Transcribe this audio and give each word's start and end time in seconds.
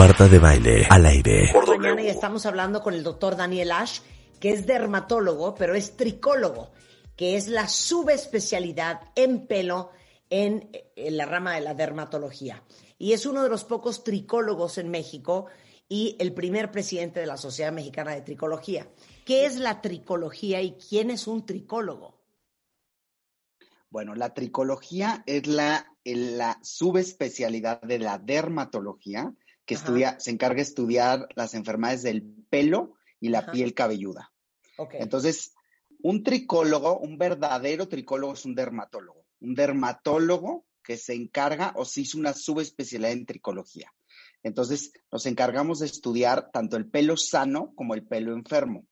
Marta 0.00 0.28
de 0.28 0.38
baile 0.38 0.86
al 0.88 1.04
aire. 1.04 1.52
Mañana 1.52 2.00
ya 2.00 2.10
estamos 2.10 2.46
hablando 2.46 2.80
con 2.80 2.94
el 2.94 3.02
doctor 3.02 3.36
Daniel 3.36 3.70
Ash, 3.70 4.00
que 4.40 4.48
es 4.48 4.66
dermatólogo, 4.66 5.54
pero 5.54 5.74
es 5.74 5.94
tricólogo, 5.94 6.70
que 7.16 7.36
es 7.36 7.48
la 7.48 7.68
subespecialidad 7.68 9.02
en 9.14 9.46
pelo 9.46 9.90
en, 10.30 10.70
en 10.96 11.18
la 11.18 11.26
rama 11.26 11.54
de 11.54 11.60
la 11.60 11.74
dermatología. 11.74 12.64
Y 12.96 13.12
es 13.12 13.26
uno 13.26 13.42
de 13.42 13.50
los 13.50 13.64
pocos 13.64 14.02
tricólogos 14.02 14.78
en 14.78 14.88
México 14.88 15.48
y 15.86 16.16
el 16.18 16.32
primer 16.32 16.70
presidente 16.70 17.20
de 17.20 17.26
la 17.26 17.36
Sociedad 17.36 17.70
Mexicana 17.70 18.14
de 18.14 18.22
Tricología. 18.22 18.88
¿Qué 19.26 19.44
es 19.44 19.56
la 19.56 19.82
tricología 19.82 20.62
y 20.62 20.78
quién 20.78 21.10
es 21.10 21.26
un 21.26 21.44
tricólogo? 21.44 22.18
Bueno, 23.90 24.14
la 24.14 24.32
tricología 24.32 25.22
es 25.26 25.46
la, 25.46 25.94
la 26.06 26.58
subespecialidad 26.62 27.82
de 27.82 27.98
la 27.98 28.16
dermatología 28.16 29.34
que 29.70 29.74
estudia, 29.76 30.18
se 30.18 30.32
encarga 30.32 30.56
de 30.56 30.62
estudiar 30.62 31.28
las 31.36 31.54
enfermedades 31.54 32.02
del 32.02 32.24
pelo 32.50 32.96
y 33.20 33.28
la 33.28 33.38
Ajá. 33.38 33.52
piel 33.52 33.72
cabelluda. 33.72 34.32
Okay. 34.76 35.00
Entonces, 35.00 35.54
un 36.02 36.24
tricólogo, 36.24 36.98
un 36.98 37.18
verdadero 37.18 37.86
tricólogo 37.86 38.32
es 38.32 38.44
un 38.44 38.56
dermatólogo. 38.56 39.24
Un 39.40 39.54
dermatólogo 39.54 40.66
que 40.82 40.96
se 40.96 41.14
encarga 41.14 41.72
o 41.76 41.84
se 41.84 42.00
hizo 42.00 42.18
una 42.18 42.32
subespecialidad 42.32 43.12
en 43.12 43.26
tricología. 43.26 43.94
Entonces, 44.42 44.92
nos 45.12 45.24
encargamos 45.26 45.78
de 45.78 45.86
estudiar 45.86 46.50
tanto 46.50 46.76
el 46.76 46.90
pelo 46.90 47.16
sano 47.16 47.72
como 47.76 47.94
el 47.94 48.04
pelo 48.04 48.32
enfermo. 48.32 48.88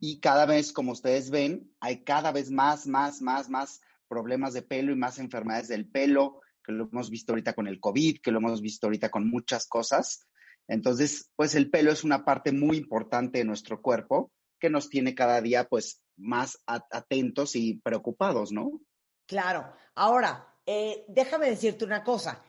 Y 0.00 0.18
cada 0.18 0.44
vez, 0.44 0.72
como 0.72 0.90
ustedes 0.90 1.30
ven, 1.30 1.70
hay 1.78 2.02
cada 2.02 2.32
vez 2.32 2.50
más, 2.50 2.88
más, 2.88 3.22
más, 3.22 3.48
más 3.48 3.80
problemas 4.08 4.54
de 4.54 4.62
pelo 4.62 4.90
y 4.90 4.96
más 4.96 5.20
enfermedades 5.20 5.68
del 5.68 5.86
pelo, 5.86 6.40
que 6.64 6.72
lo 6.72 6.88
hemos 6.90 7.10
visto 7.10 7.32
ahorita 7.32 7.52
con 7.54 7.66
el 7.66 7.80
COVID, 7.80 8.20
que 8.22 8.30
lo 8.30 8.38
hemos 8.38 8.60
visto 8.60 8.86
ahorita 8.86 9.10
con 9.10 9.28
muchas 9.28 9.66
cosas. 9.66 10.26
Entonces, 10.68 11.30
pues 11.36 11.54
el 11.54 11.70
pelo 11.70 11.90
es 11.90 12.04
una 12.04 12.24
parte 12.24 12.52
muy 12.52 12.76
importante 12.76 13.38
de 13.38 13.44
nuestro 13.44 13.80
cuerpo 13.82 14.30
que 14.58 14.70
nos 14.70 14.88
tiene 14.88 15.14
cada 15.14 15.40
día, 15.40 15.64
pues, 15.66 16.02
más 16.16 16.58
atentos 16.66 17.56
y 17.56 17.80
preocupados, 17.80 18.52
¿no? 18.52 18.80
Claro. 19.26 19.72
Ahora, 19.94 20.54
eh, 20.66 21.04
déjame 21.08 21.48
decirte 21.48 21.84
una 21.84 22.04
cosa. 22.04 22.42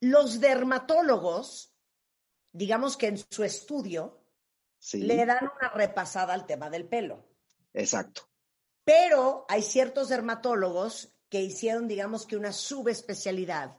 Los 0.00 0.38
dermatólogos, 0.40 1.74
digamos 2.52 2.96
que 2.96 3.08
en 3.08 3.18
su 3.18 3.42
estudio, 3.42 4.22
Sí, 4.78 4.98
le 4.98 5.24
dan 5.24 5.50
una 5.58 5.70
repasada 5.70 6.34
al 6.34 6.46
tema 6.46 6.68
del 6.70 6.86
pelo. 6.86 7.26
exacto. 7.72 8.28
Pero 8.84 9.46
hay 9.48 9.62
ciertos 9.62 10.10
dermatólogos 10.10 11.15
que 11.28 11.42
hicieron, 11.42 11.88
digamos 11.88 12.26
que 12.26 12.36
una 12.36 12.52
subespecialidad 12.52 13.76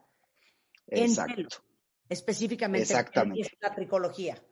en 0.88 1.06
Exacto. 1.06 1.36
pelo, 1.36 1.50
específicamente 2.10 2.84
Exactamente. 2.84 3.42
es 3.42 3.50
la 3.60 3.74
tricología. 3.74 4.44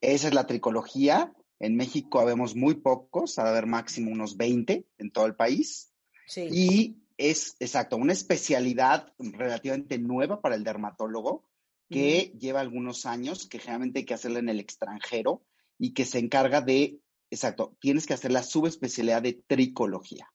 Esa 0.00 0.28
es 0.28 0.34
la 0.34 0.46
tricología. 0.46 1.32
En 1.58 1.76
México 1.76 2.20
habemos 2.20 2.54
muy 2.54 2.74
pocos, 2.74 3.36
de 3.36 3.42
haber 3.42 3.66
máximo 3.66 4.10
unos 4.10 4.36
20 4.36 4.86
en 4.98 5.10
todo 5.10 5.26
el 5.26 5.34
país. 5.34 5.92
Sí. 6.26 6.48
Y 6.50 7.02
es, 7.16 7.56
exacto, 7.60 7.96
una 7.96 8.12
especialidad 8.12 9.12
relativamente 9.18 9.98
nueva 9.98 10.40
para 10.40 10.54
el 10.54 10.64
dermatólogo 10.64 11.48
que 11.88 12.32
lleva 12.38 12.60
algunos 12.60 13.06
años, 13.06 13.46
que 13.46 13.60
generalmente 13.60 14.00
hay 14.00 14.04
que 14.04 14.14
hacerla 14.14 14.40
en 14.40 14.48
el 14.48 14.58
extranjero 14.58 15.44
y 15.78 15.94
que 15.94 16.04
se 16.04 16.18
encarga 16.18 16.60
de, 16.60 16.98
exacto, 17.30 17.76
tienes 17.80 18.06
que 18.06 18.14
hacer 18.14 18.32
la 18.32 18.42
subespecialidad 18.42 19.22
de 19.22 19.34
tricología. 19.34 20.32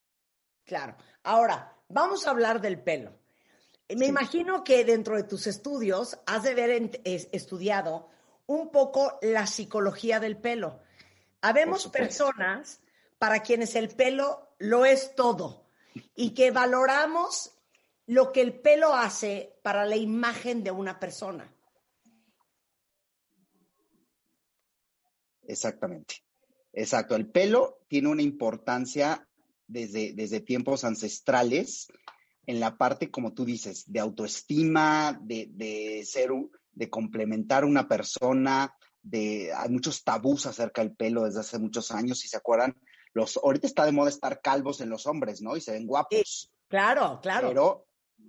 Claro. 0.64 0.96
Ahora, 1.24 1.71
vamos 1.94 2.26
a 2.28 2.32
hablar 2.32 2.62
del 2.62 2.82
pelo. 2.82 3.18
Me 3.90 4.06
Sí. 4.06 4.06
imagino 4.06 4.64
que 4.64 4.86
dentro 4.86 5.16
de 5.18 5.24
tus 5.24 5.48
estudios 5.48 6.18
has 6.26 6.44
de 6.44 6.52
haber 6.52 6.92
estudiado 7.06 8.10
un 8.46 8.72
poco 8.72 9.18
la 9.22 9.48
psicología 9.48 10.20
del 10.20 10.38
pelo. 10.38 10.82
Habemos 11.42 11.88
personas 11.88 12.82
para 13.20 13.42
quienes 13.42 13.76
el 13.76 13.90
pelo 13.90 14.50
lo 14.60 14.86
es 14.86 15.16
todo 15.16 15.66
y 16.16 16.34
que 16.34 16.52
valoramos 16.52 17.52
lo 18.08 18.32
que 18.32 18.42
el 18.42 18.60
pelo 18.60 18.94
hace 18.94 19.58
para 19.62 19.86
la 19.86 19.96
imagen 19.96 20.64
de 20.64 20.72
una 20.72 21.00
persona. 21.00 21.54
Exactamente. 25.44 26.24
Exacto. 26.74 27.16
El 27.16 27.30
pelo 27.30 27.80
tiene 27.88 28.08
una 28.10 28.22
importancia 28.22 29.28
desde, 29.72 30.14
desde 30.14 30.42
tiempos 30.42 30.84
ancestrales 30.84 31.88
en 32.46 32.60
la 32.60 32.78
parte, 32.78 33.10
como 33.12 33.34
tú 33.34 33.46
dices, 33.46 33.84
de 33.92 34.00
autoestima, 34.00 35.18
de, 35.22 35.48
de 35.52 36.04
ser, 36.06 36.32
de 36.74 36.90
complementar 36.90 37.66
una 37.66 37.88
persona, 37.88 38.74
de, 39.02 39.52
hay 39.54 39.70
muchos 39.70 40.04
tabús 40.04 40.46
acerca 40.46 40.82
del 40.82 40.96
pelo 40.96 41.24
desde 41.24 41.40
hace 41.42 41.60
muchos 41.60 41.92
años, 41.92 42.20
si 42.20 42.28
se 42.28 42.38
acuerdan, 42.38 42.76
los, 43.14 43.38
ahorita 43.38 43.68
está 43.68 43.86
de 43.86 43.92
moda 43.92 44.10
estar 44.10 44.42
calvos 44.42 44.82
en 44.82 44.90
los 44.90 45.06
hombres, 45.06 45.42
¿no? 45.42 45.56
Y 45.56 45.62
se 45.62 45.72
ven 45.74 45.86
guapos. 45.86 46.52
Claro, 46.68 47.20
claro. 47.22 47.48
Pero, 47.50 47.86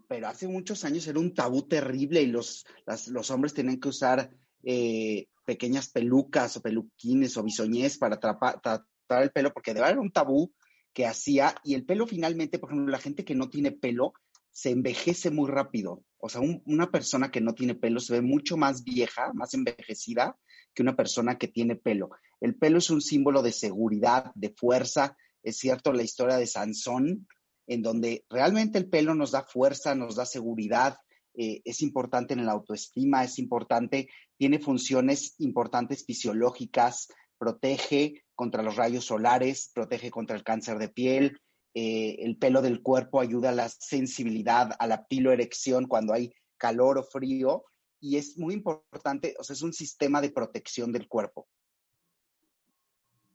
pero 0.09 0.29
hace 0.29 0.49
muchos 0.49 0.85
años 0.85 1.07
era 1.07 1.19
un 1.19 1.35
tabú 1.35 1.63
terrible 1.69 2.21
y 2.23 2.27
los, 2.27 2.65
las- 2.87 3.09
los 3.09 3.31
hombres 3.31 3.55
tenían 3.55 3.81
que 3.81 3.89
usar 3.89 4.31
eh, 4.65 5.27
pequeñas 5.45 5.89
pelucas 5.89 6.57
o 6.57 6.63
peluquines 6.63 7.37
o 7.37 7.43
bisoñés 7.43 7.99
para 7.99 8.19
tratar 8.19 8.85
el 9.23 9.31
pelo, 9.31 9.53
porque 9.53 9.73
de 9.73 9.81
verdad 9.81 9.93
era 9.93 10.01
un 10.01 10.13
tabú 10.13 10.53
que 10.93 11.07
hacía. 11.07 11.55
Y 11.65 11.75
el 11.75 11.85
pelo 11.85 12.07
finalmente, 12.07 12.59
por 12.59 12.71
ejemplo, 12.71 12.91
la 12.91 12.99
gente 12.99 13.25
que 13.25 13.35
no 13.35 13.49
tiene 13.49 13.73
pelo 13.73 14.13
se 14.51 14.71
envejece 14.71 15.31
muy 15.31 15.51
rápido. 15.51 16.05
O 16.19 16.29
sea, 16.29 16.41
un- 16.41 16.63
una 16.67 16.91
persona 16.91 17.31
que 17.31 17.41
no 17.41 17.55
tiene 17.55 17.75
pelo 17.75 18.01
se 18.01 18.15
ve 18.15 18.21
mucho 18.21 18.57
más 18.57 18.85
vieja, 18.85 19.33
más 19.33 19.55
envejecida 19.55 20.37
que 20.75 20.83
una 20.83 20.95
persona 20.97 21.39
que 21.39 21.49
tiene 21.49 21.77
pelo. 21.77 22.11
El 22.41 22.57
pelo 22.57 22.79
es 22.79 22.91
un 22.91 23.01
símbolo 23.01 23.43
de 23.43 23.53
seguridad, 23.53 24.33
de 24.35 24.51
fuerza. 24.51 25.17
Es 25.43 25.59
cierto 25.59 25.93
la 25.93 26.03
historia 26.03 26.37
de 26.37 26.47
Sansón, 26.47 27.27
en 27.67 27.83
donde 27.83 28.25
realmente 28.29 28.79
el 28.79 28.89
pelo 28.89 29.15
nos 29.15 29.31
da 29.31 29.43
fuerza, 29.43 29.95
nos 29.95 30.17
da 30.17 30.27
seguridad, 30.27 30.97
eh, 31.35 31.63
es 31.65 31.81
importante 31.81 32.35
en 32.35 32.45
la 32.45 32.53
autoestima, 32.53 33.25
es 33.25 33.39
importante, 33.39 34.09
tiene 34.37 34.59
funciones 34.59 35.35
importantes 35.39 36.05
fisiológicas, 36.05 37.09
protege 37.39 38.22
contra 38.35 38.63
los 38.63 38.77
rayos 38.77 39.05
solares, 39.05 39.71
protege 39.75 40.11
contra 40.11 40.37
el 40.37 40.45
cáncer 40.45 40.79
de 40.79 40.89
piel, 40.89 41.41
eh, 41.75 42.17
el 42.21 42.37
pelo 42.37 42.61
del 42.61 42.83
cuerpo 42.83 43.21
ayuda 43.21 43.51
a 43.51 43.55
la 43.55 43.69
sensibilidad, 43.69 44.77
a 44.79 44.87
la 44.87 45.07
piloerección 45.07 45.87
cuando 45.87 46.13
hay 46.13 46.33
calor 46.59 46.99
o 46.99 47.05
frío, 47.05 47.65
y 48.01 48.17
es 48.17 48.37
muy 48.37 48.55
importante, 48.55 49.35
o 49.39 49.45
sea, 49.45 49.55
es 49.55 49.63
un 49.63 49.73
sistema 49.73 50.21
de 50.21 50.31
protección 50.31 50.93
del 50.93 51.09
cuerpo. 51.09 51.49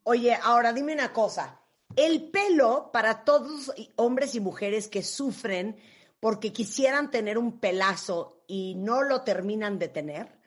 Oye, 0.04 0.38
ahora 0.42 0.72
dime 0.72 0.94
una 0.94 1.14
cosa. 1.14 1.62
El 1.96 2.30
pelo 2.32 2.92
para 2.92 3.24
todos 3.24 3.74
hombres 3.96 4.36
y 4.36 4.40
mujeres 4.40 4.88
que 4.88 5.04
sufren 5.04 5.78
porque 6.20 6.52
quisieran 6.54 7.12
tener 7.12 7.38
un 7.38 7.60
pelazo 7.60 8.44
y 8.48 8.76
no 8.76 9.04
lo 9.04 9.24
terminan 9.24 9.80
de 9.80 9.88
tener, 9.88 10.40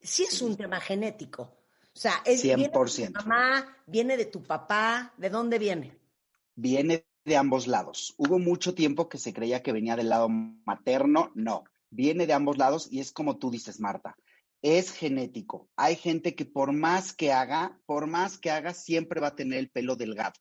sí 0.00 0.24
es 0.24 0.42
un 0.42 0.56
tema 0.56 0.80
genético. 0.80 1.59
O 1.94 1.98
sea, 1.98 2.22
es, 2.24 2.42
viene 2.42 2.64
de 2.64 2.68
tu 2.68 2.78
100%. 2.78 3.12
mamá, 3.12 3.76
viene 3.86 4.16
de 4.16 4.26
tu 4.26 4.42
papá, 4.42 5.12
¿de 5.16 5.28
dónde 5.28 5.58
viene? 5.58 6.00
viene 6.60 7.06
de 7.24 7.36
ambos 7.36 7.66
lados. 7.66 8.14
Hubo 8.18 8.38
mucho 8.38 8.74
tiempo 8.74 9.08
que 9.08 9.18
se 9.18 9.32
creía 9.32 9.62
que 9.62 9.72
venía 9.72 9.96
del 9.96 10.10
lado 10.10 10.28
materno, 10.28 11.32
no, 11.34 11.64
viene 11.90 12.26
de 12.26 12.32
ambos 12.32 12.58
lados 12.58 12.88
y 12.90 13.00
es 13.00 13.12
como 13.12 13.38
tú 13.38 13.50
dices, 13.50 13.80
Marta, 13.80 14.16
es 14.62 14.90
genético. 14.90 15.68
Hay 15.76 15.96
gente 15.96 16.34
que 16.34 16.44
por 16.44 16.72
más 16.72 17.12
que 17.14 17.32
haga, 17.32 17.80
por 17.86 18.06
más 18.06 18.38
que 18.38 18.50
haga, 18.50 18.74
siempre 18.74 19.20
va 19.20 19.28
a 19.28 19.36
tener 19.36 19.58
el 19.58 19.70
pelo 19.70 19.96
delgado, 19.96 20.34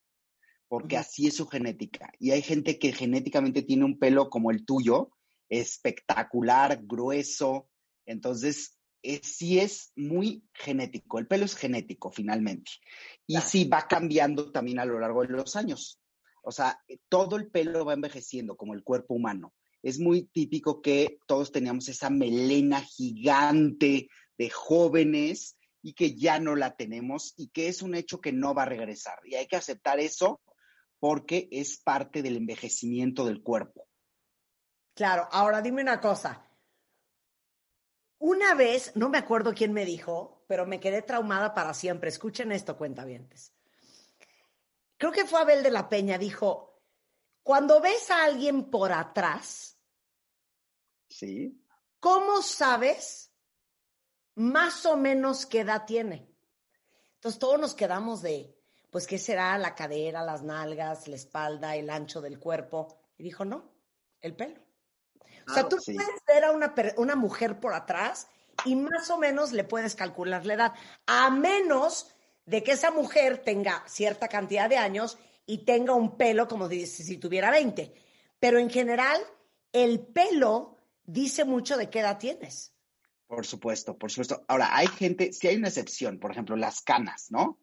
porque 0.67 0.97
así 0.97 1.27
es 1.27 1.35
su 1.35 1.47
genética. 1.47 2.11
Y 2.19 2.31
hay 2.31 2.41
gente 2.41 2.79
que 2.79 2.91
genéticamente 2.91 3.61
tiene 3.61 3.85
un 3.85 3.97
pelo 3.97 4.29
como 4.29 4.51
el 4.51 4.65
tuyo, 4.65 5.11
espectacular, 5.47 6.81
grueso. 6.83 7.69
Entonces, 8.05 8.77
eh, 9.01 9.21
sí 9.23 9.59
es 9.59 9.91
muy 9.95 10.43
genético. 10.53 11.19
El 11.19 11.27
pelo 11.27 11.45
es 11.45 11.55
genético, 11.55 12.11
finalmente. 12.11 12.71
Y 13.25 13.33
Claro. 13.33 13.47
sí 13.47 13.65
va 13.65 13.87
cambiando 13.87 14.51
también 14.51 14.79
a 14.79 14.85
lo 14.85 14.99
largo 14.99 15.21
de 15.21 15.29
los 15.29 15.55
años. 15.55 15.99
O 16.43 16.51
sea, 16.51 16.79
todo 17.09 17.35
el 17.35 17.49
pelo 17.49 17.85
va 17.85 17.93
envejeciendo 17.93 18.55
como 18.55 18.73
el 18.73 18.83
cuerpo 18.83 19.13
humano. 19.13 19.53
Es 19.81 19.99
muy 19.99 20.23
típico 20.23 20.81
que 20.81 21.19
todos 21.27 21.51
teníamos 21.51 21.87
esa 21.87 22.09
melena 22.09 22.81
gigante 22.81 24.09
de 24.37 24.49
jóvenes 24.49 25.57
y 25.81 25.93
que 25.93 26.15
ya 26.15 26.39
no 26.39 26.55
la 26.55 26.75
tenemos 26.75 27.33
y 27.37 27.49
que 27.49 27.67
es 27.67 27.81
un 27.81 27.95
hecho 27.95 28.19
que 28.19 28.33
no 28.33 28.53
va 28.53 28.63
a 28.63 28.67
regresar. 28.67 29.19
Y 29.25 29.35
hay 29.35 29.47
que 29.47 29.55
aceptar 29.55 29.99
eso 29.99 30.41
porque 30.99 31.47
es 31.51 31.79
parte 31.81 32.21
del 32.21 32.37
envejecimiento 32.37 33.25
del 33.25 33.41
cuerpo. 33.41 33.87
Claro, 34.93 35.27
ahora 35.31 35.61
dime 35.61 35.81
una 35.81 36.01
cosa. 36.01 36.48
Una 38.19 38.53
vez, 38.53 38.91
no 38.95 39.07
me 39.09 39.17
acuerdo 39.17 39.53
quién 39.53 39.71
me 39.73 39.85
dijo, 39.85 40.43
pero 40.47 40.65
me 40.65 40.79
quedé 40.79 41.01
traumada 41.01 41.53
para 41.53 41.73
siempre. 41.73 42.09
Escuchen 42.09 42.51
esto, 42.51 42.77
cuentavientes. 42.77 43.53
Creo 44.97 45.13
que 45.13 45.25
fue 45.25 45.39
Abel 45.39 45.63
de 45.63 45.71
la 45.71 45.87
Peña, 45.87 46.17
dijo, 46.17 46.81
cuando 47.41 47.79
ves 47.79 48.11
a 48.11 48.25
alguien 48.25 48.69
por 48.69 48.91
atrás, 48.91 49.77
¿Sí? 51.07 51.63
¿cómo 52.01 52.41
sabes 52.41 53.33
más 54.35 54.85
o 54.85 54.97
menos 54.97 55.45
qué 55.45 55.61
edad 55.61 55.85
tiene? 55.85 56.35
Entonces 57.15 57.39
todos 57.39 57.59
nos 57.59 57.73
quedamos 57.73 58.21
de, 58.21 58.57
pues, 58.91 59.07
¿qué 59.07 59.17
será 59.17 59.57
la 59.57 59.75
cadera, 59.75 60.23
las 60.23 60.43
nalgas, 60.43 61.07
la 61.07 61.15
espalda, 61.15 61.75
el 61.77 61.89
ancho 61.89 62.19
del 62.19 62.37
cuerpo? 62.37 62.99
Y 63.17 63.23
dijo, 63.23 63.45
no, 63.45 63.71
el 64.19 64.35
pelo. 64.35 64.68
O 65.49 65.53
sea, 65.53 65.67
tú 65.67 65.77
sí. 65.79 65.93
puedes 65.93 66.21
ver 66.27 66.43
a 66.45 66.51
una, 66.51 66.73
una 66.97 67.15
mujer 67.15 67.59
por 67.59 67.73
atrás 67.73 68.27
y 68.65 68.75
más 68.75 69.09
o 69.09 69.17
menos 69.17 69.51
le 69.51 69.63
puedes 69.63 69.95
calcular 69.95 70.45
la 70.45 70.53
edad, 70.53 70.73
a 71.05 71.29
menos 71.29 72.13
de 72.45 72.63
que 72.63 72.71
esa 72.73 72.91
mujer 72.91 73.39
tenga 73.39 73.83
cierta 73.87 74.27
cantidad 74.27 74.69
de 74.69 74.77
años 74.77 75.17
y 75.45 75.65
tenga 75.65 75.93
un 75.93 76.17
pelo 76.17 76.47
como 76.47 76.67
si, 76.67 76.85
si 76.85 77.17
tuviera 77.17 77.51
20. 77.51 77.93
Pero 78.39 78.59
en 78.59 78.69
general, 78.69 79.19
el 79.71 79.99
pelo 79.99 80.77
dice 81.03 81.45
mucho 81.45 81.77
de 81.77 81.89
qué 81.89 81.99
edad 81.99 82.17
tienes. 82.17 82.73
Por 83.27 83.45
supuesto, 83.45 83.97
por 83.97 84.09
supuesto. 84.11 84.43
Ahora, 84.47 84.75
hay 84.75 84.87
gente, 84.87 85.33
si 85.33 85.47
hay 85.47 85.55
una 85.55 85.67
excepción, 85.67 86.19
por 86.19 86.31
ejemplo, 86.31 86.55
las 86.55 86.81
canas, 86.81 87.27
¿no? 87.29 87.59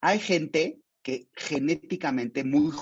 Hay 0.00 0.18
gente 0.18 0.80
que 1.02 1.28
genéticamente 1.34 2.44
muy 2.44 2.72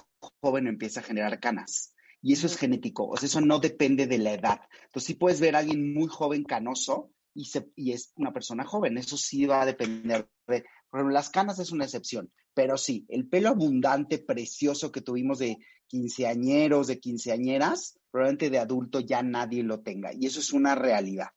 joven 0.41 0.67
empieza 0.67 1.01
a 1.01 1.05
generar 1.05 1.39
canas. 1.39 1.94
Y 2.27 2.33
eso 2.33 2.47
es 2.47 2.57
genético, 2.57 3.07
o 3.07 3.19
sea, 3.19 3.27
eso 3.27 3.43
no 3.43 3.59
depende 3.59 4.07
de 4.07 4.17
la 4.17 4.33
edad. 4.33 4.61
Entonces, 4.87 5.09
sí 5.09 5.13
puedes 5.13 5.41
ver 5.41 5.55
a 5.55 5.59
alguien 5.59 5.93
muy 5.93 6.09
joven 6.09 6.43
canoso 6.45 7.11
y, 7.35 7.45
se, 7.45 7.69
y 7.77 7.93
es 7.93 8.15
una 8.17 8.33
persona 8.33 8.65
joven. 8.65 8.97
Eso 8.97 9.19
sí 9.19 9.45
va 9.45 9.61
a 9.61 9.67
depender 9.67 10.27
de, 10.47 10.65
por 10.89 11.01
ejemplo, 11.01 11.13
las 11.13 11.29
canas 11.29 11.59
es 11.59 11.71
una 11.71 11.85
excepción, 11.85 12.33
pero 12.55 12.79
sí, 12.79 13.05
el 13.11 13.29
pelo 13.29 13.51
abundante, 13.51 14.17
precioso 14.21 14.91
que 14.91 15.03
tuvimos 15.03 15.39
de 15.39 15.59
quinceañeros, 15.87 16.87
de 16.87 16.99
quinceañeras, 16.99 17.99
probablemente 18.11 18.49
de 18.49 18.59
adulto 18.59 19.01
ya 19.01 19.23
nadie 19.23 19.63
lo 19.63 19.83
tenga. 19.83 20.15
Y 20.15 20.25
eso 20.25 20.41
es 20.41 20.51
una 20.55 20.75
realidad, 20.75 21.29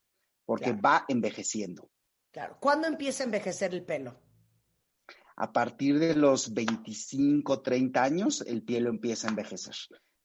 porque 0.45 0.71
Claro. 0.71 0.81
va 0.81 1.05
envejeciendo. 1.09 1.91
Claro. 2.31 2.59
¿Cuándo 2.61 2.87
empieza 2.87 3.23
a 3.23 3.25
envejecer 3.25 3.73
el 3.73 3.83
pelo? 3.83 4.17
A 5.35 5.51
partir 5.51 5.99
de 5.99 6.15
los 6.15 6.53
25, 6.53 7.61
30 7.61 8.01
años, 8.01 8.41
el 8.47 8.63
pelo 8.63 8.89
empieza 8.89 9.27
a 9.27 9.31
envejecer. 9.31 9.75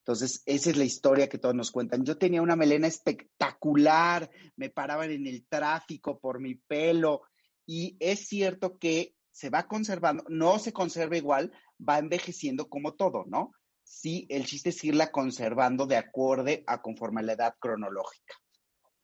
Entonces, 0.03 0.43
esa 0.47 0.71
es 0.71 0.77
la 0.77 0.85
historia 0.85 1.29
que 1.29 1.39
todos 1.39 1.55
nos 1.55 1.71
cuentan. 1.71 2.05
Yo 2.05 2.19
tenía 2.19 2.43
una 2.43 2.57
melena 2.57 2.89
espectacular, 2.89 4.29
me 4.57 4.69
paraban 4.69 5.13
en 5.13 5.29
el 5.29 5.47
tráfico 5.47 6.19
por 6.19 6.41
mi 6.41 6.57
pelo 6.57 7.23
y 7.65 7.97
es 8.01 8.27
cierto 8.27 8.79
que 8.79 9.15
se 9.31 9.49
va 9.49 9.69
conservando, 9.69 10.25
no 10.29 10.59
se 10.59 10.73
conserva 10.73 11.17
igual, 11.17 11.53
va 11.79 11.99
envejeciendo 11.99 12.69
como 12.69 12.95
todo, 12.95 13.25
¿no? 13.29 13.53
Sí, 13.85 14.27
el 14.29 14.45
chiste 14.45 14.71
es 14.71 14.83
irla 14.83 15.13
conservando 15.13 15.87
de 15.87 15.97
acorde 15.97 16.65
a 16.67 16.83
conforme 16.83 17.21
a 17.21 17.25
la 17.25 17.35
edad 17.35 17.55
cronológica. 17.61 18.35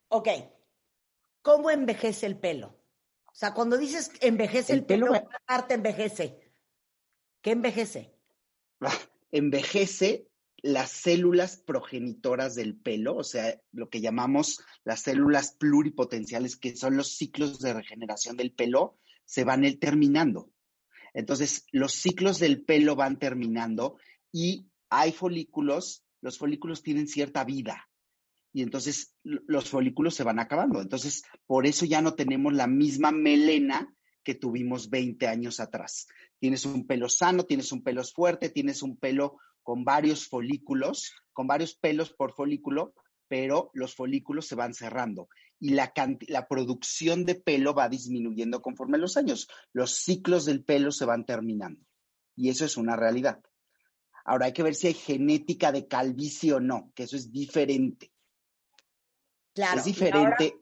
Ok. 0.09 0.29
¿Cómo 1.43 1.71
envejece 1.71 2.27
el 2.27 2.39
pelo? 2.39 2.77
O 3.27 3.35
sea, 3.35 3.55
cuando 3.55 3.79
dices 3.79 4.11
envejece 4.21 4.73
el, 4.73 4.81
El 4.81 4.85
pelo 4.85 5.07
pelo, 5.13 5.29
¿qué 5.29 5.37
parte 5.47 5.75
envejece? 5.75 6.53
¿Qué 7.41 7.53
envejece? 7.53 8.19
envejece 9.31 10.28
las 10.63 10.91
células 10.91 11.57
progenitoras 11.57 12.55
del 12.55 12.77
pelo, 12.77 13.17
o 13.17 13.25
sea, 13.25 13.61
lo 13.73 13.89
que 13.89 14.01
llamamos 14.01 14.61
las 14.85 15.03
células 15.03 15.53
pluripotenciales, 15.53 16.57
que 16.57 16.77
son 16.77 16.97
los 16.97 17.17
ciclos 17.17 17.61
de 17.61 17.75
regeneración 17.75 18.37
del 18.37 18.53
pelo, 18.53 18.99
se 19.25 19.45
van 19.45 19.63
terminando. 19.79 20.51
Entonces, 21.15 21.67
los 21.73 21.93
ciclos 21.93 22.39
del 22.39 22.65
pelo 22.65 22.97
van 22.97 23.19
terminando 23.19 23.99
y 24.33 24.69
hay 24.91 25.13
folículos, 25.13 26.05
los 26.21 26.39
folículos 26.39 26.83
tienen 26.83 27.09
cierta 27.09 27.45
vida 27.45 27.89
y 28.53 28.63
entonces 28.63 29.15
los 29.23 29.69
folículos 29.69 30.15
se 30.15 30.25
van 30.25 30.39
acabando. 30.39 30.81
Entonces, 30.81 31.23
por 31.47 31.67
eso 31.67 31.85
ya 31.85 32.01
no 32.01 32.15
tenemos 32.15 32.53
la 32.53 32.67
misma 32.67 33.13
melena 33.13 33.95
que 34.25 34.35
tuvimos 34.35 34.91
20 34.91 35.27
años 35.27 35.61
atrás. 35.61 36.07
Tienes 36.39 36.65
un 36.65 36.87
pelo 36.87 37.09
sano, 37.09 37.45
tienes 37.45 37.73
un 37.73 37.83
pelo 37.83 38.03
fuerte, 38.05 38.49
tienes 38.49 38.83
un 38.83 38.97
pelo 38.97 39.39
con 39.69 39.85
varios 39.85 40.27
folículos, 40.27 41.13
con 41.35 41.47
varios 41.47 41.75
pelos 41.75 42.11
por 42.11 42.33
folículo, 42.33 42.95
pero 43.29 43.71
los 43.75 43.95
folículos 43.95 44.47
se 44.47 44.55
van 44.55 44.73
cerrando 44.73 45.29
y 45.61 45.75
la, 45.75 45.93
la 46.29 46.49
producción 46.49 47.27
de 47.27 47.35
pelo 47.35 47.75
va 47.75 47.91
disminuyendo 47.91 48.63
conforme 48.63 48.97
los 48.97 49.19
años. 49.19 49.47
Los 49.75 49.97
ciclos 49.97 50.47
del 50.47 50.65
pelo 50.65 50.91
se 50.91 51.05
van 51.05 51.27
terminando 51.27 51.85
y 52.35 52.49
eso 52.49 52.65
es 52.65 52.79
una 52.79 52.97
realidad. 52.97 53.43
Ahora 54.25 54.47
hay 54.47 54.55
que 54.55 54.63
ver 54.63 54.75
si 54.75 54.87
hay 54.87 54.95
genética 54.95 55.71
de 55.71 55.87
calvicie 55.87 56.55
o 56.55 56.61
no, 56.61 56.91
que 56.95 57.03
eso 57.03 57.17
es 57.17 57.31
diferente. 57.31 58.11
Claro. 59.53 59.81
es 59.81 59.85
diferente, 59.85 60.55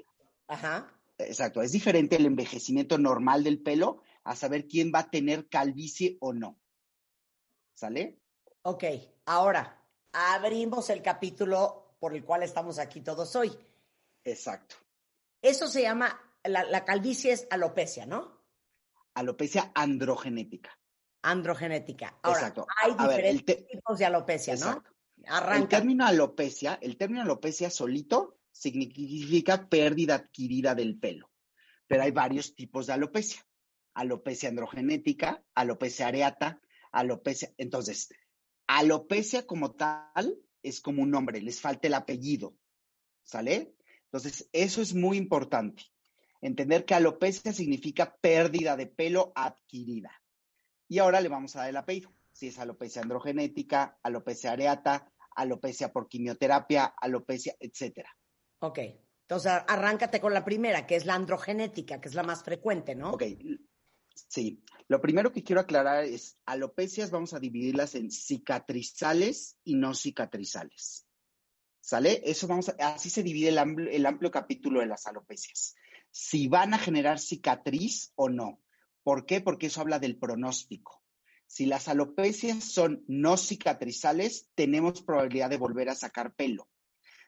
ahora- 0.49 0.82
Ajá. 0.82 1.00
exacto, 1.19 1.62
es 1.62 1.70
diferente 1.70 2.17
el 2.17 2.26
envejecimiento 2.26 2.99
normal 2.99 3.44
del 3.44 3.62
pelo 3.62 4.02
a 4.25 4.35
saber 4.35 4.67
quién 4.67 4.91
va 4.93 4.99
a 4.99 5.11
tener 5.11 5.49
calvicie 5.49 6.17
o 6.19 6.32
no. 6.32 6.59
¿Sale? 7.73 8.19
Ok. 8.69 8.83
Ahora, 9.27 9.81
abrimos 10.13 10.91
el 10.91 11.01
capítulo 11.01 11.95
por 12.01 12.15
el 12.17 12.25
cual 12.25 12.43
estamos 12.43 12.81
aquí 12.81 13.01
todos 13.01 13.37
hoy. 13.37 13.57
Exacto. 14.25 14.75
Eso 15.41 15.69
se 15.69 15.83
llama, 15.83 16.19
la, 16.43 16.65
la 16.65 16.85
calvicie 16.85 17.31
es 17.31 17.47
alopecia, 17.51 18.07
¿no? 18.07 18.43
Alopecia 19.15 19.71
androgenética. 19.73 20.77
Androgenética. 21.23 22.19
Ahora, 22.23 22.39
Exacto. 22.41 22.67
hay 22.83 22.93
ver, 22.95 23.25
el 23.27 23.37
diferentes 23.39 23.57
te- 23.57 23.63
tipos 23.77 23.99
de 23.99 24.05
alopecia, 24.05 24.55
Exacto. 24.55 24.91
¿no? 25.17 25.25
El 25.25 25.33
Arranca. 25.33 25.69
término 25.69 26.05
alopecia, 26.05 26.77
el 26.83 26.97
término 26.97 27.23
alopecia 27.23 27.71
solito 27.71 28.41
significa 28.51 29.69
pérdida 29.69 30.17
adquirida 30.17 30.75
del 30.75 30.99
pelo, 30.99 31.31
pero 31.87 32.03
hay 32.03 32.11
varios 32.11 32.57
tipos 32.57 32.89
de 32.89 32.95
alopecia. 32.95 33.47
Alopecia 33.95 34.49
androgenética, 34.49 35.43
alopecia 35.55 36.09
areata, 36.09 36.61
alopecia. 36.90 37.52
Entonces, 37.59 38.09
alopecia 38.66 39.46
como 39.46 39.75
tal 39.75 40.37
es 40.62 40.80
como 40.80 41.02
un 41.02 41.11
nombre, 41.11 41.40
les 41.40 41.61
falta 41.61 41.87
el 41.87 41.94
apellido, 41.94 42.56
¿sale? 43.23 43.75
Entonces, 44.04 44.49
eso 44.52 44.82
es 44.82 44.94
muy 44.94 45.16
importante. 45.16 45.85
Entender 46.40 46.85
que 46.85 46.94
alopecia 46.94 47.52
significa 47.52 48.16
pérdida 48.20 48.76
de 48.76 48.87
pelo 48.87 49.32
adquirida. 49.35 50.11
Y 50.88 50.99
ahora 50.99 51.20
le 51.20 51.28
vamos 51.28 51.56
a 51.56 51.61
dar 51.61 51.70
el 51.70 51.76
apellido. 51.76 52.12
Si 52.32 52.49
es 52.49 52.58
alopecia 52.58 53.02
androgenética, 53.02 53.99
alopecia 54.02 54.52
areata, 54.52 55.11
alopecia 55.35 55.92
por 55.92 56.08
quimioterapia, 56.08 56.94
alopecia, 57.00 57.56
etcétera. 57.58 58.11
Ok. 58.61 58.78
Entonces, 59.23 59.52
arráncate 59.66 60.20
con 60.20 60.32
la 60.32 60.44
primera, 60.44 60.87
que 60.87 60.94
es 60.94 61.04
la 61.04 61.14
androgenética, 61.14 62.00
que 62.00 62.08
es 62.08 62.14
la 62.14 62.23
más 62.23 62.44
frecuente, 62.44 62.94
¿no? 62.94 63.11
Ok, 63.11 63.25
sí. 64.28 64.62
Lo 64.88 65.00
primero 65.00 65.32
que 65.32 65.42
quiero 65.42 65.61
aclarar 65.61 66.04
es, 66.04 66.38
alopecias 66.46 67.11
vamos 67.11 67.35
a 67.35 67.40
dividirlas 67.40 67.94
en 67.94 68.11
cicatrizales 68.11 69.58
y 69.64 69.75
no 69.75 69.94
cicatrizales. 69.94 71.06
¿Sale? 71.80 72.23
Eso 72.25 72.46
vamos 72.46 72.73
así 72.80 73.11
se 73.11 73.23
divide 73.23 73.50
el 73.50 73.58
amplio, 73.58 73.90
el 73.90 74.06
amplio 74.06 74.30
capítulo 74.30 74.80
de 74.80 74.87
las 74.87 75.06
alopecias. 75.06 75.76
Si 76.11 76.49
van 76.49 76.75
a 76.75 76.78
generar 76.78 77.18
cicatriz 77.18 78.12
o 78.16 78.28
no. 78.28 78.61
¿Por 79.02 79.25
qué? 79.25 79.40
Porque 79.40 79.66
eso 79.66 79.80
habla 79.80 79.99
del 79.99 80.18
pronóstico. 80.18 81.02
Si 81.46 81.66
las 81.66 81.87
alopecias 81.88 82.64
son 82.64 83.04
no 83.06 83.37
cicatrizales, 83.37 84.49
tenemos 84.54 85.02
probabilidad 85.02 85.49
de 85.49 85.58
volver 85.58 85.88
a 85.88 85.94
sacar 85.94 86.35
pelo. 86.35 86.68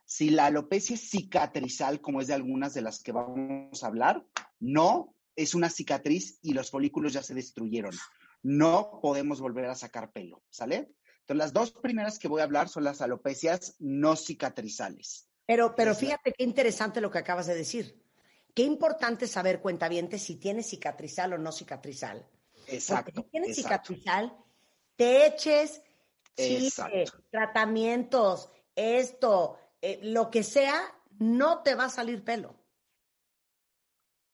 Si 0.05 0.31
la 0.31 0.47
alopecia 0.47 0.95
es 0.95 1.09
cicatrizal, 1.09 2.01
como 2.01 2.21
es 2.21 2.29
de 2.29 2.35
algunas 2.35 2.75
de 2.75 2.81
las 2.81 3.01
que 3.03 3.13
vamos 3.13 3.85
a 3.85 3.87
hablar, 3.87 4.27
no 4.59 5.15
es 5.39 5.55
una 5.55 5.71
cicatriz 5.71 6.41
y 6.43 6.53
los 6.53 6.71
folículos 6.71 7.13
ya 7.13 7.23
se 7.23 7.33
destruyeron. 7.33 7.95
No 8.43 8.99
podemos 9.01 9.41
volver 9.41 9.67
a 9.67 9.77
sacar 9.77 10.11
pelo, 10.11 10.43
¿sale? 10.51 10.91
Entonces, 11.21 11.37
las 11.37 11.53
dos 11.53 11.71
primeras 11.71 12.19
que 12.19 12.27
voy 12.27 12.41
a 12.41 12.45
hablar 12.45 12.69
son 12.69 12.83
las 12.83 13.01
alopecias 13.01 13.77
no 13.79 14.17
cicatrizales. 14.17 15.29
Pero, 15.47 15.77
pero 15.77 15.95
fíjate 15.95 16.33
qué 16.33 16.43
interesante 16.43 17.01
lo 17.01 17.11
que 17.11 17.19
acabas 17.19 17.47
de 17.47 17.55
decir. 17.55 18.03
Qué 18.53 18.65
importante 18.65 19.29
saber, 19.29 19.61
cuentaviente, 19.61 20.19
si 20.19 20.37
tienes 20.37 20.71
cicatrizal 20.71 21.35
o 21.35 21.39
no 21.39 21.53
cicatrizal. 21.53 22.29
Exacto. 22.67 23.13
Porque 23.13 23.23
si 23.23 23.31
tienes 23.31 23.59
exacto. 23.59 23.95
cicatrizal, 23.95 24.37
te 24.97 25.27
eches 25.27 25.83
chile, 26.35 27.05
tratamientos, 27.31 28.51
esto, 28.75 29.57
eh, 29.81 30.01
lo 30.03 30.31
que 30.31 30.43
sea, 30.43 30.83
no 31.21 31.63
te 31.63 31.77
va 31.77 31.85
a 31.85 31.91
salir 31.91 32.25
pelo. 32.25 32.58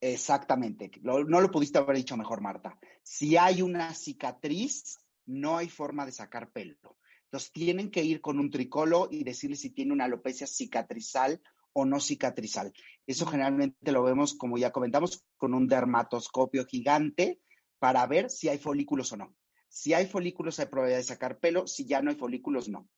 Exactamente. 0.06 0.90
no 1.02 1.40
lo 1.40 1.50
pudiste 1.50 1.78
haber 1.78 1.96
dicho 1.96 2.14
mejor, 2.14 2.42
Marta. 2.42 2.78
Si 3.02 3.38
hay 3.38 3.62
una 3.62 3.94
cicatriz, 3.94 4.98
no 5.24 5.56
hay 5.56 5.70
forma 5.70 6.04
de 6.04 6.12
sacar 6.12 6.52
pelo. 6.52 6.76
Entonces 7.24 7.50
tienen 7.52 7.90
que 7.90 8.04
ir 8.04 8.20
con 8.20 8.38
un 8.38 8.50
tricólogo 8.50 9.08
y 9.10 9.24
decirle 9.24 9.56
si 9.56 9.70
tiene 9.70 9.94
una 9.94 10.04
alopecia 10.04 10.46
cicatrizal 10.46 11.40
o 11.72 11.86
no 11.86 12.00
cicatrizal. 12.00 12.74
Eso 13.06 13.24
generalmente 13.24 13.92
lo 13.92 14.02
vemos, 14.02 14.34
como 14.34 14.58
ya 14.58 14.72
comentamos, 14.72 15.24
con 15.38 15.54
un 15.54 15.66
dermatoscopio 15.66 16.66
gigante 16.66 17.40
para 17.78 18.06
ver 18.06 18.28
si 18.28 18.50
hay 18.50 18.58
folículos 18.58 19.10
o 19.12 19.16
no. 19.16 19.34
Si 19.68 19.94
hay 19.94 20.06
folículos 20.06 20.60
hay 20.60 20.66
probabilidad 20.66 20.98
de 20.98 21.04
sacar 21.04 21.38
pelo, 21.38 21.66
si 21.66 21.86
ya 21.86 22.02
no 22.02 22.10
hay 22.10 22.16
folículos 22.16 22.68
no. 22.68 22.90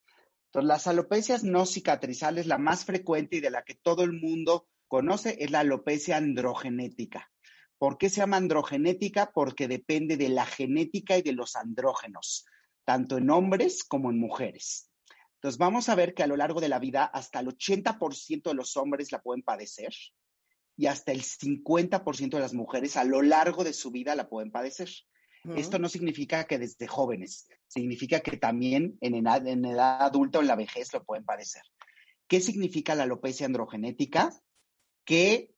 Entonces, 0.47 0.67
las 0.67 0.89
alopecias 0.89 1.45
no 1.45 1.67
cicatrizales, 1.67 2.49
la 2.49 2.59
más 2.59 2.85
frecuente 2.85 3.37
y 3.37 3.41
de 3.41 3.51
la 3.51 3.63
que 3.63 3.75
todo 3.77 4.03
el 4.03 4.13
mundo 4.13 4.67
conoce 4.89 5.37
es 5.41 5.51
la 5.51 5.61
alopecia 5.61 6.17
androgenética. 6.17 7.31
¿Por 7.79 7.99
qué 7.99 8.09
se 8.09 8.17
llama 8.17 8.39
androgenética? 8.39 9.31
Porque 9.33 9.69
depende 9.69 10.17
de 10.17 10.29
la 10.29 10.47
genética 10.47 11.19
y 11.19 11.23
de 11.23 11.33
los 11.33 11.57
andrógenos, 11.57 12.47
tanto 12.85 13.19
en 13.19 13.31
hombres 13.31 13.85
como 13.85 14.11
en 14.11 14.19
mujeres. 14.19 14.91
Entonces, 15.35 15.59
vamos 15.59 15.89
a 15.89 15.95
ver 15.95 16.15
que 16.15 16.23
a 16.23 16.27
lo 16.27 16.37
largo 16.37 16.61
de 16.61 16.71
la 16.71 16.79
vida, 16.79 17.05
hasta 17.05 17.41
el 17.41 17.49
80% 17.49 18.43
de 18.45 18.55
los 18.55 18.77
hombres 18.77 19.13
la 19.13 19.21
pueden 19.21 19.43
padecer 19.43 19.93
y 20.77 20.87
hasta 20.87 21.13
el 21.13 21.23
50% 21.23 22.31
de 22.31 22.41
las 22.41 22.55
mujeres 22.55 22.97
a 22.97 23.05
lo 23.05 23.23
largo 23.23 23.63
de 23.63 23.73
su 23.73 23.91
vida 23.91 24.15
la 24.15 24.29
pueden 24.29 24.51
padecer. 24.51 24.91
Esto 25.55 25.79
no 25.79 25.89
significa 25.89 26.45
que 26.45 26.59
desde 26.59 26.89
jóvenes, 26.89 27.47
significa 27.69 28.19
que 28.19 28.37
también 28.37 28.99
en 29.01 29.15
edad, 29.15 29.47
en 29.47 29.65
edad 29.65 30.03
adulta 30.03 30.39
o 30.39 30.43
en 30.43 30.49
la 30.49 30.57
vejez 30.57 30.93
lo 30.93 31.05
pueden 31.05 31.25
padecer. 31.25 31.63
¿Qué 32.27 32.41
significa 32.41 32.97
la 32.97 33.05
alopecia 33.05 33.47
androgenética? 33.47 34.31
Que 35.07 35.55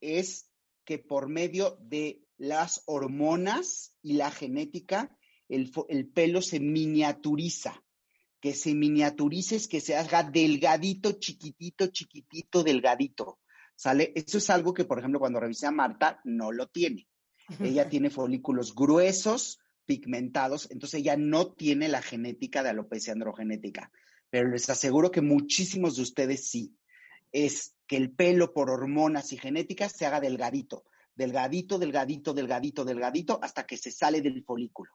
es 0.00 0.50
que 0.86 0.98
por 0.98 1.28
medio 1.28 1.76
de 1.82 2.22
las 2.38 2.82
hormonas 2.86 3.94
y 4.00 4.14
la 4.14 4.30
genética, 4.30 5.14
el, 5.50 5.70
el 5.88 6.08
pelo 6.08 6.40
se 6.40 6.60
miniaturiza. 6.60 7.84
Que 8.40 8.54
se 8.54 8.74
miniaturice 8.74 9.56
es 9.56 9.68
que 9.68 9.80
se 9.82 9.96
haga 9.96 10.22
delgadito, 10.22 11.12
chiquitito, 11.12 11.88
chiquitito, 11.88 12.62
delgadito. 12.64 13.38
¿Sale? 13.76 14.12
Eso 14.14 14.38
es 14.38 14.48
algo 14.48 14.72
que, 14.72 14.84
por 14.84 14.98
ejemplo, 14.98 15.20
cuando 15.20 15.40
revisé 15.40 15.66
a 15.66 15.70
Marta, 15.70 16.20
no 16.24 16.52
lo 16.52 16.68
tiene. 16.68 17.06
Ella 17.60 17.88
tiene 17.88 18.08
folículos 18.08 18.74
gruesos, 18.74 19.58
pigmentados, 19.84 20.70
entonces 20.70 21.00
ella 21.00 21.16
no 21.16 21.52
tiene 21.52 21.88
la 21.88 22.02
genética 22.02 22.62
de 22.62 22.70
alopecia 22.70 23.12
androgenética. 23.12 23.90
Pero 24.30 24.48
les 24.48 24.70
aseguro 24.70 25.10
que 25.10 25.20
muchísimos 25.20 25.96
de 25.96 26.02
ustedes 26.02 26.48
sí. 26.48 26.74
Es 27.32 27.74
que 27.86 27.96
el 27.96 28.12
pelo 28.12 28.52
por 28.52 28.70
hormonas 28.70 29.32
y 29.32 29.38
genéticas 29.38 29.92
se 29.92 30.06
haga 30.06 30.20
delgadito, 30.20 30.84
delgadito, 31.14 31.78
delgadito, 31.78 32.34
delgadito, 32.34 32.84
delgadito, 32.84 33.38
hasta 33.42 33.66
que 33.66 33.76
se 33.76 33.90
sale 33.90 34.20
del 34.20 34.44
folículo. 34.44 34.90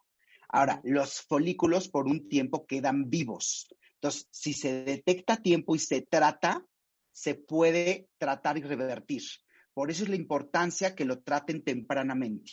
Ahora, 0.49 0.79
los 0.83 1.21
folículos 1.21 1.89
por 1.89 2.07
un 2.07 2.29
tiempo 2.29 2.65
quedan 2.65 3.09
vivos. 3.09 3.67
Entonces, 3.95 4.27
si 4.31 4.53
se 4.53 4.83
detecta 4.83 5.33
a 5.33 5.41
tiempo 5.41 5.75
y 5.75 5.79
se 5.79 6.01
trata, 6.01 6.65
se 7.11 7.35
puede 7.35 8.09
tratar 8.17 8.57
y 8.57 8.61
revertir. 8.61 9.23
Por 9.73 9.91
eso 9.91 10.03
es 10.03 10.09
la 10.09 10.15
importancia 10.15 10.95
que 10.95 11.05
lo 11.05 11.19
traten 11.19 11.63
tempranamente. 11.63 12.51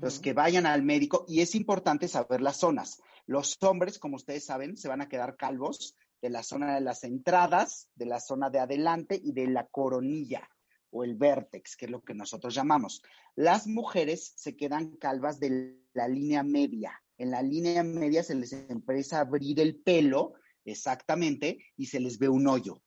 Los 0.00 0.18
que 0.18 0.32
vayan 0.32 0.66
al 0.66 0.82
médico, 0.82 1.24
y 1.28 1.40
es 1.40 1.54
importante 1.54 2.08
saber 2.08 2.40
las 2.40 2.58
zonas. 2.58 3.00
Los 3.24 3.56
hombres, 3.60 3.98
como 3.98 4.16
ustedes 4.16 4.44
saben, 4.44 4.76
se 4.76 4.88
van 4.88 5.00
a 5.00 5.08
quedar 5.08 5.36
calvos 5.36 5.94
de 6.22 6.30
la 6.30 6.42
zona 6.42 6.74
de 6.74 6.80
las 6.80 7.04
entradas, 7.04 7.88
de 7.94 8.06
la 8.06 8.20
zona 8.20 8.50
de 8.50 8.58
adelante 8.58 9.20
y 9.22 9.32
de 9.32 9.46
la 9.46 9.66
coronilla 9.66 10.48
o 10.90 11.04
el 11.04 11.14
vértex, 11.14 11.76
que 11.76 11.86
es 11.86 11.90
lo 11.90 12.02
que 12.02 12.14
nosotros 12.14 12.54
llamamos. 12.54 13.02
Las 13.34 13.66
mujeres 13.66 14.32
se 14.36 14.56
quedan 14.56 14.96
calvas 14.96 15.38
de 15.40 15.78
la 15.92 16.08
línea 16.08 16.42
media. 16.42 17.02
En 17.18 17.30
la 17.30 17.42
línea 17.42 17.82
media 17.82 18.22
se 18.22 18.34
les 18.34 18.52
empieza 18.52 19.18
a 19.18 19.22
abrir 19.22 19.60
el 19.60 19.76
pelo, 19.76 20.34
exactamente, 20.64 21.58
y 21.76 21.86
se 21.86 22.00
les 22.00 22.18
ve 22.18 22.28
un 22.28 22.46
hoyo. 22.46 22.82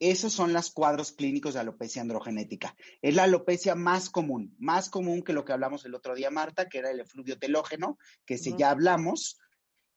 Esos 0.00 0.32
son 0.32 0.52
los 0.52 0.70
cuadros 0.70 1.12
clínicos 1.12 1.54
de 1.54 1.60
alopecia 1.60 2.02
androgenética. 2.02 2.76
Es 3.00 3.14
la 3.14 3.22
alopecia 3.22 3.74
más 3.74 4.10
común, 4.10 4.54
más 4.58 4.90
común 4.90 5.22
que 5.22 5.32
lo 5.32 5.44
que 5.44 5.52
hablamos 5.52 5.84
el 5.84 5.94
otro 5.94 6.14
día, 6.14 6.30
Marta, 6.30 6.68
que 6.68 6.78
era 6.78 6.90
el 6.90 7.00
efluvio 7.00 7.38
telógeno, 7.38 7.96
que 8.26 8.36
si 8.36 8.56
ya 8.56 8.70
hablamos, 8.70 9.38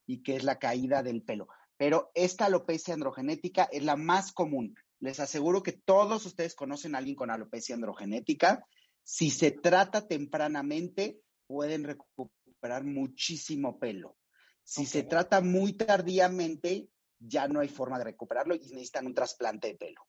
y 0.07 0.23
que 0.23 0.37
es 0.37 0.43
la 0.43 0.57
caída 0.57 1.03
del 1.03 1.21
pelo. 1.21 1.47
Pero 1.77 2.11
esta 2.15 2.45
alopecia 2.45 2.93
androgenética 2.93 3.69
es 3.71 3.83
la 3.83 3.95
más 3.95 4.31
común. 4.31 4.75
Les 4.99 5.19
aseguro 5.19 5.61
que 5.61 5.73
todos 5.73 6.25
ustedes 6.25 6.55
conocen 6.55 6.95
a 6.95 6.97
alguien 6.97 7.15
con 7.15 7.29
alopecia 7.29 7.75
androgenética. 7.75 8.65
Si 9.03 9.29
se 9.29 9.51
trata 9.51 10.07
tempranamente, 10.07 11.21
pueden 11.45 11.83
recuperar 11.83 12.83
muchísimo 12.83 13.79
pelo. 13.79 14.17
Si 14.63 14.85
se 14.85 15.03
trata 15.03 15.39
muy 15.39 15.73
tardíamente, 15.73 16.89
ya 17.19 17.47
no 17.47 17.59
hay 17.59 17.69
forma 17.69 17.97
de 17.99 18.05
recuperarlo 18.05 18.55
y 18.55 18.59
necesitan 18.59 19.05
un 19.05 19.13
trasplante 19.13 19.67
de 19.69 19.75
pelo. 19.75 20.01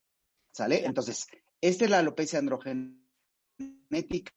¿Sale? 0.50 0.84
Entonces, 0.84 1.26
esta 1.60 1.84
es 1.84 1.90
la 1.90 1.98
alopecia 1.98 2.38
androgenética 2.38 4.32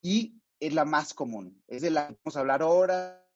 y 0.00 0.40
es 0.60 0.72
la 0.72 0.84
más 0.84 1.14
común. 1.14 1.62
Es 1.66 1.82
de 1.82 1.90
la 1.90 2.08
que 2.08 2.18
vamos 2.24 2.36
a 2.36 2.40
hablar 2.40 2.62
ahora 2.62 3.28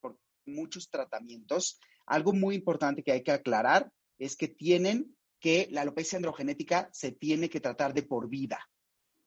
por 0.00 0.18
muchos 0.46 0.88
tratamientos. 0.88 1.78
Algo 2.06 2.32
muy 2.32 2.54
importante 2.54 3.02
que 3.02 3.12
hay 3.12 3.22
que 3.22 3.32
aclarar 3.32 3.90
es 4.18 4.36
que 4.36 4.48
tienen 4.48 5.16
que 5.40 5.68
la 5.70 5.82
alopecia 5.82 6.16
androgenética 6.16 6.88
se 6.92 7.12
tiene 7.12 7.50
que 7.50 7.60
tratar 7.60 7.92
de 7.92 8.02
por 8.02 8.28
vida. 8.28 8.58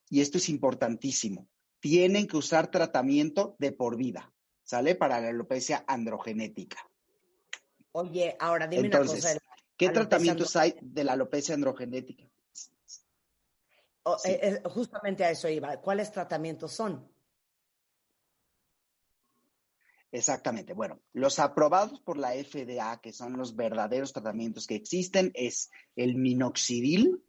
Y 0.09 0.21
esto 0.21 0.37
es 0.37 0.49
importantísimo. 0.49 1.47
Tienen 1.79 2.27
que 2.27 2.37
usar 2.37 2.71
tratamiento 2.71 3.55
de 3.59 3.71
por 3.71 3.97
vida, 3.97 4.33
¿sale? 4.63 4.95
Para 4.95 5.21
la 5.21 5.29
alopecia 5.29 5.83
androgenética. 5.87 6.77
Oye, 7.91 8.35
ahora 8.39 8.67
dime 8.67 8.87
una 8.87 8.99
cosa. 8.99 9.39
¿Qué 9.75 9.89
tratamientos 9.89 10.55
hay 10.55 10.75
de 10.81 11.03
la 11.03 11.13
alopecia 11.13 11.53
androgenética? 11.53 12.23
Eh, 14.25 14.39
eh, 14.41 14.61
justamente 14.69 15.23
a 15.23 15.31
eso 15.31 15.49
iba. 15.49 15.77
¿Cuáles 15.81 16.11
tratamientos 16.11 16.71
son? 16.71 17.07
Exactamente. 20.11 20.73
Bueno, 20.73 21.01
los 21.13 21.39
aprobados 21.39 21.99
por 21.99 22.17
la 22.17 22.31
FDA, 22.31 22.99
que 23.01 23.11
son 23.11 23.37
los 23.37 23.55
verdaderos 23.55 24.13
tratamientos 24.13 24.65
que 24.65 24.75
existen, 24.75 25.31
es 25.33 25.69
el 25.95 26.15
minoxidil, 26.15 27.23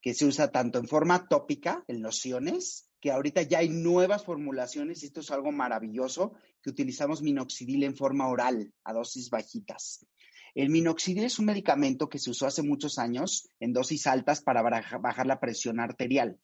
que 0.00 0.14
se 0.14 0.26
usa 0.26 0.50
tanto 0.50 0.78
en 0.78 0.86
forma 0.86 1.26
tópica, 1.28 1.84
en 1.88 2.02
lociones, 2.02 2.88
que 3.00 3.10
ahorita 3.10 3.42
ya 3.42 3.58
hay 3.58 3.68
nuevas 3.68 4.24
formulaciones, 4.24 5.02
y 5.02 5.06
esto 5.06 5.20
es 5.20 5.30
algo 5.30 5.52
maravilloso, 5.52 6.34
que 6.62 6.70
utilizamos 6.70 7.22
minoxidil 7.22 7.82
en 7.84 7.96
forma 7.96 8.28
oral, 8.28 8.72
a 8.84 8.92
dosis 8.92 9.30
bajitas. 9.30 10.06
El 10.54 10.70
minoxidil 10.70 11.24
es 11.24 11.38
un 11.38 11.46
medicamento 11.46 12.08
que 12.08 12.18
se 12.18 12.30
usó 12.30 12.46
hace 12.46 12.62
muchos 12.62 12.98
años 12.98 13.48
en 13.60 13.72
dosis 13.72 14.06
altas 14.06 14.40
para 14.42 14.62
bajar 14.62 15.26
la 15.26 15.40
presión 15.40 15.80
arterial. 15.80 16.38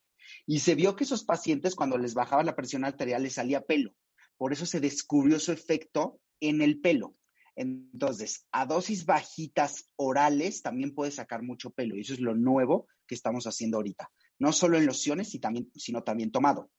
Y 0.47 0.61
se 0.61 0.75
vio 0.75 0.97
que 0.97 1.05
esos 1.05 1.25
pacientes, 1.25 1.75
cuando 1.75 1.99
les 1.99 2.15
bajaba 2.15 2.43
la 2.43 2.57
presión 2.57 2.85
arterial, 2.85 3.23
les 3.23 3.35
salía 3.35 3.63
pelo. 3.63 3.93
Por 4.37 4.53
eso 4.53 4.67
se 4.67 4.81
descubrió 4.81 5.39
su 5.41 5.53
efecto 5.53 6.21
en 6.41 6.63
el 6.63 6.81
pelo. 6.81 7.17
Entonces, 7.55 8.47
a 8.53 8.67
dosis 8.67 9.07
bajitas 9.07 9.89
orales 9.97 10.63
también 10.63 10.95
puede 10.95 11.11
sacar 11.11 11.43
mucho 11.43 11.71
pelo. 11.71 11.97
Y 11.97 12.01
eso 12.01 12.13
es 12.13 12.21
lo 12.21 12.35
nuevo 12.35 12.87
que 13.07 13.15
estamos 13.15 13.47
haciendo 13.47 13.79
ahorita 13.79 14.11
no 14.39 14.53
solo 14.53 14.79
en 14.79 14.87
lociones, 14.87 15.37
sino 15.75 16.03
también 16.03 16.31
tomado. 16.31 16.71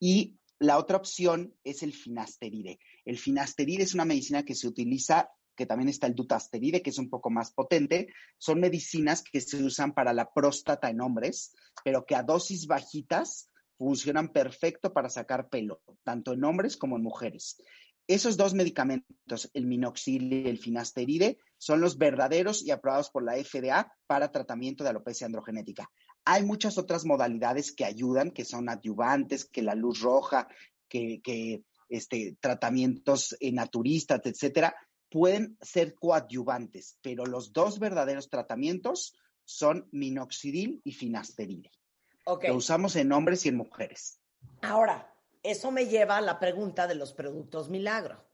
Y 0.00 0.36
la 0.58 0.78
otra 0.78 0.96
opción 0.96 1.54
es 1.64 1.82
el 1.82 1.92
finasteride. 1.92 2.78
El 3.04 3.18
finasteride 3.18 3.84
es 3.84 3.94
una 3.94 4.04
medicina 4.04 4.44
que 4.44 4.54
se 4.54 4.66
utiliza, 4.66 5.30
que 5.56 5.66
también 5.66 5.88
está 5.88 6.06
el 6.06 6.14
dutasteride, 6.14 6.82
que 6.82 6.90
es 6.90 6.98
un 6.98 7.10
poco 7.10 7.30
más 7.30 7.52
potente. 7.52 8.08
Son 8.38 8.60
medicinas 8.60 9.22
que 9.22 9.40
se 9.40 9.62
usan 9.62 9.94
para 9.94 10.12
la 10.12 10.32
próstata 10.32 10.90
en 10.90 11.00
hombres, 11.00 11.54
pero 11.84 12.04
que 12.04 12.16
a 12.16 12.22
dosis 12.22 12.66
bajitas 12.66 13.50
funcionan 13.78 14.32
perfecto 14.32 14.92
para 14.92 15.08
sacar 15.08 15.48
pelo, 15.48 15.82
tanto 16.02 16.32
en 16.32 16.44
hombres 16.44 16.76
como 16.76 16.96
en 16.96 17.02
mujeres. 17.02 17.56
Esos 18.06 18.36
dos 18.36 18.52
medicamentos, 18.52 19.50
el 19.54 19.66
minoxidil 19.66 20.32
y 20.32 20.48
el 20.48 20.58
finasteride, 20.58 21.38
son 21.56 21.80
los 21.80 21.96
verdaderos 21.96 22.62
y 22.62 22.70
aprobados 22.70 23.08
por 23.08 23.24
la 23.24 23.34
FDA 23.36 23.90
para 24.06 24.30
tratamiento 24.30 24.84
de 24.84 24.90
alopecia 24.90 25.26
androgenética. 25.26 25.90
Hay 26.26 26.44
muchas 26.44 26.76
otras 26.76 27.06
modalidades 27.06 27.72
que 27.72 27.86
ayudan, 27.86 28.30
que 28.30 28.44
son 28.44 28.68
adyuvantes, 28.68 29.46
que 29.46 29.62
la 29.62 29.74
luz 29.74 30.00
roja, 30.00 30.48
que, 30.88 31.64
este, 31.88 32.36
tratamientos 32.40 33.36
eh, 33.40 33.52
naturistas, 33.52 34.20
etcétera, 34.24 34.74
pueden 35.10 35.56
ser 35.60 35.94
coadyuvantes, 35.94 36.98
pero 37.00 37.24
los 37.24 37.52
dos 37.52 37.78
verdaderos 37.78 38.28
tratamientos 38.28 39.14
son 39.44 39.88
minoxidil 39.92 40.80
y 40.84 40.92
finasteride. 40.92 41.70
Lo 42.26 42.56
usamos 42.56 42.96
en 42.96 43.12
hombres 43.12 43.44
y 43.44 43.50
en 43.50 43.56
mujeres. 43.56 44.20
Ahora, 44.62 45.14
eso 45.42 45.70
me 45.70 45.86
lleva 45.86 46.16
a 46.16 46.22
la 46.22 46.38
pregunta 46.38 46.86
de 46.86 46.94
los 46.94 47.12
productos 47.12 47.68
milagro. 47.68 48.24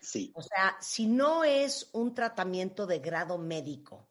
Sí. 0.00 0.30
O 0.34 0.42
sea, 0.42 0.76
si 0.80 1.06
no 1.06 1.42
es 1.42 1.88
un 1.92 2.14
tratamiento 2.14 2.86
de 2.86 2.98
grado 2.98 3.38
médico, 3.38 4.08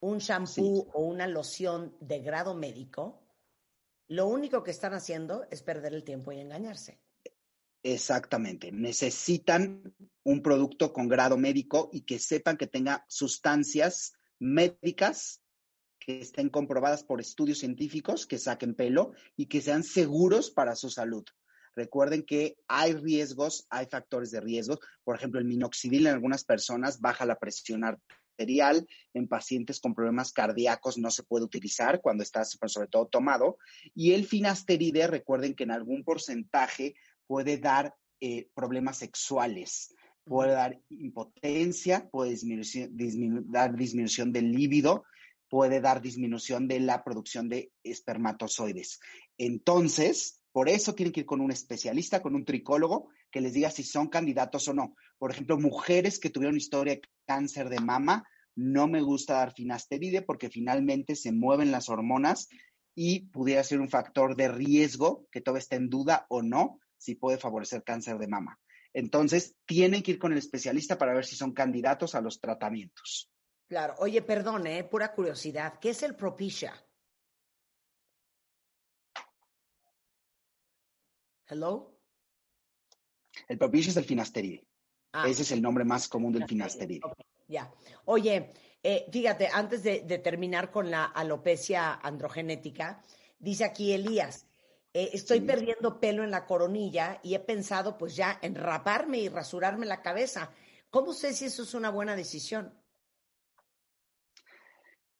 un 0.00 0.18
shampoo 0.18 0.90
o 0.92 1.02
una 1.04 1.26
loción 1.26 1.96
de 2.00 2.20
grado 2.20 2.54
médico, 2.54 3.22
lo 4.08 4.26
único 4.26 4.62
que 4.62 4.72
están 4.72 4.92
haciendo 4.92 5.46
es 5.50 5.62
perder 5.62 5.94
el 5.94 6.04
tiempo 6.04 6.32
y 6.32 6.40
engañarse. 6.40 7.00
Exactamente. 7.82 8.72
Necesitan 8.72 9.94
un 10.24 10.42
producto 10.42 10.92
con 10.92 11.08
grado 11.08 11.36
médico 11.36 11.90
y 11.92 12.02
que 12.02 12.18
sepan 12.18 12.56
que 12.56 12.66
tenga 12.66 13.04
sustancias 13.08 14.14
médicas 14.38 15.43
que 16.04 16.20
estén 16.20 16.48
comprobadas 16.48 17.02
por 17.02 17.20
estudios 17.20 17.58
científicos, 17.58 18.26
que 18.26 18.38
saquen 18.38 18.74
pelo 18.74 19.12
y 19.36 19.46
que 19.46 19.60
sean 19.60 19.82
seguros 19.82 20.50
para 20.50 20.76
su 20.76 20.90
salud. 20.90 21.24
Recuerden 21.76 22.22
que 22.22 22.56
hay 22.68 22.92
riesgos, 22.92 23.66
hay 23.70 23.86
factores 23.86 24.30
de 24.30 24.40
riesgo. 24.40 24.78
Por 25.02 25.16
ejemplo, 25.16 25.40
el 25.40 25.46
minoxidil 25.46 26.06
en 26.06 26.14
algunas 26.14 26.44
personas 26.44 27.00
baja 27.00 27.26
la 27.26 27.38
presión 27.38 27.84
arterial. 27.84 28.86
En 29.12 29.28
pacientes 29.28 29.80
con 29.80 29.94
problemas 29.94 30.32
cardíacos 30.32 30.98
no 30.98 31.10
se 31.10 31.24
puede 31.24 31.44
utilizar 31.44 32.00
cuando 32.00 32.22
está 32.22 32.44
sobre 32.44 32.88
todo 32.88 33.06
tomado. 33.06 33.58
Y 33.94 34.12
el 34.12 34.24
finasteride, 34.24 35.06
recuerden 35.06 35.54
que 35.54 35.64
en 35.64 35.72
algún 35.72 36.04
porcentaje 36.04 36.94
puede 37.26 37.58
dar 37.58 37.94
eh, 38.20 38.48
problemas 38.54 38.98
sexuales, 38.98 39.94
puede 40.24 40.52
dar 40.52 40.80
impotencia, 40.90 42.08
puede 42.10 42.36
dar 43.46 43.74
disminución 43.74 44.32
del 44.32 44.52
líbido, 44.52 45.04
puede 45.54 45.80
dar 45.80 46.02
disminución 46.02 46.66
de 46.66 46.80
la 46.80 47.04
producción 47.04 47.48
de 47.48 47.70
espermatozoides. 47.84 48.98
Entonces, 49.38 50.42
por 50.50 50.68
eso 50.68 50.96
tienen 50.96 51.12
que 51.12 51.20
ir 51.20 51.26
con 51.26 51.40
un 51.40 51.52
especialista, 51.52 52.20
con 52.20 52.34
un 52.34 52.44
tricólogo, 52.44 53.10
que 53.30 53.40
les 53.40 53.52
diga 53.52 53.70
si 53.70 53.84
son 53.84 54.08
candidatos 54.08 54.66
o 54.66 54.74
no. 54.74 54.96
Por 55.16 55.30
ejemplo, 55.30 55.56
mujeres 55.56 56.18
que 56.18 56.28
tuvieron 56.28 56.56
historia 56.56 56.94
de 56.94 57.02
cáncer 57.24 57.68
de 57.68 57.78
mama, 57.78 58.24
no 58.56 58.88
me 58.88 59.00
gusta 59.00 59.34
dar 59.34 59.54
finasteride 59.54 60.22
porque 60.22 60.50
finalmente 60.50 61.14
se 61.14 61.30
mueven 61.30 61.70
las 61.70 61.88
hormonas 61.88 62.48
y 62.96 63.26
pudiera 63.26 63.62
ser 63.62 63.80
un 63.80 63.88
factor 63.88 64.34
de 64.34 64.48
riesgo 64.48 65.28
que 65.30 65.40
todo 65.40 65.56
esté 65.56 65.76
en 65.76 65.88
duda 65.88 66.26
o 66.30 66.42
no 66.42 66.80
si 66.98 67.14
puede 67.14 67.38
favorecer 67.38 67.84
cáncer 67.84 68.18
de 68.18 68.26
mama. 68.26 68.58
Entonces, 68.92 69.54
tienen 69.66 70.02
que 70.02 70.10
ir 70.10 70.18
con 70.18 70.32
el 70.32 70.38
especialista 70.38 70.98
para 70.98 71.14
ver 71.14 71.24
si 71.24 71.36
son 71.36 71.52
candidatos 71.52 72.16
a 72.16 72.20
los 72.20 72.40
tratamientos. 72.40 73.30
Claro. 73.66 73.94
Oye, 73.98 74.22
perdón, 74.22 74.66
¿eh? 74.66 74.84
pura 74.84 75.12
curiosidad. 75.12 75.78
¿Qué 75.80 75.90
es 75.90 76.02
el 76.02 76.14
Propicia? 76.14 76.74
Hello. 81.46 81.98
El 83.48 83.58
Propicia 83.58 83.90
es 83.90 83.96
el 83.96 84.04
finasteride. 84.04 84.66
Ah. 85.12 85.28
Ese 85.28 85.42
es 85.42 85.52
el 85.52 85.62
nombre 85.62 85.84
más 85.84 86.08
común 86.08 86.32
del 86.32 86.46
finasteride. 86.46 87.00
ya. 87.48 87.72
Oye, 88.06 88.52
eh, 88.82 89.06
fíjate, 89.10 89.48
antes 89.52 89.82
de, 89.82 90.00
terminar 90.18 90.70
con 90.70 90.90
la 90.90 91.06
alopecia 91.06 91.94
androgenética, 91.94 93.02
dice 93.38 93.64
aquí 93.64 93.92
Elías, 93.92 94.46
eh, 94.92 95.10
estoy 95.12 95.40
perdiendo 95.40 96.00
pelo 96.00 96.22
en 96.22 96.30
la 96.30 96.46
coronilla 96.46 97.20
y 97.22 97.34
he 97.34 97.40
pensado 97.40 97.96
pues 97.96 98.14
ya 98.14 98.38
en 98.42 98.54
raparme 98.54 99.18
y 99.18 99.28
rasurarme 99.28 99.86
la 99.86 100.02
cabeza. 100.02 100.50
¿Cómo 100.90 101.12
sé 101.12 101.32
si 101.32 101.46
eso 101.46 101.62
es 101.62 101.74
una 101.74 101.90
buena 101.90 102.14
decisión? 102.14 102.74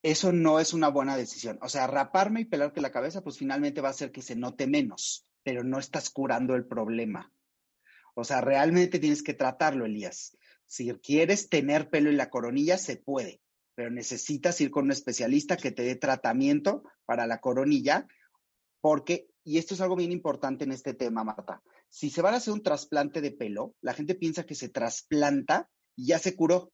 Eso 0.05 0.33
no 0.33 0.61
es 0.61 0.75
una 0.75 0.89
buena 0.89 1.17
decisión. 1.17 1.59
O 1.63 1.69
sea, 1.71 1.87
raparme 1.87 2.43
y 2.43 2.45
pelarte 2.45 2.83
la 2.83 2.93
cabeza, 2.93 3.23
pues 3.23 3.39
finalmente 3.39 3.81
va 3.81 3.89
a 3.89 3.93
hacer 3.93 4.13
que 4.13 4.21
se 4.21 4.37
note 4.37 4.67
menos, 4.67 5.27
pero 5.43 5.65
no 5.65 5.79
estás 5.79 6.11
curando 6.11 6.55
el 6.55 6.67
problema. 6.67 7.33
O 8.15 8.23
sea, 8.23 8.43
realmente 8.43 8.99
tienes 8.99 9.23
que 9.23 9.33
tratarlo, 9.33 9.87
Elías. 9.87 10.37
Si 10.67 10.93
quieres 10.99 11.49
tener 11.49 11.89
pelo 11.89 12.11
en 12.11 12.19
la 12.19 12.29
coronilla, 12.29 12.77
se 12.77 12.99
puede, 12.99 13.41
pero 13.75 13.91
necesitas 13.91 14.61
ir 14.61 14.71
con 14.71 14.85
un 14.85 14.93
especialista 14.93 15.57
que 15.57 15.73
te 15.73 15.85
dé 15.85 15.97
tratamiento 15.97 16.83
para 17.07 17.27
la 17.27 17.41
coronilla, 17.41 18.07
porque 18.83 19.31
y 19.43 19.57
esto 19.57 19.73
es 19.73 19.81
algo 19.81 19.97
bien 19.97 20.13
importante 20.13 20.65
en 20.65 20.73
este 20.73 20.93
tema, 20.93 21.25
Marta. 21.25 21.63
Si 21.89 22.11
se 22.11 22.21
van 22.21 22.35
a 22.35 22.37
hacer 22.37 22.53
un 22.53 22.63
trasplante 22.63 23.23
de 23.23 23.31
pelo, 23.31 23.75
la 23.81 23.95
gente 23.95 24.15
piensa 24.15 24.45
que 24.45 24.55
se 24.55 24.69
trasplanta 24.69 25.71
y 25.97 26.09
ya 26.09 26.19
se 26.19 26.37
curó. 26.37 26.73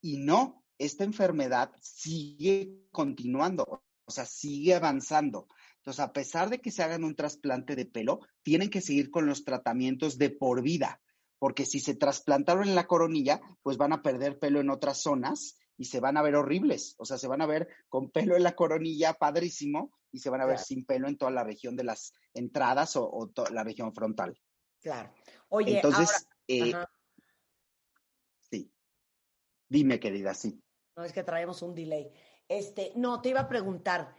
Y 0.00 0.18
no, 0.18 0.59
esta 0.80 1.04
enfermedad 1.04 1.70
sigue 1.82 2.88
continuando, 2.90 3.84
o 4.06 4.10
sea, 4.10 4.24
sigue 4.24 4.74
avanzando. 4.74 5.46
Entonces, 5.76 6.00
a 6.00 6.12
pesar 6.12 6.48
de 6.48 6.60
que 6.60 6.70
se 6.70 6.82
hagan 6.82 7.04
un 7.04 7.14
trasplante 7.14 7.76
de 7.76 7.84
pelo, 7.84 8.20
tienen 8.42 8.70
que 8.70 8.80
seguir 8.80 9.10
con 9.10 9.26
los 9.26 9.44
tratamientos 9.44 10.16
de 10.16 10.30
por 10.30 10.62
vida, 10.62 11.00
porque 11.38 11.66
si 11.66 11.80
se 11.80 11.94
trasplantaron 11.94 12.66
en 12.66 12.74
la 12.74 12.86
coronilla, 12.86 13.42
pues 13.62 13.76
van 13.76 13.92
a 13.92 14.02
perder 14.02 14.38
pelo 14.38 14.60
en 14.60 14.70
otras 14.70 15.02
zonas 15.02 15.58
y 15.76 15.84
se 15.84 16.00
van 16.00 16.16
a 16.16 16.22
ver 16.22 16.34
horribles, 16.34 16.94
o 16.98 17.04
sea, 17.04 17.18
se 17.18 17.28
van 17.28 17.42
a 17.42 17.46
ver 17.46 17.68
con 17.90 18.10
pelo 18.10 18.36
en 18.36 18.42
la 18.42 18.56
coronilla, 18.56 19.12
padrísimo, 19.14 19.92
y 20.10 20.18
se 20.18 20.30
van 20.30 20.40
a 20.40 20.46
ver 20.46 20.58
sin 20.58 20.86
pelo 20.86 21.08
en 21.08 21.18
toda 21.18 21.30
la 21.30 21.44
región 21.44 21.76
de 21.76 21.84
las 21.84 22.14
entradas 22.32 22.96
o, 22.96 23.30
la 23.52 23.64
región 23.64 23.94
frontal. 23.94 24.38
Claro. 24.80 25.12
Oye, 25.50 25.76
entonces, 25.76 26.26
eh, 26.48 26.72
sí. 28.50 28.72
Dime, 29.68 30.00
querida, 30.00 30.32
sí. 30.32 30.62
No 31.00 31.06
es 31.06 31.12
que 31.12 31.24
traemos 31.24 31.62
un 31.62 31.74
delay. 31.74 32.12
Este, 32.48 32.92
no, 32.94 33.20
te 33.20 33.30
iba 33.30 33.40
a 33.40 33.48
preguntar, 33.48 34.14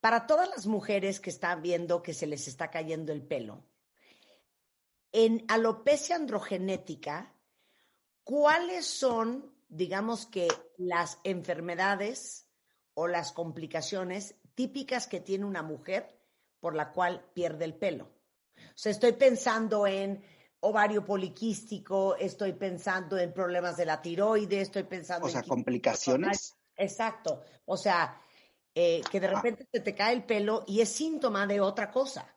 para 0.00 0.26
todas 0.26 0.48
las 0.48 0.66
mujeres 0.66 1.20
que 1.20 1.30
están 1.30 1.62
viendo 1.62 2.02
que 2.02 2.14
se 2.14 2.26
les 2.26 2.48
está 2.48 2.70
cayendo 2.70 3.12
el 3.12 3.22
pelo, 3.22 3.64
en 5.12 5.44
alopecia 5.48 6.16
androgenética, 6.16 7.34
¿cuáles 8.24 8.86
son 8.86 9.58
digamos 9.68 10.26
que 10.26 10.48
las 10.76 11.18
enfermedades 11.24 12.48
o 12.94 13.06
las 13.06 13.32
complicaciones 13.32 14.34
típicas 14.54 15.06
que 15.06 15.20
tiene 15.20 15.44
una 15.44 15.62
mujer 15.62 16.18
por 16.60 16.74
la 16.74 16.92
cual 16.92 17.24
pierde 17.34 17.64
el 17.64 17.74
pelo. 17.74 18.04
O 18.04 18.72
sea, 18.74 18.90
estoy 18.90 19.12
pensando 19.12 19.86
en 19.86 20.24
ovario 20.60 21.04
poliquístico, 21.04 22.16
estoy 22.16 22.52
pensando 22.52 23.18
en 23.18 23.32
problemas 23.32 23.76
de 23.76 23.86
la 23.86 24.02
tiroides, 24.02 24.62
estoy 24.62 24.84
pensando 24.84 25.26
o 25.26 25.30
sea, 25.30 25.42
complicaciones. 25.42 26.56
Exacto. 26.76 27.42
O 27.66 27.76
sea, 27.76 28.20
eh, 28.74 29.02
que 29.10 29.20
de 29.20 29.28
ah. 29.28 29.34
repente 29.40 29.66
te 29.66 29.94
cae 29.94 30.14
el 30.14 30.24
pelo 30.24 30.64
y 30.66 30.80
es 30.80 30.88
síntoma 30.88 31.46
de 31.46 31.60
otra 31.60 31.90
cosa. 31.90 32.34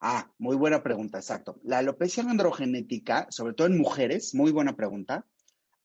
Ah, 0.00 0.32
muy 0.38 0.56
buena 0.56 0.82
pregunta, 0.82 1.18
exacto. 1.18 1.60
La 1.62 1.78
alopecia 1.78 2.24
androgenética, 2.24 3.28
sobre 3.30 3.54
todo 3.54 3.68
en 3.68 3.78
mujeres, 3.78 4.34
muy 4.34 4.50
buena 4.50 4.74
pregunta. 4.74 5.26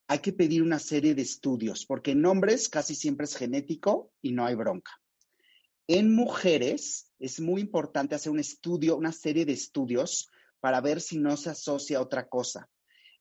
Hay 0.08 0.20
que 0.20 0.34
pedir 0.34 0.64
una 0.64 0.80
serie 0.80 1.14
de 1.14 1.22
estudios, 1.22 1.86
porque 1.86 2.12
en 2.12 2.26
hombres 2.26 2.70
casi 2.70 2.96
siempre 2.96 3.26
es 3.26 3.36
genético 3.36 4.12
y 4.22 4.32
no 4.32 4.46
hay 4.46 4.56
bronca. 4.56 4.92
En 5.90 6.14
mujeres 6.14 7.14
es 7.18 7.40
muy 7.40 7.62
importante 7.62 8.14
hacer 8.14 8.30
un 8.30 8.40
estudio, 8.40 8.98
una 8.98 9.14
serie 9.14 9.46
de 9.46 9.54
estudios 9.54 10.30
para 10.60 10.82
ver 10.82 11.00
si 11.00 11.18
no 11.18 11.38
se 11.38 11.52
asocia 11.52 11.98
a 11.98 12.02
otra 12.02 12.28
cosa. 12.28 12.70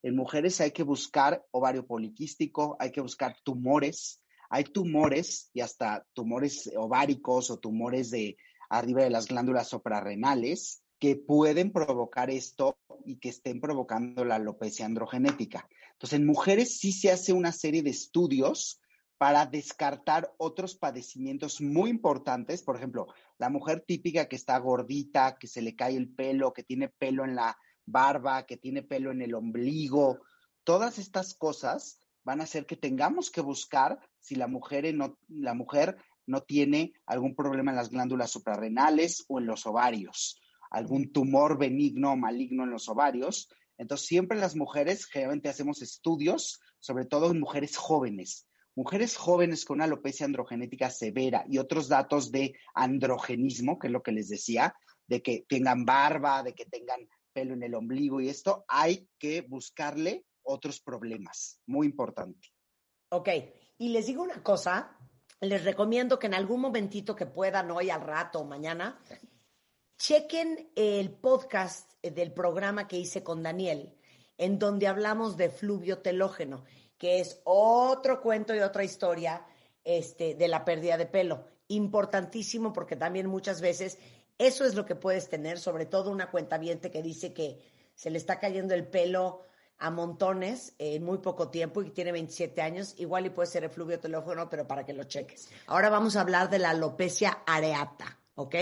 En 0.03 0.17
mujeres 0.17 0.59
hay 0.59 0.71
que 0.71 0.83
buscar 0.83 1.45
ovario 1.51 1.87
poliquístico, 1.87 2.75
hay 2.77 2.91
que 2.91 2.99
buscar 2.99 3.37
tumores. 3.43 4.21
Hay 4.49 4.65
tumores 4.65 5.49
y 5.53 5.61
hasta 5.61 6.05
tumores 6.13 6.69
ováricos 6.75 7.49
o 7.51 7.57
tumores 7.57 8.11
de 8.11 8.37
arriba 8.69 9.03
de 9.03 9.09
las 9.11 9.27
glándulas 9.27 9.69
suprarrenales 9.69 10.81
que 10.99 11.15
pueden 11.15 11.71
provocar 11.71 12.29
esto 12.29 12.77
y 13.05 13.17
que 13.17 13.29
estén 13.29 13.61
provocando 13.61 14.25
la 14.25 14.35
alopecia 14.35 14.85
androgenética. 14.85 15.69
Entonces, 15.93 16.19
en 16.19 16.25
mujeres 16.25 16.77
sí 16.77 16.91
se 16.91 17.11
hace 17.11 17.31
una 17.31 17.51
serie 17.51 17.81
de 17.81 17.91
estudios 17.91 18.81
para 19.17 19.45
descartar 19.45 20.33
otros 20.37 20.75
padecimientos 20.75 21.61
muy 21.61 21.89
importantes. 21.89 22.63
Por 22.63 22.75
ejemplo, 22.75 23.07
la 23.37 23.49
mujer 23.49 23.83
típica 23.85 24.27
que 24.27 24.35
está 24.35 24.57
gordita, 24.57 25.37
que 25.39 25.47
se 25.47 25.61
le 25.61 25.75
cae 25.75 25.95
el 25.95 26.09
pelo, 26.09 26.53
que 26.53 26.63
tiene 26.63 26.89
pelo 26.89 27.25
en 27.25 27.35
la 27.35 27.57
barba, 27.85 28.45
que 28.45 28.57
tiene 28.57 28.83
pelo 28.83 29.11
en 29.11 29.21
el 29.21 29.33
ombligo. 29.33 30.19
Todas 30.63 30.99
estas 30.99 31.33
cosas 31.33 31.99
van 32.23 32.41
a 32.41 32.43
hacer 32.43 32.65
que 32.65 32.75
tengamos 32.75 33.31
que 33.31 33.41
buscar 33.41 33.99
si 34.19 34.35
la 34.35 34.47
mujer 34.47 34.93
no, 34.93 35.17
la 35.29 35.53
mujer 35.53 35.97
no 36.25 36.41
tiene 36.41 36.93
algún 37.05 37.35
problema 37.35 37.71
en 37.71 37.77
las 37.77 37.89
glándulas 37.89 38.31
suprarrenales 38.31 39.23
o 39.29 39.39
en 39.39 39.45
los 39.47 39.65
ovarios 39.65 40.41
algún 40.69 41.11
tumor 41.11 41.57
benigno 41.57 42.11
o 42.11 42.17
maligno 42.17 42.63
en 42.63 42.71
los 42.71 42.89
ovarios. 42.89 43.49
Entonces, 43.77 44.07
siempre 44.07 44.37
las 44.37 44.55
mujeres, 44.55 45.05
generalmente 45.05 45.49
hacemos 45.49 45.81
estudios, 45.81 46.59
sobre 46.79 47.05
todo 47.05 47.31
en 47.31 47.39
mujeres 47.39 47.77
jóvenes. 47.77 48.47
Mujeres 48.77 49.17
jóvenes 49.17 49.65
con 49.65 49.81
alopecia 49.81 50.27
androgenética 50.27 50.91
severa 50.91 51.43
y 51.49 51.57
otros 51.57 51.89
datos 51.89 52.31
de 52.31 52.53
androgenismo, 52.75 53.79
que 53.79 53.87
es 53.87 53.93
lo 53.93 54.03
que 54.03 54.11
les 54.11 54.29
decía, 54.29 54.75
de 55.07 55.23
que 55.23 55.47
tengan 55.49 55.83
barba, 55.83 56.43
de 56.43 56.53
que 56.53 56.65
tengan 56.65 57.09
pelo 57.33 57.55
en 57.55 57.63
el 57.63 57.73
ombligo 57.73 58.21
y 58.21 58.29
esto, 58.29 58.65
hay 58.67 59.09
que 59.17 59.41
buscarle 59.41 60.25
otros 60.43 60.79
problemas. 60.79 61.59
Muy 61.65 61.87
importante. 61.87 62.49
Ok, 63.09 63.29
y 63.79 63.89
les 63.89 64.05
digo 64.05 64.21
una 64.21 64.43
cosa, 64.43 64.95
les 65.41 65.63
recomiendo 65.63 66.19
que 66.19 66.27
en 66.27 66.35
algún 66.35 66.61
momentito 66.61 67.15
que 67.15 67.25
puedan, 67.25 67.71
hoy 67.71 67.89
al 67.89 68.01
rato 68.01 68.41
o 68.41 68.45
mañana, 68.45 69.01
Chequen 69.99 70.71
el 70.75 71.09
podcast 71.09 71.93
del 72.03 72.31
programa 72.31 72.87
que 72.87 72.99
hice 72.99 73.23
con 73.23 73.41
Daniel, 73.41 73.97
en 74.37 74.59
donde 74.59 74.85
hablamos 74.85 75.37
de 75.37 75.49
fluvio 75.49 76.03
telógeno, 76.03 76.65
que 76.97 77.19
es 77.19 77.41
otro 77.43 78.21
cuento 78.21 78.55
y 78.55 78.59
otra 78.59 78.83
historia 78.83 79.45
este, 79.83 80.35
de 80.35 80.47
la 80.47 80.65
pérdida 80.65 80.97
de 80.97 81.05
pelo. 81.05 81.45
importantísimo 81.69 82.71
porque 82.71 82.95
también 82.95 83.27
muchas 83.27 83.59
veces 83.59 83.99
eso 84.37 84.65
es 84.65 84.75
lo 84.75 84.85
que 84.85 84.95
puedes 84.95 85.29
tener, 85.29 85.59
sobre 85.59 85.85
todo 85.85 86.11
una 86.11 86.31
cuenta 86.31 86.59
que 86.59 87.01
dice 87.01 87.33
que 87.33 87.59
se 87.95 88.09
le 88.09 88.17
está 88.17 88.39
cayendo 88.39 88.73
el 88.73 88.87
pelo 88.87 89.41
a 89.79 89.91
montones 89.91 90.75
en 90.77 91.03
muy 91.03 91.17
poco 91.19 91.49
tiempo 91.49 91.81
y 91.81 91.91
tiene 91.91 92.11
27 92.11 92.61
años, 92.61 92.95
igual 92.97 93.25
y 93.25 93.29
puede 93.29 93.47
ser 93.47 93.63
efluvio 93.63 93.99
teléfono, 93.99 94.49
pero 94.49 94.67
para 94.67 94.85
que 94.85 94.93
lo 94.93 95.03
cheques. 95.03 95.49
Ahora 95.67 95.89
vamos 95.89 96.15
a 96.15 96.21
hablar 96.21 96.49
de 96.49 96.59
la 96.59 96.71
alopecia 96.71 97.43
areata, 97.45 98.19
¿ok? 98.35 98.55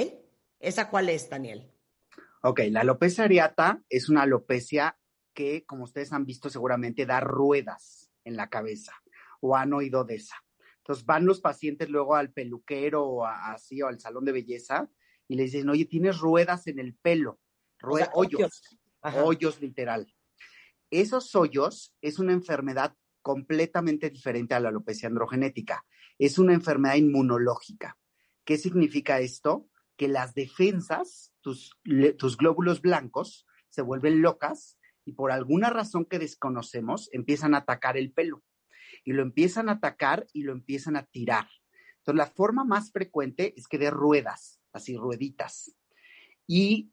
¿Esa 0.60 0.90
cuál 0.90 1.10
es, 1.10 1.30
Daniel? 1.30 1.70
Ok, 2.42 2.62
la 2.70 2.82
alopecia 2.82 3.26
areata 3.26 3.82
es 3.90 4.10
una 4.10 4.24
alopecia 4.24 4.98
que, 5.34 5.66
como 5.66 5.84
ustedes 5.84 6.12
han 6.14 6.26
visto, 6.26 6.50
seguramente 6.50 7.06
da 7.06 7.20
ruedas 7.20 8.05
en 8.26 8.36
la 8.36 8.50
cabeza 8.50 8.94
o 9.40 9.56
han 9.56 9.74
oído 9.74 10.04
de 10.04 10.16
esa. 10.16 10.36
Entonces 10.78 11.06
van 11.06 11.26
los 11.26 11.42
pacientes 11.42 11.90
luego 11.90 12.16
al 12.16 12.32
peluquero 12.32 13.04
o 13.06 13.26
así 13.26 13.82
o 13.82 13.88
al 13.88 14.00
salón 14.00 14.26
de 14.26 14.34
belleza 14.34 14.90
y 15.28 15.36
le 15.36 15.44
dicen, 15.44 15.70
oye, 15.70 15.86
tienes 15.86 16.20
ruedas 16.20 16.68
en 16.68 16.80
el 16.80 16.94
pelo, 16.94 17.40
hoyos, 18.14 18.62
hoyos 19.02 19.62
literal. 19.62 20.14
Esos 20.92 21.34
hoyos 21.36 21.96
es 22.02 22.20
una 22.20 22.34
enfermedad 22.34 22.96
completamente 23.22 24.10
diferente 24.10 24.54
a 24.54 24.60
la 24.60 24.70
alopecia 24.70 25.10
androgenética. 25.10 25.86
Es 26.20 26.38
una 26.38 26.54
enfermedad 26.54 26.96
inmunológica. 26.96 27.98
¿Qué 28.44 28.58
significa 28.58 29.20
esto? 29.20 29.68
Que 29.98 30.08
las 30.08 30.36
defensas, 30.36 31.34
tus, 31.42 31.76
tus 32.18 32.38
glóbulos 32.38 32.82
blancos, 32.82 33.48
se 33.70 33.82
vuelven 33.82 34.22
locas 34.22 34.78
y 35.06 35.14
por 35.14 35.32
alguna 35.32 35.70
razón 35.70 36.06
que 36.06 36.20
desconocemos 36.20 37.10
empiezan 37.14 37.54
a 37.54 37.60
atacar 37.60 37.98
el 37.98 38.12
pelo. 38.12 38.44
Y 39.04 39.14
lo 39.14 39.22
empiezan 39.22 39.70
a 39.70 39.74
atacar 39.74 40.26
y 40.34 40.44
lo 40.44 40.52
empiezan 40.52 40.96
a 40.96 41.06
tirar. 41.06 41.48
Entonces, 41.98 42.18
la 42.18 42.32
forma 42.36 42.66
más 42.66 42.92
frecuente 42.92 43.54
es 43.56 43.68
que 43.68 43.78
de 43.78 43.92
ruedas, 43.92 44.60
así 44.74 44.98
rueditas. 44.98 45.76
Y 46.48 46.92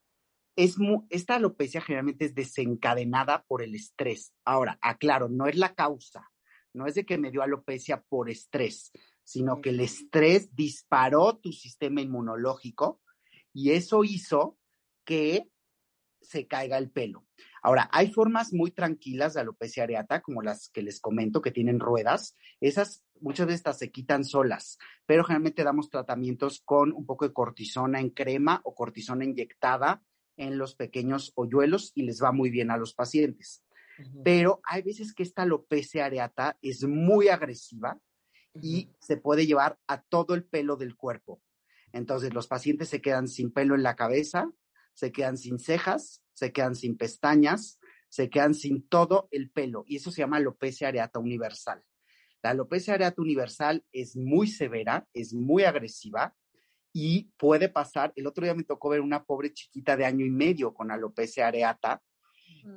es 0.56 0.76
esta 1.08 1.36
alopecia 1.36 1.80
generalmente 1.80 2.26
es 2.26 2.34
desencadenada 2.34 3.44
por 3.46 3.62
el 3.62 3.74
estrés. 3.74 4.34
Ahora, 4.44 4.78
aclaro, 4.82 5.28
no 5.28 5.46
es 5.46 5.56
la 5.56 5.74
causa, 5.74 6.30
no 6.74 6.86
es 6.86 6.94
de 6.94 7.04
que 7.04 7.18
me 7.18 7.30
dio 7.30 7.42
alopecia 7.42 8.02
por 8.02 8.30
estrés, 8.30 8.92
sino 9.24 9.60
que 9.60 9.70
el 9.70 9.80
estrés 9.80 10.54
disparó 10.54 11.38
tu 11.38 11.52
sistema 11.52 12.00
inmunológico 12.00 13.00
y 13.52 13.70
eso 13.70 14.04
hizo 14.04 14.58
que 15.04 15.48
se 16.22 16.46
caiga 16.46 16.78
el 16.78 16.90
pelo. 16.90 17.26
Ahora, 17.62 17.88
hay 17.92 18.10
formas 18.10 18.52
muy 18.52 18.72
tranquilas 18.72 19.34
de 19.34 19.40
alopecia 19.40 19.84
areata, 19.84 20.20
como 20.20 20.42
las 20.42 20.68
que 20.70 20.82
les 20.82 21.00
comento, 21.00 21.40
que 21.40 21.52
tienen 21.52 21.78
ruedas. 21.78 22.36
Esas, 22.60 23.04
muchas 23.20 23.46
de 23.46 23.54
estas 23.54 23.78
se 23.78 23.90
quitan 23.90 24.24
solas, 24.24 24.78
pero 25.06 25.24
generalmente 25.24 25.62
damos 25.62 25.88
tratamientos 25.88 26.60
con 26.64 26.92
un 26.92 27.06
poco 27.06 27.26
de 27.26 27.32
cortisona 27.32 28.00
en 28.00 28.10
crema 28.10 28.60
o 28.64 28.74
cortisona 28.74 29.24
inyectada 29.24 30.02
en 30.36 30.58
los 30.58 30.74
pequeños 30.74 31.32
hoyuelos 31.34 31.92
y 31.94 32.02
les 32.02 32.22
va 32.22 32.32
muy 32.32 32.50
bien 32.50 32.70
a 32.70 32.76
los 32.76 32.94
pacientes. 32.94 33.64
Pero 34.24 34.60
hay 34.64 34.82
veces 34.82 35.14
que 35.14 35.22
esta 35.22 35.42
alopecia 35.42 36.06
areata 36.06 36.58
es 36.62 36.84
muy 36.84 37.28
agresiva 37.28 38.00
y 38.60 38.90
se 39.00 39.16
puede 39.16 39.46
llevar 39.46 39.78
a 39.86 40.02
todo 40.02 40.34
el 40.34 40.44
pelo 40.44 40.76
del 40.76 40.96
cuerpo. 40.96 41.40
Entonces 41.92 42.32
los 42.32 42.46
pacientes 42.46 42.88
se 42.88 43.00
quedan 43.00 43.28
sin 43.28 43.52
pelo 43.52 43.74
en 43.74 43.82
la 43.82 43.96
cabeza, 43.96 44.50
se 44.94 45.12
quedan 45.12 45.36
sin 45.36 45.58
cejas, 45.58 46.22
se 46.32 46.52
quedan 46.52 46.74
sin 46.74 46.96
pestañas, 46.96 47.78
se 48.08 48.28
quedan 48.28 48.54
sin 48.54 48.86
todo 48.88 49.28
el 49.30 49.50
pelo 49.50 49.84
y 49.86 49.96
eso 49.96 50.10
se 50.10 50.20
llama 50.20 50.36
alopecia 50.36 50.88
areata 50.88 51.18
universal. 51.18 51.82
La 52.42 52.50
alopecia 52.50 52.94
areata 52.94 53.22
universal 53.22 53.84
es 53.92 54.16
muy 54.16 54.48
severa, 54.48 55.06
es 55.14 55.32
muy 55.32 55.64
agresiva 55.64 56.34
y 56.92 57.30
puede 57.38 57.68
pasar, 57.68 58.12
el 58.16 58.26
otro 58.26 58.44
día 58.44 58.54
me 58.54 58.64
tocó 58.64 58.90
ver 58.90 59.00
una 59.00 59.24
pobre 59.24 59.52
chiquita 59.52 59.96
de 59.96 60.04
año 60.04 60.26
y 60.26 60.30
medio 60.30 60.74
con 60.74 60.90
alopecia 60.90 61.46
areata. 61.46 62.02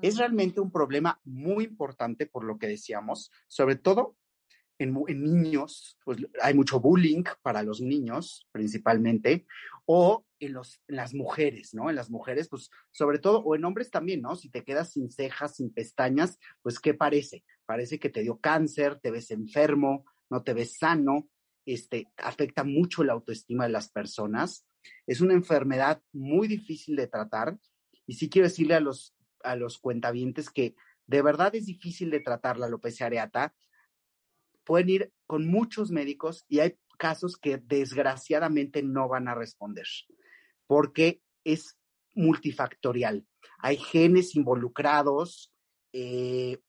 Es 0.01 0.17
realmente 0.17 0.61
un 0.61 0.71
problema 0.71 1.19
muy 1.25 1.65
importante 1.65 2.25
por 2.25 2.43
lo 2.43 2.57
que 2.57 2.67
decíamos, 2.67 3.29
sobre 3.47 3.75
todo 3.75 4.15
en, 4.77 4.93
niños, 5.23 5.97
pues 6.03 6.19
hay 6.41 6.53
mucho 6.53 6.79
bullying 6.79 7.23
para 7.41 7.63
los 7.63 7.81
niños 7.81 8.47
principalmente, 8.51 9.45
o 9.85 10.25
en, 10.39 10.53
los, 10.53 10.81
las 10.87 11.13
mujeres, 11.13 11.73
¿no? 11.73 11.89
En 11.89 11.95
las 11.95 12.09
mujeres, 12.09 12.49
pues 12.49 12.69
sobre 12.91 13.19
todo, 13.19 13.39
o 13.39 13.55
en 13.55 13.65
hombres 13.65 13.91
también, 13.91 14.21
¿no? 14.21 14.35
Si 14.35 14.49
te 14.49 14.63
quedas 14.63 14.93
sin 14.93 15.09
cejas, 15.11 15.55
sin 15.55 15.71
pestañas, 15.71 16.39
pues 16.61 16.79
¿qué 16.79 16.93
parece? 16.93 17.43
Parece 17.65 17.99
que 17.99 18.09
te 18.09 18.21
dio 18.21 18.39
cáncer, 18.39 18.99
te 18.99 19.11
ves 19.11 19.31
enfermo, 19.31 20.05
no 20.29 20.43
te 20.43 20.53
ves 20.53 20.77
sano, 20.77 21.29
este, 21.65 22.07
afecta 22.17 22.63
mucho 22.63 23.03
la 23.03 23.13
autoestima 23.13 23.65
de 23.65 23.71
las 23.71 23.89
personas. 23.89 24.67
Es 25.07 25.21
una 25.21 25.33
enfermedad 25.33 26.01
muy 26.13 26.47
difícil 26.47 26.95
de 26.95 27.07
tratar 27.07 27.57
y 28.05 28.13
sí 28.15 28.29
quiero 28.29 28.47
decirle 28.47 28.75
a 28.75 28.79
los, 28.79 29.15
a 29.43 29.55
los 29.55 29.79
cuentavientes 29.79 30.49
que 30.49 30.75
de 31.07 31.21
verdad 31.21 31.55
es 31.55 31.65
difícil 31.65 32.09
de 32.09 32.19
tratar 32.19 32.57
la 32.57 32.65
alopecia 32.65 33.05
areata. 33.05 33.53
Pueden 34.65 34.89
ir 34.89 35.13
con 35.27 35.47
muchos 35.47 35.91
médicos 35.91 36.43
y 36.47 36.59
hay 36.59 36.77
casos 36.97 37.37
que 37.37 37.57
desgraciadamente 37.57 38.83
no 38.83 39.07
van 39.07 39.27
a 39.27 39.35
responder 39.35 39.85
porque 40.67 41.21
es 41.43 41.77
multifactorial. 42.13 43.25
Hay 43.59 43.77
genes 43.77 44.35
involucrados. 44.35 45.53
Eh, 45.93 46.59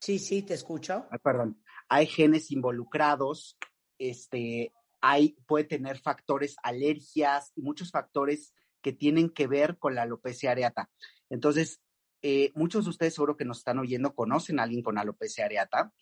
Sí, 0.00 0.18
sí, 0.18 0.42
te 0.42 0.54
escucho. 0.54 1.06
perdón. 1.22 1.62
Hay 1.90 2.06
genes 2.06 2.50
involucrados, 2.50 3.58
este, 3.98 4.72
hay, 5.02 5.36
puede 5.46 5.64
tener 5.64 5.98
factores, 5.98 6.56
alergias 6.62 7.52
y 7.54 7.60
muchos 7.60 7.90
factores 7.90 8.54
que 8.80 8.94
tienen 8.94 9.28
que 9.28 9.46
ver 9.46 9.76
con 9.78 9.94
la 9.94 10.02
alopecia 10.02 10.52
areata. 10.52 10.88
Entonces, 11.28 11.82
eh, 12.22 12.52
muchos 12.54 12.84
de 12.84 12.90
ustedes 12.90 13.14
seguro 13.14 13.36
que 13.36 13.44
nos 13.44 13.58
están 13.58 13.78
oyendo 13.78 14.14
conocen 14.14 14.58
a 14.58 14.64
alguien 14.64 14.82
con 14.82 14.98
alopecia 14.98 15.44
areata. 15.44 15.92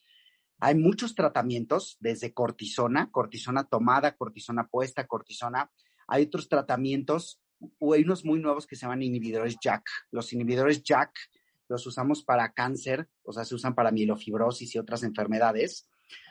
Hay 0.60 0.74
muchos 0.74 1.14
tratamientos, 1.14 1.96
desde 2.00 2.32
cortisona, 2.32 3.10
cortisona 3.10 3.64
tomada, 3.64 4.16
cortisona 4.16 4.66
puesta, 4.66 5.06
cortisona. 5.06 5.70
Hay 6.08 6.24
otros 6.24 6.48
tratamientos, 6.48 7.40
o 7.78 7.92
hay 7.94 8.02
unos 8.02 8.24
muy 8.24 8.40
nuevos 8.40 8.66
que 8.66 8.76
se 8.76 8.82
llaman 8.82 9.02
inhibidores 9.02 9.56
JAK. 9.62 9.84
Los 10.10 10.32
inhibidores 10.32 10.82
JAK 10.84 11.12
los 11.68 11.86
usamos 11.86 12.24
para 12.24 12.52
cáncer, 12.52 13.08
o 13.22 13.32
sea, 13.32 13.44
se 13.44 13.54
usan 13.54 13.74
para 13.74 13.90
mielofibrosis 13.90 14.74
y 14.74 14.78
otras 14.78 15.02
enfermedades. 15.02 15.88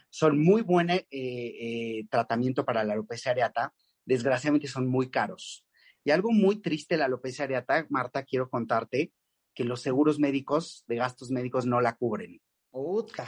Son 0.10 0.38
muy 0.38 0.62
buen 0.62 0.90
eh, 0.90 1.06
eh, 1.12 2.08
tratamiento 2.10 2.66
para 2.66 2.84
la 2.84 2.94
alopecia 2.94 3.32
areata, 3.32 3.74
desgraciadamente 4.06 4.68
son 4.68 4.88
muy 4.88 5.10
caros. 5.10 5.66
Y 6.04 6.12
algo 6.12 6.32
muy 6.32 6.62
triste 6.62 6.96
de 6.96 7.00
la 7.00 7.06
alopecia 7.06 7.46
areata, 7.46 7.86
Marta, 7.90 8.24
quiero 8.24 8.50
contarte 8.50 9.12
que 9.58 9.64
los 9.64 9.82
seguros 9.82 10.20
médicos 10.20 10.84
de 10.88 10.98
gastos 10.98 11.32
médicos 11.32 11.66
no 11.66 11.82
la 11.82 11.96
cubren. 11.96 12.40
Puta. 12.70 13.28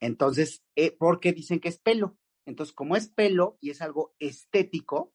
Entonces, 0.00 0.64
eh, 0.74 0.96
porque 0.98 1.32
dicen 1.32 1.60
que 1.60 1.68
es 1.68 1.78
pelo. 1.78 2.18
Entonces, 2.44 2.74
como 2.74 2.96
es 2.96 3.06
pelo 3.06 3.56
y 3.60 3.70
es 3.70 3.80
algo 3.80 4.16
estético, 4.18 5.14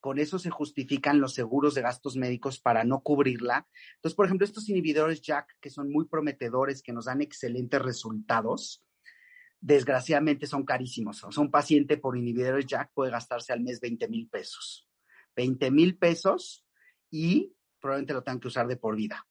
con 0.00 0.18
eso 0.18 0.40
se 0.40 0.50
justifican 0.50 1.20
los 1.20 1.34
seguros 1.34 1.76
de 1.76 1.82
gastos 1.82 2.16
médicos 2.16 2.58
para 2.60 2.82
no 2.82 3.04
cubrirla. 3.04 3.68
Entonces, 3.94 4.16
por 4.16 4.26
ejemplo, 4.26 4.44
estos 4.44 4.68
inhibidores 4.68 5.22
JAK, 5.24 5.56
que 5.60 5.70
son 5.70 5.92
muy 5.92 6.08
prometedores, 6.08 6.82
que 6.82 6.92
nos 6.92 7.04
dan 7.04 7.22
excelentes 7.22 7.80
resultados, 7.80 8.84
desgraciadamente 9.60 10.48
son 10.48 10.64
carísimos. 10.64 11.22
O 11.22 11.30
sea, 11.30 11.40
un 11.40 11.52
paciente 11.52 11.98
por 11.98 12.18
inhibidores 12.18 12.66
JAK 12.68 12.90
puede 12.94 13.12
gastarse 13.12 13.52
al 13.52 13.60
mes 13.60 13.80
20 13.80 14.08
mil 14.08 14.28
pesos. 14.28 14.88
20 15.36 15.70
mil 15.70 15.96
pesos 15.96 16.66
y 17.12 17.54
probablemente 17.78 18.14
lo 18.14 18.24
tengan 18.24 18.40
que 18.40 18.48
usar 18.48 18.66
de 18.66 18.76
por 18.76 18.96
vida. 18.96 19.24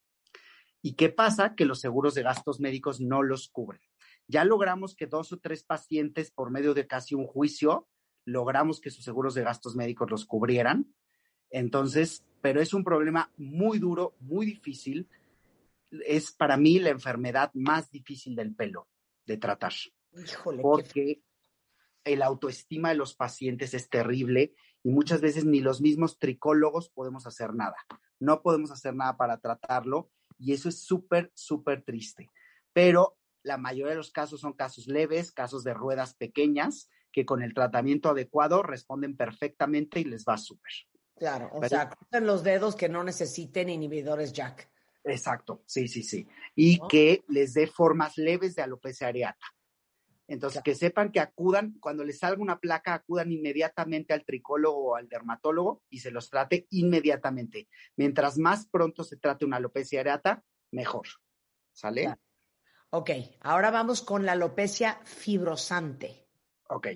¿Y 0.82 0.94
qué 0.94 1.10
pasa? 1.10 1.56
Que 1.56 1.65
los 1.65 1.80
seguros 1.80 2.15
de 2.15 2.24
gastos 2.24 2.60
médicos 2.60 3.02
no 3.02 3.24
los 3.24 3.50
cubren. 3.50 3.82
Ya 4.28 4.46
logramos 4.46 4.96
que 4.96 5.08
dos 5.08 5.32
o 5.34 5.39
tres 5.39 5.63
pacientes 5.63 6.32
por 6.32 6.52
medio 6.52 6.74
de 6.74 6.88
casi 6.88 7.15
un 7.15 7.28
juicio 7.28 7.88
logramos 8.26 8.80
que 8.80 8.91
sus 8.91 9.04
seguros 9.04 9.34
de 9.34 9.44
gastos 9.44 9.76
médicos 9.76 10.10
los 10.10 10.26
cubrieran. 10.26 10.94
Entonces, 11.50 12.24
pero 12.41 12.62
es 12.62 12.74
un 12.74 12.84
problema 12.84 13.32
muy 13.38 13.80
duro, 13.80 14.15
muy 14.20 14.46
difícil. 14.46 15.10
Es 15.89 16.32
para 16.32 16.58
mí 16.58 16.80
la 16.80 16.89
enfermedad 16.89 17.52
más 17.54 17.91
difícil 17.91 18.36
del 18.36 18.56
pelo 18.56 18.88
de 19.26 19.38
tratar. 19.38 19.74
Híjole, 20.13 20.62
porque 20.62 21.22
el 22.04 22.22
autoestima 22.22 22.89
de 22.89 22.96
los 22.96 23.15
pacientes 23.15 23.74
es 23.74 23.89
terrible 23.89 24.54
y 24.84 24.89
muchas 24.89 25.22
veces 25.22 25.46
ni 25.46 25.60
los 25.60 25.82
mismos 25.82 26.17
tricólogos 26.17 26.89
podemos 26.89 27.28
hacer 27.28 27.54
nada. 27.54 27.76
No 28.20 28.41
podemos 28.41 28.72
hacer 28.72 28.96
nada 28.96 29.17
para 29.17 29.39
tratarlo 29.39 30.10
y 30.41 30.54
eso 30.54 30.69
es 30.69 30.80
súper, 30.80 31.32
súper 31.36 31.84
triste. 31.84 32.30
Pero 32.73 33.17
la 33.43 33.58
mayoría 33.58 33.91
de 33.91 33.97
los 33.97 34.12
casos 34.12 34.41
son 34.41 34.54
casos 34.54 34.88
leves, 34.88 35.32
casos 35.32 35.63
de 35.63 35.73
ruedas 35.73 36.15
pequeñas 36.15 36.89
que 37.12 37.25
con 37.25 37.43
el 37.43 37.54
tratamiento 37.54 38.10
adecuado 38.10 38.63
responden 38.63 39.15
perfectamente 39.15 39.99
y 39.99 40.06
les 40.06 40.25
va 40.25 40.38
súper. 40.38 40.71
Claro, 41.15 41.49
o 41.54 41.63
sea, 41.67 41.89
corten 41.89 42.25
los 42.25 42.43
dedos 42.43 42.75
que 42.75 42.89
no 42.89 43.04
necesiten 43.04 43.69
inhibidores 43.69 44.34
Jack. 44.34 44.71
Exacto, 45.04 45.63
sí, 45.67 45.88
sí, 45.88 46.04
sí. 46.04 46.27
Y 46.56 46.80
que 46.88 47.23
les 47.27 47.54
dé 47.54 47.67
formas 47.67 48.17
leves 48.17 48.56
de 48.56 48.63
alopecia 48.63 49.08
areata. 49.08 49.45
Entonces, 50.32 50.62
que 50.63 50.76
sepan 50.76 51.12
que 51.12 51.20
acudan, 51.20 51.76
cuando 51.82 52.06
les 52.06 52.20
salga 52.20 52.41
una 52.41 52.62
placa, 52.62 52.94
acudan 52.94 53.34
inmediatamente 53.34 54.13
al 54.13 54.24
tricólogo 54.24 54.91
o 54.91 54.96
al 54.96 55.10
dermatólogo 55.10 55.84
y 55.89 56.00
se 56.00 56.10
los 56.10 56.30
trate 56.30 56.67
inmediatamente. 56.70 57.67
Mientras 57.98 58.38
más 58.38 58.65
pronto 58.65 59.04
se 59.04 59.17
trate 59.17 59.44
una 59.44 59.58
alopecia 59.58 60.00
areata, 60.00 60.41
mejor. 60.72 61.06
¿Sale? 61.74 62.15
Ok, 62.91 63.10
ahora 63.41 63.72
vamos 63.72 64.02
con 64.02 64.26
la 64.26 64.32
alopecia 64.32 65.02
fibrosante. 65.04 66.30
Ok. 66.70 66.88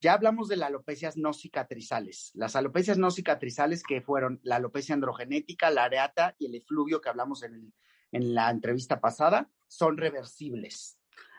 Ya 0.00 0.12
hablamos 0.12 0.46
de 0.46 0.54
las 0.54 0.68
alopecias 0.68 1.16
no 1.16 1.32
cicatrizales. 1.32 2.30
Las 2.34 2.54
alopecias 2.54 2.98
no 2.98 3.10
cicatrizales 3.10 3.82
que 3.82 4.00
fueron 4.00 4.38
la 4.44 4.56
alopecia 4.56 4.94
androgenética, 4.94 5.70
la 5.70 5.82
areata 5.82 6.36
y 6.38 6.46
el 6.46 6.54
efluvio 6.54 7.00
que 7.00 7.08
hablamos 7.08 7.42
en, 7.42 7.74
en 8.12 8.32
la 8.32 8.48
entrevista 8.48 9.00
pasada, 9.00 9.50
son 9.66 9.96
reversibles. 9.96 10.95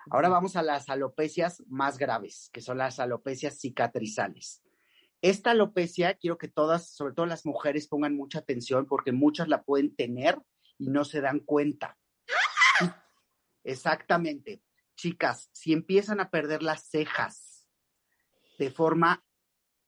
Ahora 0.09 0.29
vamos 0.29 0.55
a 0.55 0.61
las 0.61 0.89
alopecias 0.89 1.63
más 1.67 1.97
graves, 1.97 2.49
que 2.53 2.61
son 2.61 2.77
las 2.77 2.99
alopecias 2.99 3.59
cicatrizales. 3.59 4.63
Esta 5.21 5.51
alopecia, 5.51 6.13
quiero 6.13 6.37
que 6.37 6.47
todas, 6.47 6.89
sobre 6.89 7.13
todo 7.13 7.25
las 7.25 7.45
mujeres, 7.45 7.87
pongan 7.87 8.15
mucha 8.15 8.39
atención 8.39 8.85
porque 8.85 9.11
muchas 9.11 9.47
la 9.47 9.63
pueden 9.63 9.95
tener 9.95 10.39
y 10.77 10.89
no 10.89 11.03
se 11.03 11.21
dan 11.21 11.39
cuenta. 11.39 11.97
Exactamente. 13.63 14.61
Chicas, 14.95 15.49
si 15.51 15.73
empiezan 15.73 16.19
a 16.19 16.29
perder 16.29 16.63
las 16.63 16.87
cejas 16.89 17.67
de 18.57 18.71
forma 18.71 19.25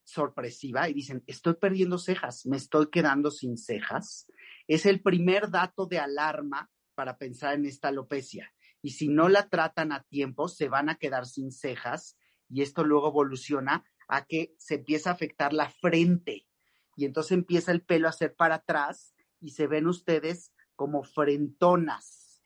sorpresiva 0.03 0.89
y 0.89 0.93
dicen, 0.93 1.23
estoy 1.27 1.53
perdiendo 1.53 1.97
cejas, 1.97 2.45
me 2.45 2.58
estoy 2.58 2.89
quedando 2.89 3.32
sin 3.32 3.58
cejas, 3.58 4.29
es 4.67 4.86
el 4.86 5.01
primer 5.01 5.49
dato 5.49 5.86
de 5.86 5.99
alarma 5.99 6.69
para 6.95 7.17
pensar 7.17 7.53
en 7.55 7.65
esta 7.65 7.88
alopecia 7.88 8.51
y 8.82 8.92
si 8.92 9.08
no 9.08 9.30
la 9.30 9.50
tratan 9.50 9.92
a 9.92 10.04
tiempo, 10.04 10.48
se 10.48 10.70
van 10.70 10.89
a 10.89 10.96
quedar 10.96 11.26
sin 11.26 11.52
cejas 11.52 12.18
y 12.50 12.62
esto 12.62 12.84
luego 12.84 13.10
evoluciona 13.10 13.84
a 14.08 14.26
que 14.26 14.56
se 14.58 14.76
empieza 14.76 15.10
a 15.10 15.13
afectar 15.13 15.54
la 15.54 15.70
frente 15.70 16.48
y 16.96 17.06
entonces 17.06 17.34
empieza 17.34 17.72
el 17.72 17.82
pelo 17.82 18.08
a 18.08 18.13
ser 18.13 18.36
para 18.36 18.56
atrás 18.56 19.13
y 19.39 19.52
se 19.52 19.68
ven 19.68 19.88
ustedes 19.88 20.54
como 20.76 21.04
frentonas. 21.04 22.44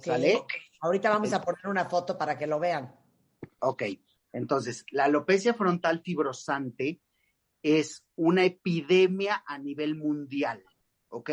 ¿Sale? 0.00 0.42
Ahorita 0.80 1.10
vamos 1.10 1.32
a 1.32 1.40
poner 1.40 1.66
una 1.68 1.84
foto 1.84 2.18
para 2.18 2.36
que 2.36 2.46
lo 2.46 2.58
vean. 2.58 2.94
Ok, 3.60 3.84
entonces 4.32 4.84
la 4.90 5.04
alopecia 5.04 5.54
frontal 5.54 6.00
fibrosante 6.02 7.00
es 7.62 8.04
una 8.14 8.44
epidemia 8.44 9.42
a 9.46 9.58
nivel 9.58 9.96
mundial, 9.96 10.64
¿ok? 11.08 11.30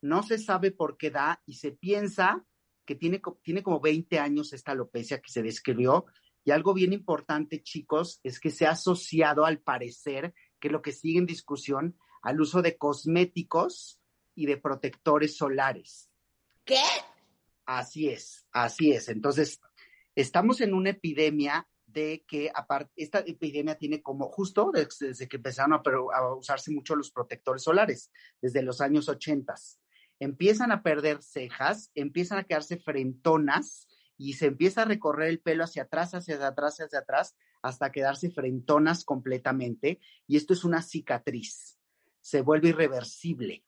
No 0.00 0.22
se 0.22 0.38
sabe 0.38 0.70
por 0.70 0.96
qué 0.96 1.10
da 1.10 1.42
y 1.46 1.54
se 1.54 1.72
piensa 1.72 2.46
que 2.90 2.96
tiene, 2.96 3.22
tiene 3.44 3.62
como 3.62 3.78
20 3.78 4.18
años 4.18 4.52
esta 4.52 4.72
alopecia 4.72 5.20
que 5.20 5.30
se 5.30 5.44
describió. 5.44 6.06
Y 6.42 6.50
algo 6.50 6.74
bien 6.74 6.92
importante, 6.92 7.62
chicos, 7.62 8.18
es 8.24 8.40
que 8.40 8.50
se 8.50 8.66
ha 8.66 8.72
asociado 8.72 9.44
al 9.44 9.60
parecer, 9.60 10.34
que 10.58 10.70
lo 10.70 10.82
que 10.82 10.90
sigue 10.90 11.20
en 11.20 11.26
discusión, 11.26 11.96
al 12.20 12.40
uso 12.40 12.62
de 12.62 12.76
cosméticos 12.76 14.00
y 14.34 14.46
de 14.46 14.56
protectores 14.56 15.36
solares. 15.36 16.10
¿Qué? 16.64 16.82
Así 17.64 18.08
es, 18.08 18.48
así 18.50 18.90
es. 18.90 19.08
Entonces, 19.08 19.60
estamos 20.16 20.60
en 20.60 20.74
una 20.74 20.90
epidemia 20.90 21.68
de 21.86 22.24
que, 22.26 22.50
aparte, 22.52 22.90
esta 22.96 23.20
epidemia 23.20 23.78
tiene 23.78 24.02
como, 24.02 24.30
justo 24.30 24.72
desde, 24.74 25.06
desde 25.06 25.28
que 25.28 25.36
empezaron 25.36 25.74
a, 25.74 25.82
a, 26.16 26.34
usarse 26.34 26.72
mucho 26.72 26.96
los 26.96 27.12
protectores 27.12 27.62
solares, 27.62 28.10
desde 28.42 28.62
los 28.62 28.80
años 28.80 29.08
80 29.08 29.54
empiezan 30.20 30.70
a 30.70 30.82
perder 30.82 31.22
cejas, 31.22 31.90
empiezan 31.94 32.38
a 32.38 32.44
quedarse 32.44 32.76
frentonas 32.76 33.88
y 34.16 34.34
se 34.34 34.46
empieza 34.46 34.82
a 34.82 34.84
recorrer 34.84 35.30
el 35.30 35.40
pelo 35.40 35.64
hacia 35.64 35.84
atrás, 35.84 36.14
hacia 36.14 36.46
atrás, 36.46 36.78
hacia 36.78 36.98
atrás, 36.98 37.36
hasta 37.62 37.90
quedarse 37.90 38.30
frentonas 38.30 39.04
completamente. 39.04 39.98
Y 40.26 40.36
esto 40.36 40.52
es 40.52 40.62
una 40.62 40.82
cicatriz. 40.82 41.78
Se 42.20 42.42
vuelve 42.42 42.68
irreversible. 42.68 43.64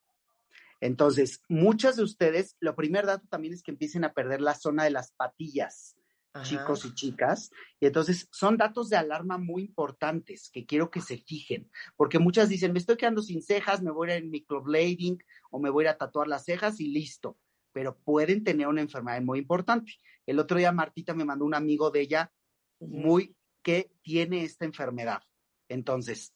Entonces, 0.79 1.41
muchas 1.49 1.95
de 1.95 2.03
ustedes, 2.03 2.55
lo 2.59 2.75
primer 2.75 3.05
dato 3.05 3.27
también 3.27 3.53
es 3.53 3.63
que 3.63 3.71
empiecen 3.71 4.03
a 4.03 4.13
perder 4.13 4.41
la 4.41 4.53
zona 4.53 4.83
de 4.83 4.91
las 4.91 5.11
patillas 5.11 5.95
chicos 6.41 6.85
y 6.85 6.93
chicas. 6.93 7.51
Y 7.79 7.85
entonces 7.85 8.27
son 8.31 8.57
datos 8.57 8.89
de 8.89 8.97
alarma 8.97 9.37
muy 9.37 9.63
importantes 9.63 10.49
que 10.51 10.65
quiero 10.65 10.89
que 10.89 11.01
se 11.01 11.17
fijen, 11.17 11.69
porque 11.95 12.19
muchas 12.19 12.49
dicen, 12.49 12.73
me 12.73 12.79
estoy 12.79 12.97
quedando 12.97 13.21
sin 13.21 13.41
cejas, 13.41 13.81
me 13.81 13.91
voy 13.91 14.09
a 14.09 14.17
ir 14.17 14.23
en 14.23 14.31
microblading 14.31 15.23
o 15.51 15.59
me 15.59 15.69
voy 15.69 15.85
a, 15.85 15.91
a 15.91 15.97
tatuar 15.97 16.27
las 16.27 16.45
cejas 16.45 16.79
y 16.79 16.87
listo. 16.87 17.37
Pero 17.71 17.97
pueden 17.97 18.43
tener 18.43 18.67
una 18.67 18.81
enfermedad 18.81 19.21
muy 19.21 19.39
importante. 19.39 19.93
El 20.25 20.39
otro 20.39 20.57
día 20.57 20.71
Martita 20.71 21.13
me 21.13 21.25
mandó 21.25 21.45
un 21.45 21.55
amigo 21.55 21.91
de 21.91 22.01
ella 22.01 22.31
muy 22.79 23.35
que 23.61 23.91
tiene 24.01 24.43
esta 24.43 24.65
enfermedad. 24.65 25.23
Entonces, 25.69 26.33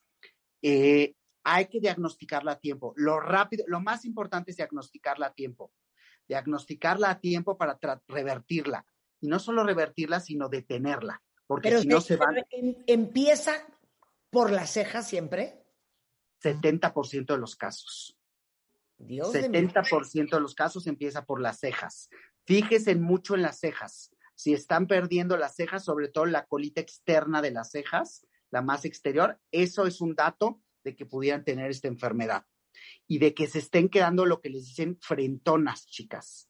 eh, 0.62 1.14
hay 1.44 1.68
que 1.68 1.80
diagnosticarla 1.80 2.54
a 2.54 2.60
tiempo. 2.60 2.94
Lo 2.98 3.20
rápido, 3.20 3.66
lo 3.68 3.80
más 3.80 4.04
importante 4.06 4.52
es 4.52 4.58
diagnosticarla 4.58 5.28
a 5.28 5.34
tiempo. 5.34 5.72
Diagnosticarla 6.28 7.10
a 7.10 7.20
tiempo 7.20 7.58
para 7.58 7.80
revertirla 8.08 8.86
y 9.20 9.28
no 9.28 9.40
solo 9.40 9.64
revertirla, 9.64 10.20
sino 10.20 10.50
detenerla, 10.50 11.22
porque 11.46 11.70
Pero 11.70 11.82
si 11.82 11.88
no 11.88 12.02
se 12.02 12.16
va... 12.16 12.34
¿Empieza 12.88 13.54
por 14.30 14.52
las 14.52 14.72
cejas 14.72 15.08
siempre? 15.08 15.64
70% 16.44 17.26
de 17.26 17.38
los 17.38 17.56
casos. 17.56 18.18
Dios 18.98 19.34
70% 19.34 20.30
de 20.30 20.40
los 20.40 20.56
casos 20.56 20.88
empieza 20.88 21.26
por 21.26 21.42
las 21.42 21.60
cejas. 21.60 22.10
Fíjese 22.46 22.96
mucho 22.96 23.36
en 23.36 23.44
las 23.44 23.60
cejas. 23.60 24.12
Si 24.36 24.54
están 24.54 24.88
perdiendo 24.88 25.38
las 25.38 25.56
cejas, 25.56 25.84
sobre 25.84 26.10
todo 26.10 26.26
la 26.26 26.46
colita 26.46 26.82
externa 26.82 27.42
de 27.42 27.52
las 27.52 27.72
cejas, 27.72 28.26
la 28.52 28.62
más 28.62 28.86
exterior, 28.86 29.40
eso 29.52 29.86
es 29.88 30.02
un 30.02 30.16
dato 30.16 30.62
de 30.84 30.96
que 30.96 31.06
pudieran 31.06 31.44
tener 31.44 31.70
esta 31.70 31.88
enfermedad 31.88 32.46
y 33.08 33.20
de 33.20 33.34
que 33.34 33.48
se 33.48 33.60
estén 33.60 33.90
quedando 33.90 34.26
lo 34.26 34.42
que 34.42 34.50
les 34.50 34.66
dicen 34.66 34.98
frentonas, 35.02 35.88
chicas. 35.88 36.47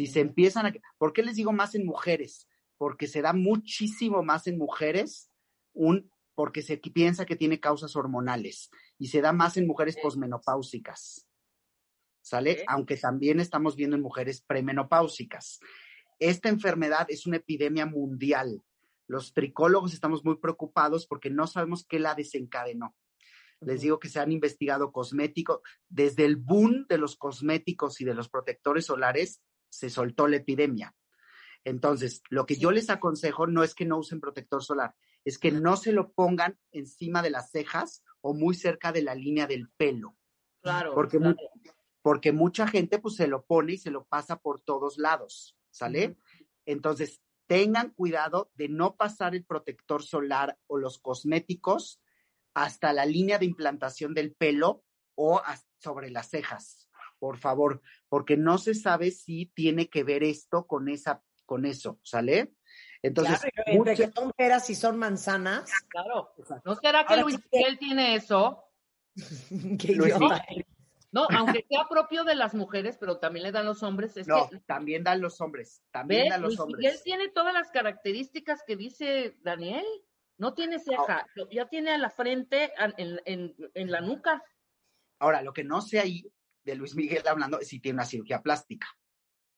Si 0.00 0.06
se 0.06 0.20
empiezan 0.20 0.64
a... 0.64 0.72
¿Por 0.96 1.12
qué 1.12 1.22
les 1.22 1.36
digo 1.36 1.52
más 1.52 1.74
en 1.74 1.84
mujeres? 1.84 2.48
Porque 2.78 3.06
se 3.06 3.20
da 3.20 3.34
muchísimo 3.34 4.22
más 4.22 4.46
en 4.46 4.56
mujeres 4.56 5.30
un 5.74 6.10
porque 6.34 6.62
se 6.62 6.78
piensa 6.78 7.26
que 7.26 7.36
tiene 7.36 7.60
causas 7.60 7.94
hormonales 7.96 8.70
y 8.96 9.08
se 9.08 9.20
da 9.20 9.34
más 9.34 9.58
en 9.58 9.66
mujeres 9.66 9.98
posmenopáusicas. 10.02 11.28
¿Sale? 12.22 12.64
Aunque 12.66 12.96
también 12.96 13.40
estamos 13.40 13.76
viendo 13.76 13.94
en 13.94 14.00
mujeres 14.00 14.40
premenopáusicas. 14.40 15.60
Esta 16.18 16.48
enfermedad 16.48 17.04
es 17.10 17.26
una 17.26 17.36
epidemia 17.36 17.84
mundial. 17.84 18.64
Los 19.06 19.34
tricólogos 19.34 19.92
estamos 19.92 20.24
muy 20.24 20.38
preocupados 20.38 21.06
porque 21.06 21.28
no 21.28 21.46
sabemos 21.46 21.84
qué 21.84 21.98
la 21.98 22.14
desencadenó. 22.14 22.96
Les 23.60 23.82
digo 23.82 23.98
que 23.98 24.08
se 24.08 24.18
han 24.18 24.32
investigado 24.32 24.92
cosméticos. 24.92 25.60
Desde 25.90 26.24
el 26.24 26.36
boom 26.36 26.86
de 26.88 26.96
los 26.96 27.16
cosméticos 27.16 28.00
y 28.00 28.06
de 28.06 28.14
los 28.14 28.30
protectores 28.30 28.86
solares, 28.86 29.42
se 29.70 29.88
soltó 29.88 30.28
la 30.28 30.36
epidemia. 30.36 30.94
Entonces, 31.64 32.22
lo 32.28 32.46
que 32.46 32.56
yo 32.56 32.70
les 32.70 32.90
aconsejo 32.90 33.46
no 33.46 33.62
es 33.62 33.74
que 33.74 33.86
no 33.86 33.98
usen 33.98 34.20
protector 34.20 34.62
solar, 34.62 34.94
es 35.24 35.38
que 35.38 35.50
no 35.50 35.76
se 35.76 35.92
lo 35.92 36.12
pongan 36.12 36.58
encima 36.72 37.22
de 37.22 37.30
las 37.30 37.50
cejas 37.50 38.02
o 38.20 38.34
muy 38.34 38.54
cerca 38.54 38.92
de 38.92 39.02
la 39.02 39.14
línea 39.14 39.46
del 39.46 39.70
pelo. 39.70 40.16
Claro. 40.62 40.94
Porque, 40.94 41.18
porque 42.02 42.32
mucha 42.32 42.66
gente 42.66 42.98
pues 42.98 43.16
se 43.16 43.26
lo 43.26 43.44
pone 43.44 43.74
y 43.74 43.78
se 43.78 43.90
lo 43.90 44.04
pasa 44.04 44.36
por 44.36 44.60
todos 44.60 44.98
lados, 44.98 45.56
¿sale? 45.70 46.16
Entonces, 46.64 47.22
tengan 47.46 47.90
cuidado 47.90 48.50
de 48.54 48.68
no 48.68 48.96
pasar 48.96 49.34
el 49.34 49.44
protector 49.44 50.02
solar 50.02 50.58
o 50.66 50.78
los 50.78 50.98
cosméticos 50.98 52.00
hasta 52.54 52.92
la 52.92 53.06
línea 53.06 53.38
de 53.38 53.46
implantación 53.46 54.14
del 54.14 54.34
pelo 54.34 54.84
o 55.14 55.42
sobre 55.78 56.10
las 56.10 56.30
cejas 56.30 56.89
por 57.20 57.36
favor, 57.36 57.80
porque 58.08 58.36
no 58.36 58.58
se 58.58 58.74
sabe 58.74 59.12
si 59.12 59.46
tiene 59.46 59.88
que 59.88 60.02
ver 60.02 60.24
esto 60.24 60.66
con 60.66 60.88
esa, 60.88 61.22
con 61.46 61.66
eso, 61.66 62.00
¿sale? 62.02 62.54
Entonces, 63.02 63.40
claro, 63.40 63.72
entre 63.72 63.94
que 63.94 64.10
son 64.10 64.32
peras 64.32 64.68
y 64.70 64.74
son 64.74 64.98
manzanas. 64.98 65.70
Claro. 65.88 66.34
¿No 66.64 66.74
será 66.74 67.04
que 67.06 67.12
Ahora, 67.12 67.22
Luis 67.22 67.38
Miguel 67.52 67.78
tiene 67.78 68.14
eso? 68.16 68.64
Qué. 69.78 69.96
No, 71.12 71.26
aunque 71.36 71.66
sea 71.68 71.88
propio 71.88 72.24
de 72.24 72.36
las 72.36 72.54
mujeres, 72.54 72.96
pero 72.98 73.18
también 73.18 73.42
le 73.44 73.52
dan 73.52 73.66
los 73.66 73.82
hombres. 73.82 74.16
Es 74.16 74.28
no, 74.28 74.48
que, 74.48 74.60
también 74.60 75.02
dan 75.02 75.20
los 75.20 75.40
hombres. 75.40 75.82
También 75.90 76.28
dan 76.28 76.40
los 76.40 76.50
Luis 76.50 76.60
hombres. 76.60 76.78
Miguel 76.78 77.00
tiene 77.02 77.28
todas 77.28 77.52
las 77.52 77.70
características 77.70 78.62
que 78.66 78.76
dice 78.76 79.36
Daniel. 79.40 79.84
No 80.38 80.54
tiene 80.54 80.78
ceja, 80.78 81.26
ya 81.50 81.68
tiene 81.68 81.90
a 81.90 81.98
la 81.98 82.08
frente, 82.08 82.72
en, 82.96 83.20
en, 83.26 83.54
en 83.74 83.90
la 83.90 84.00
nuca. 84.00 84.42
Ahora, 85.18 85.42
lo 85.42 85.52
que 85.52 85.64
no 85.64 85.82
sé 85.82 86.00
ahí 86.00 86.24
de 86.70 86.76
Luis 86.76 86.94
Miguel 86.94 87.26
hablando 87.26 87.60
si 87.60 87.80
tiene 87.80 87.96
una 87.96 88.06
cirugía 88.06 88.42
plástica, 88.42 88.88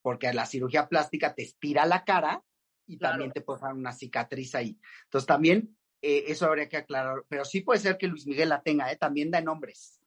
porque 0.01 0.33
la 0.33 0.47
cirugía 0.47 0.89
plástica 0.89 1.35
te 1.35 1.43
estira 1.43 1.87
la 1.87 2.05
cara 2.05 2.45
y 2.87 2.99
claro. 2.99 3.13
también 3.13 3.33
te 3.33 3.41
puede 3.41 3.61
dar 3.61 3.75
una 3.75 3.93
cicatriz 3.93 4.55
ahí. 4.55 4.79
Entonces 5.05 5.27
también 5.27 5.77
eh, 6.01 6.25
eso 6.27 6.47
habría 6.47 6.69
que 6.69 6.77
aclarar, 6.77 7.25
pero 7.29 7.45
sí 7.45 7.61
puede 7.61 7.81
ser 7.81 7.97
que 7.97 8.09
Luis 8.09 8.27
Miguel 8.27 8.49
la 8.49 8.63
tenga, 8.63 8.91
¿eh? 8.91 8.97
también 8.97 9.31
da 9.31 9.39
en 9.39 9.49
hombres. 9.49 10.01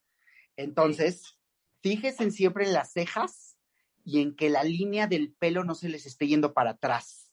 Entonces, 0.57 1.37
fíjense 1.81 2.29
siempre 2.31 2.65
en 2.65 2.73
las 2.73 2.91
cejas 2.91 3.57
y 4.03 4.21
en 4.21 4.35
que 4.35 4.49
la 4.49 4.63
línea 4.63 5.07
del 5.07 5.33
pelo 5.33 5.63
no 5.63 5.75
se 5.75 5.89
les 5.89 6.05
esté 6.05 6.27
yendo 6.27 6.53
para 6.53 6.71
atrás, 6.71 7.31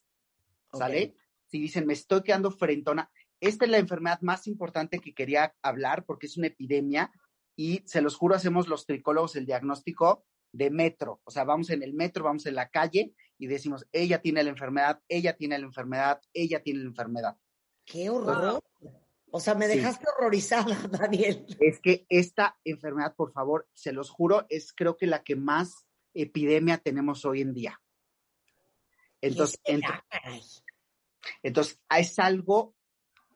¿sale? 0.71 0.97
Okay. 0.97 1.15
si 1.47 1.59
dicen, 1.59 1.85
me 1.85 1.93
estoy 1.93 2.23
quedando 2.23 2.51
frentona, 2.51 3.11
esta 3.39 3.65
es 3.65 3.71
la 3.71 3.77
enfermedad 3.77 4.21
más 4.21 4.47
importante 4.47 4.99
que 4.99 5.13
quería 5.13 5.53
hablar 5.61 6.05
porque 6.05 6.27
es 6.27 6.37
una 6.37 6.47
epidemia 6.47 7.11
y 7.55 7.83
se 7.85 8.01
los 8.01 8.15
juro, 8.15 8.35
hacemos 8.35 8.67
los 8.67 8.85
tricólogos 8.85 9.35
el 9.35 9.45
diagnóstico 9.45 10.25
de 10.51 10.69
metro. 10.69 11.21
O 11.23 11.31
sea, 11.31 11.43
vamos 11.43 11.69
en 11.69 11.83
el 11.83 11.93
metro, 11.93 12.23
vamos 12.23 12.45
en 12.45 12.55
la 12.55 12.69
calle 12.69 13.13
y 13.37 13.47
decimos, 13.47 13.85
ella 13.91 14.21
tiene 14.21 14.43
la 14.43 14.49
enfermedad, 14.51 15.01
ella 15.07 15.35
tiene 15.35 15.57
la 15.57 15.65
enfermedad, 15.65 16.21
ella 16.33 16.61
tiene 16.61 16.81
la 16.81 16.87
enfermedad. 16.89 17.37
¡Qué 17.85 18.09
horror! 18.09 18.63
O 19.31 19.39
sea, 19.39 19.55
me 19.55 19.67
Sí. 19.67 19.77
dejaste 19.77 20.05
horrorizada, 20.15 20.75
Daniel. 21.11 21.45
Es 21.59 21.79
que 21.79 22.05
esta 22.09 22.57
enfermedad, 22.63 23.15
por 23.15 23.33
favor, 23.33 23.67
se 23.73 23.91
los 23.91 24.09
juro, 24.11 24.45
es 24.49 24.73
creo 24.73 24.95
que 24.95 25.07
la 25.07 25.23
que 25.23 25.35
más 25.35 25.87
epidemia 26.13 26.77
tenemos 26.77 27.25
hoy 27.25 27.41
en 27.41 27.53
día. 27.53 27.81
Entonces, 29.21 29.59
entonces 31.41 31.79
es 31.97 32.19
algo, 32.19 32.75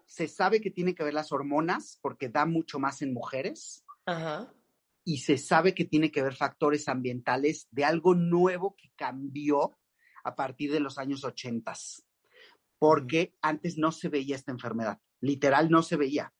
se 0.06 0.28
sabe 0.28 0.62
que 0.62 0.70
tiene 0.70 0.94
que 0.94 1.04
ver 1.04 1.14
las 1.14 1.32
hormonas 1.32 1.98
porque 2.02 2.30
da 2.30 2.46
mucho 2.46 2.78
más 2.78 3.02
en 3.02 3.14
mujeres. 3.14 3.84
Ajá. 4.08 4.54
y 5.04 5.20
se 5.20 5.38
sabe 5.38 5.76
que 5.76 5.86
tiene 5.86 6.12
que 6.12 6.22
ver 6.22 6.34
factores 6.34 6.88
ambientales 6.88 7.68
de 7.72 7.86
algo 7.86 8.16
nuevo 8.16 8.76
que 8.76 8.92
cambió 8.96 9.78
a 10.24 10.36
partir 10.36 10.72
de 10.72 10.80
los 10.80 10.98
años 10.98 11.24
80, 11.24 11.74
porque 12.80 13.36
antes 13.42 13.78
no 13.78 13.92
se 13.92 14.10
veía 14.10 14.36
esta 14.36 14.52
enfermedad, 14.52 15.00
literal 15.22 15.70
no 15.70 15.82
se 15.82 15.98
veía. 15.98 16.34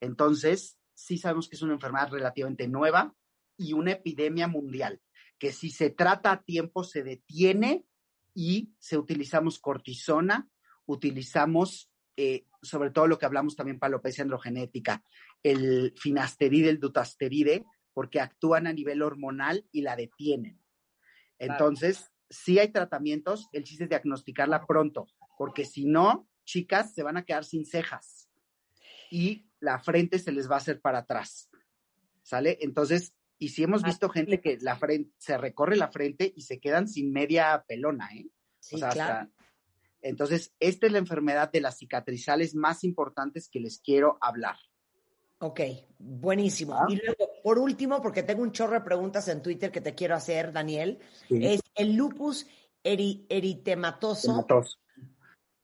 Entonces, 0.00 0.78
sí 0.94 1.18
sabemos 1.18 1.48
que 1.48 1.56
es 1.56 1.62
una 1.62 1.74
enfermedad 1.74 2.10
relativamente 2.10 2.66
nueva 2.66 3.14
y 3.56 3.72
una 3.72 3.92
epidemia 3.92 4.48
mundial, 4.48 5.00
que 5.38 5.52
si 5.52 5.70
se 5.70 5.90
trata 5.90 6.32
a 6.32 6.42
tiempo 6.42 6.84
se 6.84 7.02
detiene 7.02 7.86
y 8.34 8.74
se 8.78 8.98
utilizamos 8.98 9.58
cortisona, 9.58 10.50
utilizamos 10.86 11.91
eh, 12.16 12.46
sobre 12.62 12.90
todo 12.90 13.06
lo 13.06 13.18
que 13.18 13.26
hablamos 13.26 13.56
también 13.56 13.78
para 13.78 13.88
alopecia 13.88 14.22
androgenética, 14.22 15.02
el 15.42 15.94
finasteride, 15.96 16.68
el 16.68 16.78
dutasteride, 16.80 17.64
porque 17.92 18.20
actúan 18.20 18.66
a 18.66 18.72
nivel 18.72 19.02
hormonal 19.02 19.66
y 19.72 19.82
la 19.82 19.96
detienen. 19.96 20.60
Entonces, 21.38 22.10
sí 22.30 22.58
hay 22.58 22.68
tratamientos, 22.68 23.48
el 23.52 23.64
chiste 23.64 23.84
es 23.84 23.90
diagnosticarla 23.90 24.66
pronto, 24.66 25.06
porque 25.36 25.64
si 25.64 25.86
no, 25.86 26.28
chicas 26.44 26.94
se 26.94 27.02
van 27.02 27.16
a 27.16 27.24
quedar 27.24 27.44
sin 27.44 27.66
cejas 27.66 28.28
y 29.10 29.46
la 29.60 29.78
frente 29.78 30.18
se 30.18 30.32
les 30.32 30.50
va 30.50 30.54
a 30.54 30.58
hacer 30.58 30.80
para 30.80 30.98
atrás. 30.98 31.50
¿Sale? 32.22 32.58
Entonces, 32.60 33.14
y 33.38 33.48
si 33.48 33.64
hemos 33.64 33.82
visto 33.82 34.08
gente 34.08 34.40
que 34.40 34.56
la 34.60 34.76
frente, 34.76 35.12
se 35.18 35.36
recorre 35.36 35.76
la 35.76 35.88
frente 35.88 36.32
y 36.36 36.42
se 36.42 36.60
quedan 36.60 36.86
sin 36.86 37.12
media 37.12 37.64
pelona, 37.66 38.08
¿eh? 38.14 38.28
Sí, 38.60 38.76
O 38.76 38.78
sea, 38.78 38.90
claro. 38.90 39.12
hasta- 39.28 39.41
Entonces, 40.02 40.52
esta 40.60 40.86
es 40.86 40.92
la 40.92 40.98
enfermedad 40.98 41.50
de 41.50 41.60
las 41.60 41.78
cicatrizales 41.78 42.54
más 42.54 42.84
importantes 42.84 43.48
que 43.48 43.60
les 43.60 43.78
quiero 43.80 44.18
hablar. 44.20 44.56
Ok, 45.38 45.60
buenísimo. 45.98 46.74
Ah. 46.74 46.86
Y 46.88 46.96
luego, 46.96 47.30
por 47.42 47.58
último, 47.58 48.00
porque 48.02 48.22
tengo 48.22 48.42
un 48.42 48.52
chorro 48.52 48.74
de 48.74 48.80
preguntas 48.82 49.26
en 49.28 49.42
Twitter 49.42 49.70
que 49.72 49.80
te 49.80 49.94
quiero 49.94 50.14
hacer, 50.14 50.52
Daniel, 50.52 50.98
Sí. 51.28 51.44
es 51.44 51.60
el 51.74 51.94
lupus 51.94 52.46
eri- 52.84 53.26
eritematoso. 53.28 54.32
Hematos. 54.32 54.80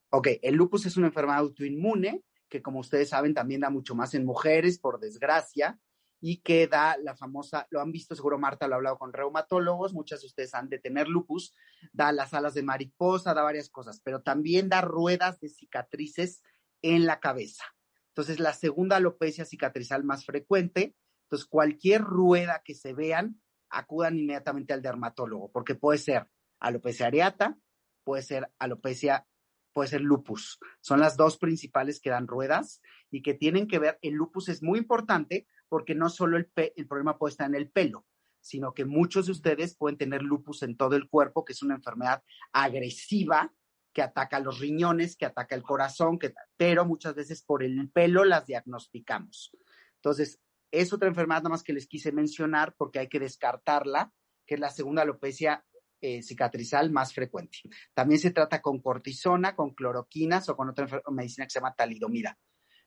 Ok, 0.09 0.27
el 0.41 0.55
lupus 0.55 0.85
es 0.85 0.97
una 0.97 1.07
enfermedad 1.07 1.39
autoinmune 1.39 2.23
que, 2.47 2.61
como 2.61 2.79
ustedes 2.79 3.09
saben, 3.09 3.33
también 3.33 3.61
da 3.61 3.69
mucho 3.69 3.93
más 3.93 4.13
en 4.15 4.25
mujeres, 4.25 4.79
por 4.79 4.99
desgracia, 4.99 5.79
y 6.21 6.41
que 6.41 6.67
da 6.67 6.97
la 6.97 7.15
famosa, 7.15 7.67
lo 7.69 7.81
han 7.81 7.91
visto, 7.91 8.15
seguro 8.15 8.37
Marta 8.37 8.67
lo 8.67 8.73
ha 8.73 8.77
hablado 8.77 8.97
con 8.97 9.13
reumatólogos, 9.13 9.93
muchas 9.93 10.21
de 10.21 10.27
ustedes 10.27 10.53
han 10.53 10.69
de 10.69 10.79
tener 10.79 11.07
lupus, 11.07 11.55
da 11.93 12.11
las 12.11 12.33
alas 12.33 12.53
de 12.53 12.63
mariposa, 12.63 13.33
da 13.33 13.41
varias 13.41 13.69
cosas, 13.69 14.01
pero 14.03 14.21
también 14.21 14.69
da 14.69 14.81
ruedas 14.81 15.39
de 15.39 15.49
cicatrices 15.49 16.41
en 16.81 17.05
la 17.05 17.19
cabeza. 17.19 17.63
Entonces, 18.09 18.39
la 18.39 18.53
segunda 18.53 18.97
alopecia 18.97 19.45
cicatrizal 19.45 20.03
más 20.03 20.25
frecuente, 20.25 20.95
entonces 21.23 21.47
cualquier 21.47 22.01
rueda 22.01 22.61
que 22.65 22.75
se 22.75 22.93
vean, 22.93 23.41
acudan 23.69 24.17
inmediatamente 24.17 24.73
al 24.73 24.81
dermatólogo, 24.81 25.51
porque 25.51 25.75
puede 25.75 25.99
ser 25.99 26.27
alopecia 26.59 27.07
areata, 27.07 27.57
puede 28.03 28.23
ser 28.23 28.51
alopecia, 28.57 29.27
puede 29.71 29.89
ser 29.89 30.01
lupus. 30.01 30.59
Son 30.81 30.99
las 30.99 31.15
dos 31.15 31.37
principales 31.37 32.01
que 32.01 32.09
dan 32.09 32.27
ruedas 32.27 32.81
y 33.11 33.21
que 33.21 33.35
tienen 33.35 33.67
que 33.67 33.79
ver, 33.79 33.99
el 34.01 34.15
lupus 34.15 34.49
es 34.49 34.63
muy 34.63 34.79
importante 34.79 35.47
porque 35.69 35.95
no 35.95 36.09
solo 36.09 36.37
el, 36.37 36.51
el 36.55 36.87
problema 36.87 37.17
puede 37.17 37.31
estar 37.31 37.47
en 37.47 37.55
el 37.55 37.69
pelo, 37.69 38.05
sino 38.41 38.73
que 38.73 38.85
muchos 38.85 39.27
de 39.27 39.31
ustedes 39.33 39.75
pueden 39.75 39.97
tener 39.97 40.21
lupus 40.21 40.63
en 40.63 40.75
todo 40.75 40.95
el 40.95 41.07
cuerpo, 41.07 41.45
que 41.45 41.53
es 41.53 41.61
una 41.61 41.75
enfermedad 41.75 42.23
agresiva 42.51 43.53
que 43.93 44.01
ataca 44.01 44.39
los 44.39 44.59
riñones, 44.59 45.15
que 45.15 45.25
ataca 45.25 45.55
el 45.55 45.63
corazón, 45.63 46.19
que, 46.19 46.33
pero 46.57 46.85
muchas 46.85 47.15
veces 47.15 47.43
por 47.43 47.63
el 47.63 47.89
pelo 47.89 48.23
las 48.23 48.45
diagnosticamos. 48.45 49.51
Entonces, 49.95 50.39
es 50.71 50.93
otra 50.93 51.07
enfermedad 51.07 51.39
nada 51.39 51.49
más 51.49 51.63
que 51.63 51.73
les 51.73 51.87
quise 51.87 52.11
mencionar 52.11 52.75
porque 52.77 52.99
hay 52.99 53.07
que 53.07 53.19
descartarla, 53.19 54.11
que 54.45 54.55
es 54.55 54.59
la 54.59 54.69
segunda 54.69 55.01
alopecia 55.01 55.65
eh, 56.01 56.21
cicatrizal 56.21 56.91
más 56.91 57.13
frecuente. 57.13 57.57
También 57.93 58.19
se 58.19 58.31
trata 58.31 58.61
con 58.61 58.79
cortisona, 58.79 59.55
con 59.55 59.73
cloroquinas 59.73 60.47
o 60.49 60.55
con 60.55 60.69
otra 60.69 60.87
medicina 61.11 61.45
que 61.45 61.51
se 61.51 61.59
llama 61.59 61.75
talidomida. 61.75 62.37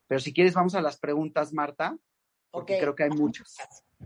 Pero 0.07 0.19
si 0.19 0.33
quieres, 0.33 0.53
vamos 0.53 0.75
a 0.75 0.81
las 0.81 0.97
preguntas, 0.97 1.53
Marta, 1.53 1.97
porque 2.53 2.77
creo 2.77 2.93
que 2.93 3.03
hay 3.03 3.09
muchas. 3.09 3.57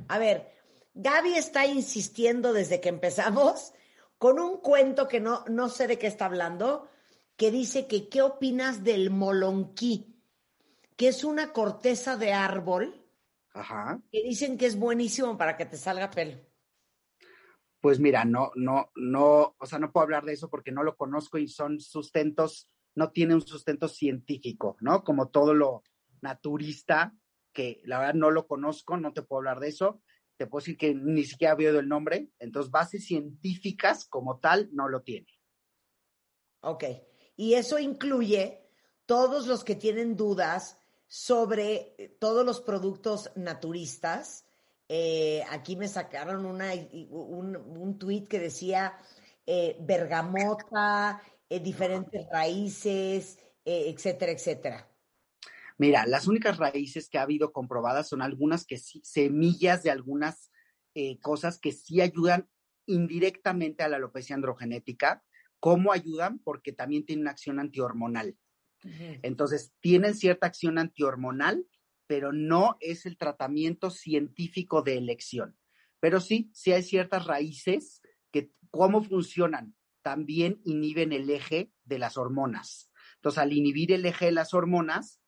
A 0.07 0.17
ver, 0.17 0.49
Gaby 0.93 1.33
está 1.33 1.65
insistiendo 1.65 2.53
desde 2.53 2.79
que 2.79 2.87
empezamos 2.87 3.73
con 4.17 4.39
un 4.39 4.61
cuento 4.61 5.09
que 5.09 5.19
no, 5.19 5.43
no 5.49 5.67
sé 5.67 5.85
de 5.85 5.99
qué 5.99 6.07
está 6.07 6.25
hablando, 6.25 6.89
que 7.35 7.51
dice 7.51 7.87
que 7.87 8.07
qué 8.07 8.21
opinas 8.21 8.85
del 8.85 9.09
molonquí, 9.09 10.15
que 10.95 11.09
es 11.09 11.25
una 11.25 11.51
corteza 11.51 12.15
de 12.15 12.31
árbol 12.31 13.05
Ajá. 13.53 13.99
que 14.11 14.23
dicen 14.23 14.57
que 14.57 14.65
es 14.65 14.79
buenísimo 14.79 15.37
para 15.37 15.57
que 15.57 15.65
te 15.65 15.75
salga 15.75 16.09
pelo. 16.09 16.39
Pues 17.81 17.99
mira, 17.99 18.23
no, 18.23 18.51
no, 18.55 18.91
no, 18.95 19.55
o 19.59 19.65
sea, 19.65 19.77
no 19.77 19.91
puedo 19.91 20.05
hablar 20.05 20.23
de 20.23 20.33
eso 20.33 20.49
porque 20.49 20.71
no 20.71 20.83
lo 20.83 20.95
conozco 20.95 21.37
y 21.37 21.49
son 21.49 21.81
sustentos, 21.81 22.69
no 22.95 23.11
tiene 23.11 23.35
un 23.35 23.45
sustento 23.45 23.89
científico, 23.89 24.77
¿no? 24.79 25.03
Como 25.03 25.27
todo 25.27 25.53
lo 25.53 25.83
naturista, 26.21 27.13
que 27.57 27.81
la 27.85 27.97
verdad 27.97 28.13
no 28.13 28.29
lo 28.29 28.45
conozco, 28.45 28.97
no 28.97 29.13
te 29.13 29.23
puedo 29.23 29.39
hablar 29.39 29.59
de 29.59 29.69
eso. 29.69 30.03
Te 30.37 30.45
puedo 30.45 30.61
decir 30.61 30.77
que 30.77 30.93
ni 30.93 31.23
siquiera 31.23 31.53
había 31.53 31.69
oído 31.69 31.79
el 31.79 31.89
nombre, 31.89 32.29
entonces 32.37 32.71
bases 32.71 33.07
científicas 33.07 34.05
como 34.05 34.39
tal 34.39 34.69
no 34.73 34.87
lo 34.87 35.01
tiene. 35.01 35.25
Ok. 36.61 36.83
Y 37.35 37.55
eso 37.55 37.79
incluye 37.79 38.61
todos 39.07 39.47
los 39.47 39.63
que 39.63 39.75
tienen 39.75 40.15
dudas 40.15 40.77
sobre 41.07 41.95
eh, 41.97 42.15
todos 42.19 42.45
los 42.45 42.61
productos 42.61 43.31
naturistas. 43.35 44.45
Eh, 44.87 45.43
aquí 45.49 45.75
me 45.75 45.87
sacaron 45.87 46.45
una, 46.45 46.73
un, 47.09 47.55
un 47.55 47.97
tuit 47.97 48.27
que 48.27 48.39
decía 48.39 48.95
eh, 49.47 49.77
bergamota, 49.79 51.23
eh, 51.49 51.59
diferentes 51.59 52.27
raíces, 52.29 53.39
etcétera, 53.65 54.31
etcétera. 54.31 54.86
Mira, 55.77 56.07
las 56.07 56.27
únicas 56.27 56.57
raíces 56.57 57.07
que 57.09 57.19
ha 57.19 57.23
habido 57.23 57.51
comprobadas 57.51 58.09
son 58.09 58.21
algunas 58.21 58.65
que 58.65 58.77
sí, 58.77 59.01
semillas 59.03 59.83
de 59.83 59.91
algunas 59.91 60.51
eh, 60.95 61.19
cosas 61.19 61.59
que 61.59 61.71
sí 61.71 62.01
ayudan 62.01 62.49
indirectamente 62.87 63.83
a 63.83 63.87
la 63.87 63.97
alopecia 63.97 64.35
androgenética. 64.35 65.23
¿Cómo 65.59 65.91
ayudan? 65.91 66.39
Porque 66.39 66.73
también 66.73 67.05
tienen 67.05 67.23
una 67.23 67.31
acción 67.31 67.59
antihormonal. 67.59 68.37
Entonces, 69.21 69.73
tienen 69.81 70.15
cierta 70.15 70.47
acción 70.47 70.77
antihormonal, 70.77 71.67
pero 72.05 72.31
no 72.31 72.77
es 72.79 73.05
el 73.05 73.17
tratamiento 73.17 73.89
científico 73.89 74.81
de 74.81 74.97
elección. 74.97 75.57
Pero 75.99 76.21
sí, 76.21 76.49
sí 76.53 76.71
hay 76.71 76.83
ciertas 76.83 77.25
raíces 77.25 78.01
que, 78.31 78.51
¿cómo 78.69 79.03
funcionan? 79.03 79.75
También 80.03 80.61
inhiben 80.63 81.11
el 81.11 81.29
eje 81.29 81.71
de 81.83 81.99
las 81.99 82.17
hormonas. 82.17 82.91
Entonces, 83.15 83.39
al 83.39 83.51
inhibir 83.51 83.91
el 83.91 84.05
eje 84.05 84.25
de 84.25 84.31
las 84.31 84.53
hormonas, 84.53 85.19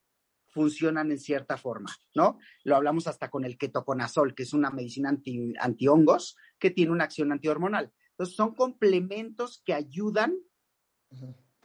funcionan 0.52 1.12
en 1.12 1.20
cierta 1.20 1.58
forma, 1.58 1.96
¿no? 2.16 2.40
Lo 2.64 2.76
hablamos 2.76 3.08
hasta 3.08 3.30
con 3.30 3.46
el 3.46 3.58
ketoconazol, 3.58 4.36
que 4.36 4.44
es 4.44 4.54
una 4.54 4.70
medicina 4.70 5.10
anti, 5.10 5.54
antihongos 5.60 6.36
que 6.58 6.72
tiene 6.72 6.92
una 6.92 7.06
acción 7.06 7.32
antihormonal. 7.32 7.92
Entonces, 8.12 8.36
son 8.36 8.56
complementos 8.56 9.62
que 9.66 9.74
ayudan 9.74 10.38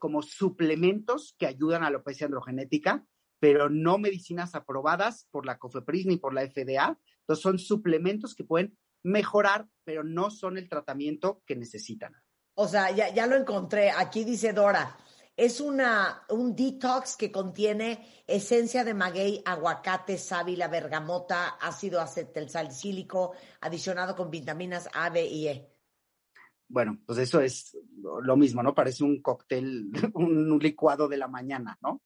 como 0.04 0.20
suplementos 0.20 1.34
que 1.38 1.46
ayudan 1.46 1.82
a 1.82 1.84
la 1.84 1.96
alopecia 1.96 2.26
androgenética, 2.26 3.06
pero 3.40 3.70
no 3.70 3.96
medicinas 3.98 4.54
aprobadas 4.54 5.28
por 5.30 5.46
la 5.46 5.58
COFEPRIS 5.58 6.06
ni 6.06 6.16
por 6.18 6.34
la 6.34 6.42
FDA. 6.42 6.98
Entonces 7.20 7.42
son 7.42 7.58
suplementos 7.58 8.34
que 8.34 8.44
pueden 8.44 8.76
mejorar, 9.02 9.66
pero 9.84 10.04
no 10.04 10.30
son 10.30 10.58
el 10.58 10.68
tratamiento 10.68 11.42
que 11.46 11.56
necesitan. 11.56 12.14
O 12.54 12.68
sea, 12.68 12.90
ya, 12.90 13.14
ya 13.14 13.26
lo 13.26 13.34
encontré. 13.36 13.90
Aquí 13.90 14.24
dice 14.24 14.52
Dora. 14.52 14.96
Es 15.36 15.60
una, 15.60 16.24
un 16.28 16.54
detox 16.54 17.16
que 17.16 17.32
contiene 17.32 18.06
esencia 18.26 18.84
de 18.84 18.94
maguey, 18.94 19.42
aguacate, 19.44 20.16
sábila, 20.16 20.68
bergamota, 20.68 21.56
ácido 21.60 22.00
acetilsalicílico, 22.00 23.32
adicionado 23.60 24.14
con 24.14 24.30
vitaminas 24.30 24.88
A, 24.94 25.10
B 25.10 25.26
y 25.26 25.48
E. 25.48 25.70
bueno, 26.68 27.00
pues 27.04 27.18
eso 27.18 27.40
es 27.40 27.76
lo 27.94 28.36
mismo, 28.36 28.62
¿no? 28.62 28.74
Parece 28.74 29.02
un 29.02 29.20
cóctel, 29.20 29.90
un 30.14 30.58
licuado 30.60 31.08
de 31.08 31.16
la 31.16 31.28
mañana, 31.28 31.76
¿no? 31.82 32.00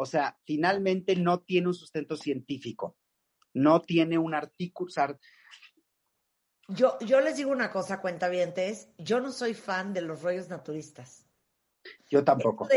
O 0.00 0.06
sea, 0.06 0.38
finalmente 0.44 1.16
no 1.16 1.40
tiene 1.40 1.66
un 1.66 1.74
sustento 1.74 2.16
científico, 2.16 2.96
no 3.54 3.82
tiene 3.82 4.16
un 4.16 4.32
artículo. 4.32 4.88
Yo, 6.68 6.96
yo 7.00 7.20
les 7.20 7.36
digo 7.36 7.50
una 7.50 7.72
cosa, 7.72 8.00
cuentavientes, 8.00 8.90
yo 8.98 9.18
no 9.18 9.32
soy 9.32 9.54
fan 9.54 9.92
de 9.92 10.02
los 10.02 10.22
rollos 10.22 10.48
naturistas. 10.48 11.27
Yo 12.10 12.24
tampoco. 12.24 12.68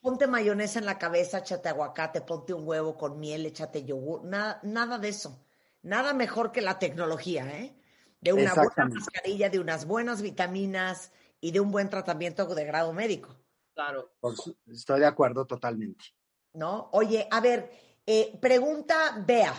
ponte 0.00 0.26
mayonesa 0.26 0.78
en 0.78 0.86
la 0.86 0.98
cabeza, 0.98 1.38
échate 1.38 1.68
aguacate, 1.68 2.20
ponte 2.20 2.52
un 2.54 2.66
huevo 2.66 2.96
con 2.96 3.18
miel, 3.18 3.46
échate 3.46 3.84
yogur, 3.84 4.24
nada, 4.24 4.60
nada 4.62 4.98
de 4.98 5.08
eso. 5.08 5.44
Nada 5.82 6.12
mejor 6.14 6.52
que 6.52 6.60
la 6.60 6.78
tecnología, 6.78 7.58
¿eh? 7.58 7.74
De 8.20 8.32
una 8.32 8.54
buena 8.54 8.94
mascarilla, 8.94 9.50
de 9.50 9.58
unas 9.58 9.84
buenas 9.84 10.22
vitaminas 10.22 11.10
y 11.40 11.50
de 11.50 11.58
un 11.58 11.72
buen 11.72 11.90
tratamiento 11.90 12.46
de 12.54 12.64
grado 12.64 12.92
médico. 12.92 13.36
Claro. 13.74 14.12
Pues, 14.20 14.52
estoy 14.68 15.00
de 15.00 15.06
acuerdo 15.06 15.44
totalmente. 15.44 16.04
¿No? 16.52 16.88
Oye, 16.92 17.26
a 17.30 17.40
ver, 17.40 17.70
eh, 18.06 18.38
pregunta 18.40 19.22
Bea. 19.26 19.54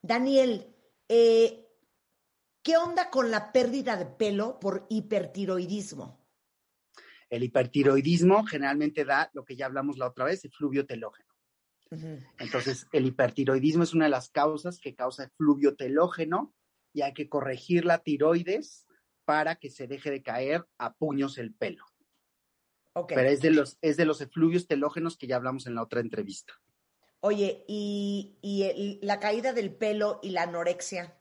Daniel, 0.00 0.74
eh, 1.08 1.68
¿qué 2.62 2.76
onda 2.76 3.10
con 3.10 3.30
la 3.30 3.52
pérdida 3.52 3.96
de 3.96 4.06
pelo 4.06 4.58
por 4.58 4.86
hipertiroidismo? 4.88 6.18
El 7.30 7.42
hipertiroidismo 7.42 8.44
generalmente 8.44 9.04
da 9.04 9.30
lo 9.34 9.44
que 9.44 9.56
ya 9.56 9.66
hablamos 9.66 9.98
la 9.98 10.06
otra 10.06 10.24
vez, 10.24 10.44
el 10.44 10.52
fluvio 10.52 10.86
telógeno. 10.86 11.28
Entonces, 12.38 12.86
el 12.92 13.06
hipertiroidismo 13.06 13.82
es 13.82 13.94
una 13.94 14.04
de 14.06 14.10
las 14.10 14.30
causas 14.30 14.78
que 14.78 14.94
causa 14.94 15.24
el 15.24 15.30
fluvio 15.30 15.74
telógeno 15.74 16.54
y 16.92 17.02
hay 17.02 17.14
que 17.14 17.28
corregir 17.28 17.84
la 17.84 17.98
tiroides 17.98 18.86
para 19.24 19.56
que 19.56 19.70
se 19.70 19.86
deje 19.86 20.10
de 20.10 20.22
caer 20.22 20.66
a 20.78 20.94
puños 20.94 21.38
el 21.38 21.54
pelo. 21.54 21.84
Pero 23.06 23.28
es 23.28 23.40
de 23.40 23.50
los, 23.50 23.78
es 23.80 23.96
de 23.96 24.04
los 24.04 24.20
efluvios 24.20 24.66
telógenos 24.66 25.16
que 25.16 25.26
ya 25.26 25.36
hablamos 25.36 25.66
en 25.66 25.74
la 25.74 25.82
otra 25.82 26.00
entrevista. 26.00 26.54
Oye, 27.20 27.64
¿y, 27.68 28.98
la 29.02 29.20
caída 29.20 29.52
del 29.52 29.74
pelo 29.74 30.20
y 30.22 30.30
la 30.30 30.44
anorexia? 30.44 31.16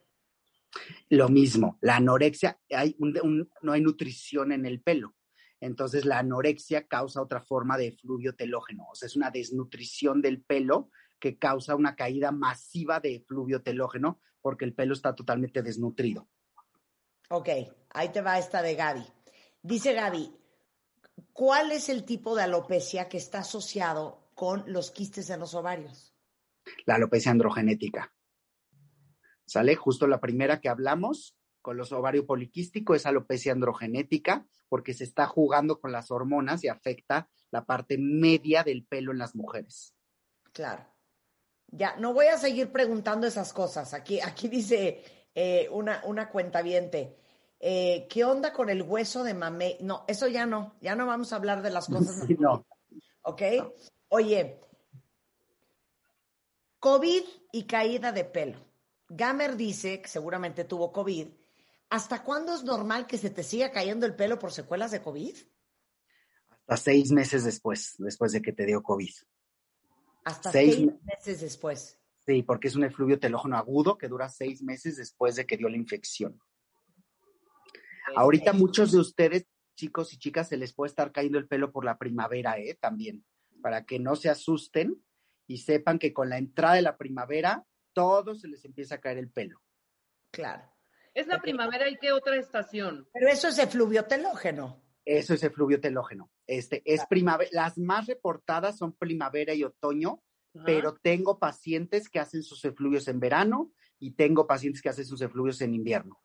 Lo 1.09 1.29
mismo, 1.29 1.77
la 1.81 1.97
anorexia, 1.97 2.59
hay 2.69 2.95
no 2.99 3.71
hay 3.71 3.81
nutrición 3.81 4.51
en 4.51 4.65
el 4.65 4.81
pelo. 4.81 5.16
Entonces 5.59 6.05
la 6.05 6.19
anorexia 6.19 6.87
causa 6.87 7.21
otra 7.21 7.41
forma 7.41 7.77
de 7.77 7.87
efluvio 7.87 8.35
telógeno, 8.35 8.87
o 8.91 8.95
sea, 8.95 9.07
es 9.07 9.15
una 9.15 9.31
desnutrición 9.31 10.21
del 10.21 10.43
pelo 10.43 10.91
que 11.19 11.37
causa 11.37 11.75
una 11.75 11.95
caída 11.95 12.31
masiva 12.31 12.99
de 12.99 13.15
efluvio 13.15 13.63
telógeno 13.63 14.21
porque 14.41 14.65
el 14.65 14.73
pelo 14.73 14.93
está 14.93 15.15
totalmente 15.15 15.63
desnutrido. 15.63 16.27
Ok, 17.29 17.49
ahí 17.89 18.09
te 18.09 18.21
va 18.21 18.37
esta 18.39 18.61
de 18.61 18.75
Gaby. 18.75 19.05
Dice 19.61 19.93
Gaby, 19.93 20.31
¿cuál 21.33 21.71
es 21.71 21.89
el 21.89 22.05
tipo 22.05 22.35
de 22.35 22.43
alopecia 22.43 23.09
que 23.09 23.17
está 23.17 23.39
asociado 23.39 24.31
con 24.35 24.63
los 24.71 24.91
quistes 24.91 25.29
en 25.29 25.39
los 25.39 25.55
ovarios? 25.55 26.13
La 26.85 26.95
alopecia 26.95 27.31
androgenética. 27.31 28.13
¿Sale? 29.45 29.75
Justo 29.75 30.07
la 30.07 30.19
primera 30.19 30.61
que 30.61 30.69
hablamos 30.69 31.36
con 31.67 31.75
los 31.75 31.91
ovarios 31.91 32.23
poliquísticos 32.23 32.95
es 32.95 33.05
alopecia 33.05 33.51
androgenética 33.51 34.47
porque 34.69 34.93
se 34.93 35.03
está 35.03 35.27
jugando 35.27 35.81
con 35.81 35.91
las 35.91 36.11
hormonas 36.11 36.63
y 36.63 36.69
afecta 36.69 37.27
la 37.51 37.65
parte 37.65 37.97
media 37.97 38.63
del 38.63 38.85
pelo 38.85 39.11
en 39.11 39.17
las 39.17 39.35
mujeres. 39.35 39.93
Claro. 40.53 40.85
Ya, 41.67 41.97
no 41.97 42.13
voy 42.13 42.27
a 42.27 42.37
seguir 42.37 42.71
preguntando 42.71 43.27
esas 43.27 43.51
cosas. 43.51 43.93
Aquí, 43.93 44.21
aquí 44.21 44.47
dice 44.47 45.03
eh, 45.35 45.67
una, 45.69 46.01
una 46.05 46.29
cuenta 46.29 46.61
viente. 46.61 47.17
Eh, 47.59 48.07
¿Qué 48.09 48.23
onda 48.23 48.53
con 48.53 48.69
el 48.69 48.81
hueso 48.81 49.25
de 49.25 49.33
mamé? 49.33 49.75
No, 49.81 50.05
eso 50.07 50.29
ya 50.29 50.45
no, 50.45 50.77
ya 50.79 50.95
no 50.95 51.05
vamos 51.05 51.33
a 51.33 51.35
hablar 51.35 51.61
de 51.61 51.71
las 51.71 51.87
cosas. 51.89 52.27
Sí, 52.27 52.37
no. 52.39 52.65
¿Ok? 53.23 53.41
Oye, 54.07 54.61
COVID 56.79 57.23
y 57.51 57.63
caída 57.63 58.13
de 58.13 58.23
pelo. 58.23 58.57
Gamer 59.09 59.57
dice, 59.57 60.01
que 60.01 60.07
seguramente 60.07 60.63
tuvo 60.63 60.93
COVID, 60.93 61.27
¿hasta 61.89 62.23
cuándo 62.23 62.53
es 62.53 62.63
normal 62.63 63.07
que 63.07 63.17
se 63.17 63.29
te 63.29 63.43
siga 63.43 63.71
cayendo 63.71 64.05
el 64.05 64.15
pelo 64.15 64.39
por 64.39 64.51
secuelas 64.51 64.91
de 64.91 65.01
COVID? 65.01 65.35
Hasta 66.67 66.77
seis 66.77 67.11
meses 67.11 67.45
después, 67.45 67.95
después 67.97 68.31
de 68.33 68.41
que 68.41 68.51
te 68.51 68.65
dio 68.65 68.83
COVID. 68.83 69.13
Hasta 70.25 70.51
seis, 70.51 70.85
meses 71.05 71.39
después. 71.39 71.97
Sí, 72.25 72.43
porque 72.43 72.67
es 72.67 72.75
un 72.75 72.83
efluvio 72.83 73.19
telógeno 73.19 73.55
agudo 73.55 73.97
que 73.97 74.09
dura 74.09 74.27
seis 74.27 74.61
meses 74.61 74.97
después 74.97 75.37
de 75.37 75.45
que 75.45 75.55
dio 75.55 75.69
la 75.69 75.77
infección. 75.77 76.41
Ahorita 78.15 78.51
muchos 78.51 78.91
de 78.91 78.99
ustedes, 78.99 79.45
chicos 79.75 80.13
y 80.13 80.17
chicas, 80.17 80.49
se 80.49 80.57
les 80.57 80.73
puede 80.73 80.89
estar 80.89 81.13
cayendo 81.13 81.37
el 81.37 81.47
pelo 81.47 81.71
por 81.71 81.85
la 81.85 81.97
primavera, 81.97 82.57
¿eh? 82.57 82.77
También, 82.79 83.25
para 83.61 83.85
que 83.85 83.99
no 83.99 84.17
se 84.17 84.29
asusten 84.29 85.01
y 85.47 85.59
sepan 85.59 85.99
que 85.99 86.13
con 86.13 86.29
la 86.29 86.37
entrada 86.37 86.75
de 86.75 86.81
la 86.81 86.97
primavera, 86.97 87.65
todo 87.93 88.35
se 88.35 88.49
les 88.49 88.65
empieza 88.65 88.95
a 88.95 89.01
caer 89.01 89.17
el 89.17 89.29
pelo. 89.29 89.61
Claro. 90.31 90.76
Es 91.17 91.25
la 91.25 91.41
primavera 91.41 91.89
y 91.89 91.97
qué 91.97 92.11
otra 92.11 92.35
estación. 92.35 93.09
Pero 93.11 93.27
eso 93.27 93.47
es 93.47 93.57
efluvio 93.57 94.05
telógeno. 94.05 94.83
Eso 95.03 95.33
es 95.33 95.41
efluvio 95.41 95.81
telógeno. 95.81 96.29
Este, 96.45 96.83
es 96.85 97.07
primavera. 97.07 97.49
Las 97.53 97.79
más 97.79 98.05
reportadas 98.05 98.77
son 98.77 98.93
primavera 98.93 99.55
y 99.55 99.63
otoño, 99.63 100.21
pero 100.63 100.93
tengo 100.93 101.39
pacientes 101.39 102.07
que 102.07 102.19
hacen 102.19 102.43
sus 102.43 102.63
efluvios 102.65 103.07
en 103.07 103.19
verano 103.19 103.71
y 103.97 104.11
tengo 104.11 104.45
pacientes 104.45 104.79
que 104.79 104.89
hacen 104.89 105.05
sus 105.05 105.19
efluvios 105.21 105.59
en 105.61 105.73
invierno. 105.73 106.21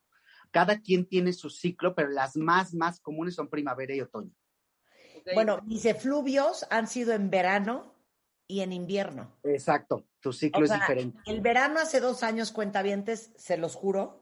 Cada 0.50 0.78
quien 0.78 1.08
tiene 1.08 1.32
su 1.32 1.48
ciclo, 1.48 1.94
pero 1.94 2.10
las 2.10 2.36
más, 2.36 2.74
más 2.74 3.00
comunes 3.00 3.34
son 3.34 3.48
primavera 3.48 3.94
y 3.94 4.02
otoño. 4.02 4.34
Bueno, 5.32 5.62
mis 5.64 5.86
efluvios 5.86 6.66
han 6.68 6.86
sido 6.86 7.14
en 7.14 7.30
verano 7.30 7.94
y 8.46 8.60
en 8.60 8.74
invierno. 8.74 9.38
Exacto, 9.42 10.04
tu 10.20 10.34
ciclo 10.34 10.66
es 10.66 10.72
diferente. 10.72 11.18
El 11.24 11.40
verano 11.40 11.80
hace 11.80 11.98
dos 11.98 12.22
años, 12.22 12.52
cuentavientes, 12.52 13.32
se 13.36 13.56
los 13.56 13.74
juro, 13.74 14.21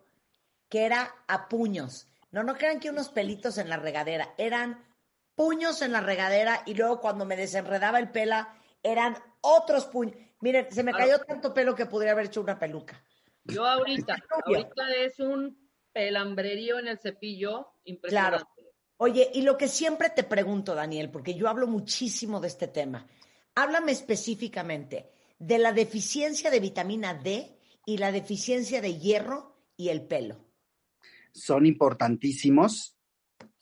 que 0.70 0.86
era 0.86 1.14
a 1.26 1.48
puños. 1.48 2.08
No, 2.30 2.42
no 2.44 2.54
crean 2.54 2.80
que 2.80 2.88
unos 2.88 3.10
pelitos 3.10 3.58
en 3.58 3.68
la 3.68 3.76
regadera, 3.76 4.34
eran 4.38 4.82
puños 5.34 5.82
en 5.82 5.92
la 5.92 6.00
regadera 6.00 6.62
y 6.64 6.74
luego 6.74 7.00
cuando 7.00 7.26
me 7.26 7.36
desenredaba 7.36 7.98
el 7.98 8.10
pela 8.10 8.56
eran 8.82 9.16
otros 9.42 9.86
puños. 9.86 10.16
Miren, 10.40 10.70
se 10.70 10.82
me 10.82 10.92
cayó 10.92 11.18
tanto 11.18 11.52
pelo 11.52 11.74
que 11.74 11.86
podría 11.86 12.12
haber 12.12 12.26
hecho 12.26 12.40
una 12.40 12.58
peluca. 12.58 13.04
Yo 13.44 13.66
ahorita, 13.66 14.16
ahorita 14.46 14.94
es 14.96 15.18
un 15.18 15.70
pelambrerío 15.92 16.78
en 16.78 16.88
el 16.88 16.98
cepillo 16.98 17.74
impresionante. 17.84 18.38
Claro. 18.38 18.50
Oye, 18.98 19.30
y 19.34 19.42
lo 19.42 19.56
que 19.56 19.66
siempre 19.66 20.10
te 20.10 20.22
pregunto, 20.22 20.74
Daniel, 20.74 21.10
porque 21.10 21.34
yo 21.34 21.48
hablo 21.48 21.66
muchísimo 21.66 22.38
de 22.38 22.48
este 22.48 22.68
tema, 22.68 23.06
háblame 23.54 23.92
específicamente 23.92 25.10
de 25.38 25.58
la 25.58 25.72
deficiencia 25.72 26.50
de 26.50 26.60
vitamina 26.60 27.14
D 27.14 27.58
y 27.86 27.96
la 27.96 28.12
deficiencia 28.12 28.80
de 28.80 28.98
hierro 28.98 29.56
y 29.76 29.88
el 29.88 30.06
pelo 30.06 30.49
son 31.32 31.66
importantísimos, 31.66 32.96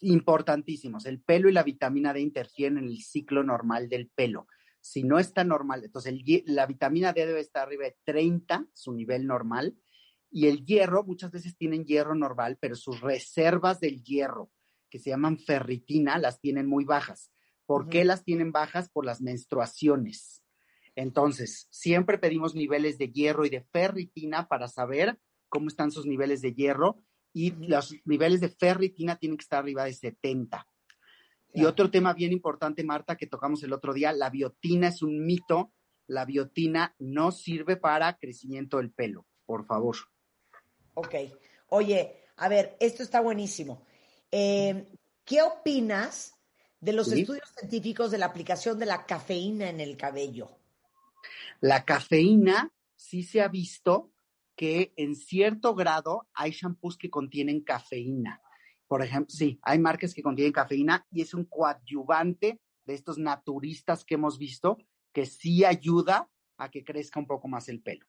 importantísimos. 0.01 1.07
El 1.07 1.21
pelo 1.21 1.49
y 1.49 1.53
la 1.53 1.62
vitamina 1.62 2.12
D 2.12 2.21
interfieren 2.21 2.79
en 2.79 2.85
el 2.85 3.03
ciclo 3.03 3.43
normal 3.43 3.89
del 3.89 4.09
pelo. 4.09 4.47
Si 4.81 5.03
no 5.03 5.19
está 5.19 5.45
normal, 5.45 5.85
entonces 5.85 6.14
la 6.47 6.66
vitamina 6.66 7.12
D 7.12 7.27
debe 7.27 7.41
estar 7.41 7.66
arriba 7.66 7.85
de 7.85 7.97
30, 8.05 8.66
su 8.73 8.93
nivel 8.93 9.27
normal, 9.27 9.77
y 10.31 10.47
el 10.47 10.64
hierro, 10.64 11.05
muchas 11.05 11.31
veces 11.31 11.57
tienen 11.57 11.85
hierro 11.85 12.14
normal, 12.14 12.59
pero 12.61 12.77
sus 12.77 13.01
reservas 13.01 13.81
del 13.81 14.03
hierro, 14.03 14.51
que 14.91 14.99
se 14.99 15.11
llaman 15.11 15.39
ferritina, 15.39 16.19
las 16.19 16.41
tienen 16.41 16.66
muy 16.66 16.85
bajas. 16.85 17.33
¿Por 17.66 17.89
qué 17.89 18.05
las 18.05 18.25
tienen 18.25 18.53
bajas? 18.53 18.89
Por 18.89 19.05
las 19.05 19.21
menstruaciones. 19.21 20.43
Entonces, 20.95 21.69
siempre 21.71 22.19
pedimos 22.19 22.55
niveles 22.55 22.99
de 22.99 23.11
hierro 23.11 23.45
y 23.45 23.51
de 23.51 23.61
ferritina 23.61 24.49
para 24.49 24.69
saber 24.69 25.19
cómo 25.49 25.69
están 25.69 25.91
sus 25.91 26.07
niveles 26.07 26.41
de 26.41 26.55
hierro 26.55 27.03
y 27.39 27.53
los 27.68 27.95
niveles 28.05 28.41
de 28.41 28.49
ferritina 28.49 29.14
tienen 29.14 29.39
que 29.39 29.43
estar 29.43 29.61
arriba 29.61 29.84
de 29.84 29.93
70. 29.93 30.66
Y 31.55 31.66
otro 31.66 31.89
tema 31.89 32.12
bien 32.12 32.32
importante, 32.32 32.82
Marta, 32.82 33.16
que 33.16 33.28
tocamos 33.28 33.62
el 33.62 33.72
otro 33.72 33.95
día, 33.95 34.12
la 34.12 34.28
biotina 34.28 34.89
es 34.89 35.03
un 35.03 35.24
mito. 35.24 35.72
La 36.09 36.24
biotina 36.24 36.97
no 36.99 37.30
sirve 37.30 37.76
para 37.76 38.18
crecimiento 38.18 38.78
del 38.78 38.91
pelo, 38.91 39.24
por 39.47 39.66
favor. 39.66 39.95
Ok. 40.95 41.14
Oye, 41.68 42.24
a 42.39 42.49
ver, 42.49 42.76
esto 42.80 43.05
está 43.05 43.20
buenísimo. 43.20 43.86
Eh, 44.32 44.89
¿Qué 45.24 45.41
opinas 45.43 46.34
de 46.80 46.93
los 46.93 47.12
estudios 47.12 47.49
científicos 47.57 48.11
de 48.11 48.18
la 48.18 48.26
aplicación 48.26 48.80
de 48.80 48.86
la 48.86 49.07
cafeína 49.07 49.70
en 49.70 49.78
el 49.78 49.97
cabello? 49.97 50.51
La 51.61 51.84
cafeína 51.84 52.72
sí 52.97 53.22
se 53.22 53.43
ha 53.43 53.49
visto 53.49 54.11
que 54.59 54.92
en 54.96 55.14
cierto 55.14 55.72
grado 55.76 56.26
hay 56.34 56.50
shampoos 56.50 56.98
que 56.98 57.09
contienen 57.11 57.62
cafeína. 57.62 58.42
Por 58.88 59.04
ejemplo, 59.04 59.30
sí, 59.30 59.61
hay 59.62 59.78
marcas 59.78 60.12
que 60.12 60.22
contienen 60.22 60.52
cafeína 60.52 61.06
y 61.12 61.22
es 61.22 61.32
un 61.32 61.44
coadyuvante 61.44 62.61
de 62.84 62.94
estos 62.94 63.18
naturistas 63.18 64.04
que 64.04 64.16
hemos 64.16 64.36
visto 64.36 64.76
que 65.12 65.26
sí 65.26 65.64
ayuda 65.64 66.28
a 66.59 66.70
que 66.72 66.82
crezca 66.82 67.20
un 67.20 67.28
poco 67.28 67.46
más 67.46 67.68
el 67.68 67.80
pelo. 67.82 68.04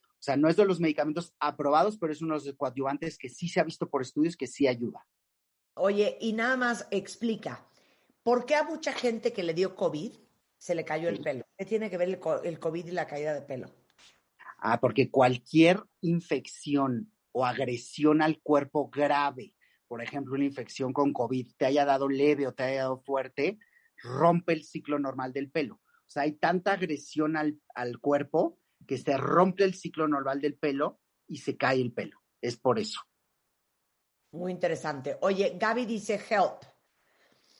O 0.00 0.22
sea, 0.24 0.38
no 0.38 0.48
es 0.48 0.56
de 0.56 0.64
los 0.64 0.80
medicamentos 0.80 1.34
aprobados, 1.38 1.98
pero 1.98 2.10
es 2.10 2.22
uno 2.22 2.38
de 2.40 2.46
los 2.46 2.56
coadyuvantes 2.56 3.18
que 3.18 3.28
sí 3.28 3.48
se 3.48 3.60
ha 3.60 3.64
visto 3.64 3.90
por 3.90 4.00
estudios 4.00 4.34
que 4.34 4.46
sí 4.46 4.66
ayuda. 4.66 5.06
Oye, 5.74 6.16
y 6.22 6.32
nada 6.32 6.56
más 6.56 6.88
explica, 6.90 7.66
¿por 8.22 8.46
qué 8.46 8.54
a 8.54 8.64
mucha 8.64 8.94
gente 8.94 9.34
que 9.34 9.42
le 9.42 9.52
dio 9.52 9.74
COVID 9.76 10.12
se 10.56 10.74
le 10.74 10.86
cayó 10.86 11.10
el 11.10 11.20
pelo? 11.20 11.44
¿Qué 11.58 11.66
tiene 11.66 11.90
que 11.90 11.98
ver 11.98 12.08
el, 12.08 12.18
co- 12.18 12.42
el 12.42 12.58
COVID 12.58 12.86
y 12.86 12.92
la 12.92 13.06
caída 13.06 13.34
de 13.34 13.42
pelo? 13.42 13.81
Ah, 14.64 14.78
porque 14.80 15.10
cualquier 15.10 15.82
infección 16.02 17.12
o 17.32 17.44
agresión 17.44 18.22
al 18.22 18.40
cuerpo 18.40 18.88
grave, 18.90 19.56
por 19.88 20.00
ejemplo, 20.00 20.34
una 20.34 20.44
infección 20.44 20.92
con 20.92 21.12
COVID, 21.12 21.50
te 21.56 21.66
haya 21.66 21.84
dado 21.84 22.08
leve 22.08 22.46
o 22.46 22.54
te 22.54 22.62
haya 22.62 22.82
dado 22.82 23.02
fuerte, 23.02 23.58
rompe 24.00 24.52
el 24.52 24.62
ciclo 24.62 25.00
normal 25.00 25.32
del 25.32 25.50
pelo. 25.50 25.80
O 26.06 26.10
sea, 26.12 26.22
hay 26.22 26.34
tanta 26.34 26.74
agresión 26.74 27.36
al, 27.36 27.60
al 27.74 27.98
cuerpo 27.98 28.60
que 28.86 28.98
se 28.98 29.16
rompe 29.16 29.64
el 29.64 29.74
ciclo 29.74 30.06
normal 30.06 30.40
del 30.40 30.56
pelo 30.56 31.00
y 31.26 31.38
se 31.38 31.56
cae 31.56 31.80
el 31.80 31.92
pelo. 31.92 32.22
Es 32.40 32.56
por 32.56 32.78
eso. 32.78 33.00
Muy 34.30 34.52
interesante. 34.52 35.18
Oye, 35.22 35.56
Gaby 35.58 35.86
dice, 35.86 36.20
help. 36.30 36.62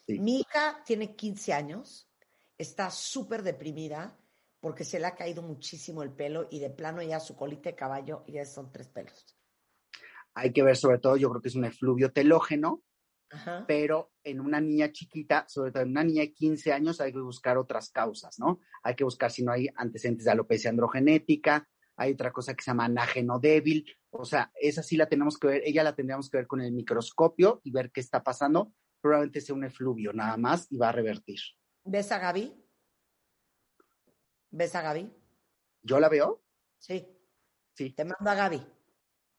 Sí. 0.06 0.20
Mi 0.20 0.38
hija 0.38 0.84
tiene 0.86 1.16
15 1.16 1.52
años, 1.52 2.08
está 2.56 2.92
súper 2.92 3.42
deprimida 3.42 4.16
porque 4.62 4.84
se 4.84 5.00
le 5.00 5.06
ha 5.06 5.16
caído 5.16 5.42
muchísimo 5.42 6.04
el 6.04 6.12
pelo 6.12 6.46
y 6.48 6.60
de 6.60 6.70
plano 6.70 7.02
ya 7.02 7.18
su 7.18 7.34
colita 7.34 7.68
de 7.68 7.74
caballo 7.74 8.24
ya 8.28 8.46
son 8.46 8.70
tres 8.70 8.88
pelos. 8.88 9.36
Hay 10.34 10.52
que 10.52 10.62
ver 10.62 10.76
sobre 10.76 11.00
todo, 11.00 11.16
yo 11.16 11.28
creo 11.30 11.42
que 11.42 11.48
es 11.48 11.56
un 11.56 11.64
efluvio 11.64 12.12
telógeno, 12.12 12.80
Ajá. 13.30 13.64
pero 13.66 14.12
en 14.22 14.40
una 14.40 14.60
niña 14.60 14.92
chiquita, 14.92 15.44
sobre 15.48 15.72
todo 15.72 15.82
en 15.82 15.90
una 15.90 16.04
niña 16.04 16.22
de 16.22 16.32
15 16.32 16.72
años, 16.72 17.00
hay 17.00 17.12
que 17.12 17.18
buscar 17.18 17.58
otras 17.58 17.90
causas, 17.90 18.38
¿no? 18.38 18.60
Hay 18.84 18.94
que 18.94 19.02
buscar 19.02 19.32
si 19.32 19.42
no 19.42 19.50
hay 19.50 19.68
antecedentes 19.74 20.26
de 20.26 20.30
alopecia 20.30 20.70
androgenética, 20.70 21.68
hay 21.96 22.12
otra 22.12 22.30
cosa 22.30 22.54
que 22.54 22.62
se 22.62 22.70
llama 22.70 22.84
anágeno 22.84 23.40
débil, 23.40 23.84
o 24.10 24.24
sea, 24.24 24.52
esa 24.54 24.84
sí 24.84 24.96
la 24.96 25.08
tenemos 25.08 25.38
que 25.38 25.48
ver, 25.48 25.62
ella 25.64 25.82
la 25.82 25.96
tendríamos 25.96 26.30
que 26.30 26.36
ver 26.36 26.46
con 26.46 26.60
el 26.60 26.70
microscopio 26.70 27.60
y 27.64 27.72
ver 27.72 27.90
qué 27.90 28.00
está 28.00 28.22
pasando, 28.22 28.72
probablemente 29.00 29.40
sea 29.40 29.56
un 29.56 29.64
efluvio 29.64 30.12
nada 30.12 30.36
más 30.36 30.70
y 30.70 30.76
va 30.76 30.90
a 30.90 30.92
revertir. 30.92 31.40
¿Ves 31.84 32.12
a 32.12 32.20
Gaby? 32.20 32.61
¿Ves 34.52 34.74
a 34.74 34.82
Gaby? 34.82 35.10
¿Yo 35.82 35.98
la 35.98 36.08
veo? 36.08 36.42
Sí. 36.78 37.06
Sí. 37.74 37.90
Te 37.90 38.04
mando 38.04 38.30
a 38.30 38.34
Gaby. 38.34 38.64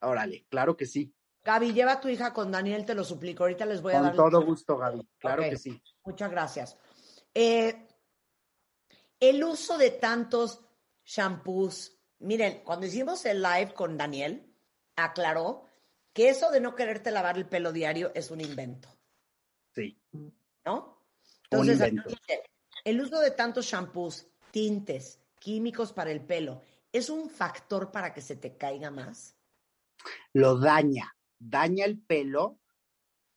Órale, 0.01 0.45
claro 0.49 0.75
que 0.75 0.85
sí. 0.85 1.15
Gaby, 1.43 1.73
lleva 1.73 1.93
a 1.93 2.01
tu 2.01 2.07
hija 2.09 2.33
con 2.33 2.51
Daniel, 2.51 2.85
te 2.85 2.95
lo 2.95 3.03
suplico. 3.03 3.43
Ahorita 3.43 3.65
les 3.65 3.81
voy 3.81 3.93
a 3.93 3.97
Con 3.97 4.07
dar. 4.07 4.15
todo 4.15 4.43
gusto, 4.45 4.77
Gaby, 4.77 5.07
claro 5.17 5.43
que 5.43 5.57
sí. 5.57 5.81
Muchas 6.03 6.31
gracias. 6.31 6.77
Eh, 7.33 7.87
el 9.19 9.43
uso 9.43 9.77
de 9.77 9.91
tantos 9.91 10.61
shampoos. 11.05 11.97
Miren, 12.19 12.63
cuando 12.63 12.85
hicimos 12.85 13.25
el 13.25 13.41
live 13.41 13.73
con 13.73 13.97
Daniel, 13.97 14.53
aclaró 14.95 15.65
que 16.13 16.29
eso 16.29 16.49
de 16.51 16.59
no 16.61 16.75
quererte 16.75 17.11
lavar 17.11 17.37
el 17.37 17.45
pelo 17.47 17.71
diario 17.71 18.11
es 18.15 18.31
un 18.31 18.41
invento, 18.41 18.89
Sí. 19.73 19.99
¿no? 20.65 21.05
Entonces, 21.49 21.79
invento. 21.89 22.09
el 22.85 23.01
uso 23.01 23.19
de 23.19 23.31
tantos 23.31 23.65
shampoos, 23.65 24.27
tintes, 24.53 25.19
químicos 25.39 25.91
para 25.91 26.11
el 26.11 26.21
pelo, 26.21 26.61
¿es 26.91 27.09
un 27.09 27.29
factor 27.29 27.91
para 27.91 28.13
que 28.13 28.21
se 28.21 28.35
te 28.35 28.55
caiga 28.55 28.91
más? 28.91 29.35
lo 30.33 30.57
daña, 30.57 31.15
daña 31.39 31.85
el 31.85 31.99
pelo. 31.99 32.59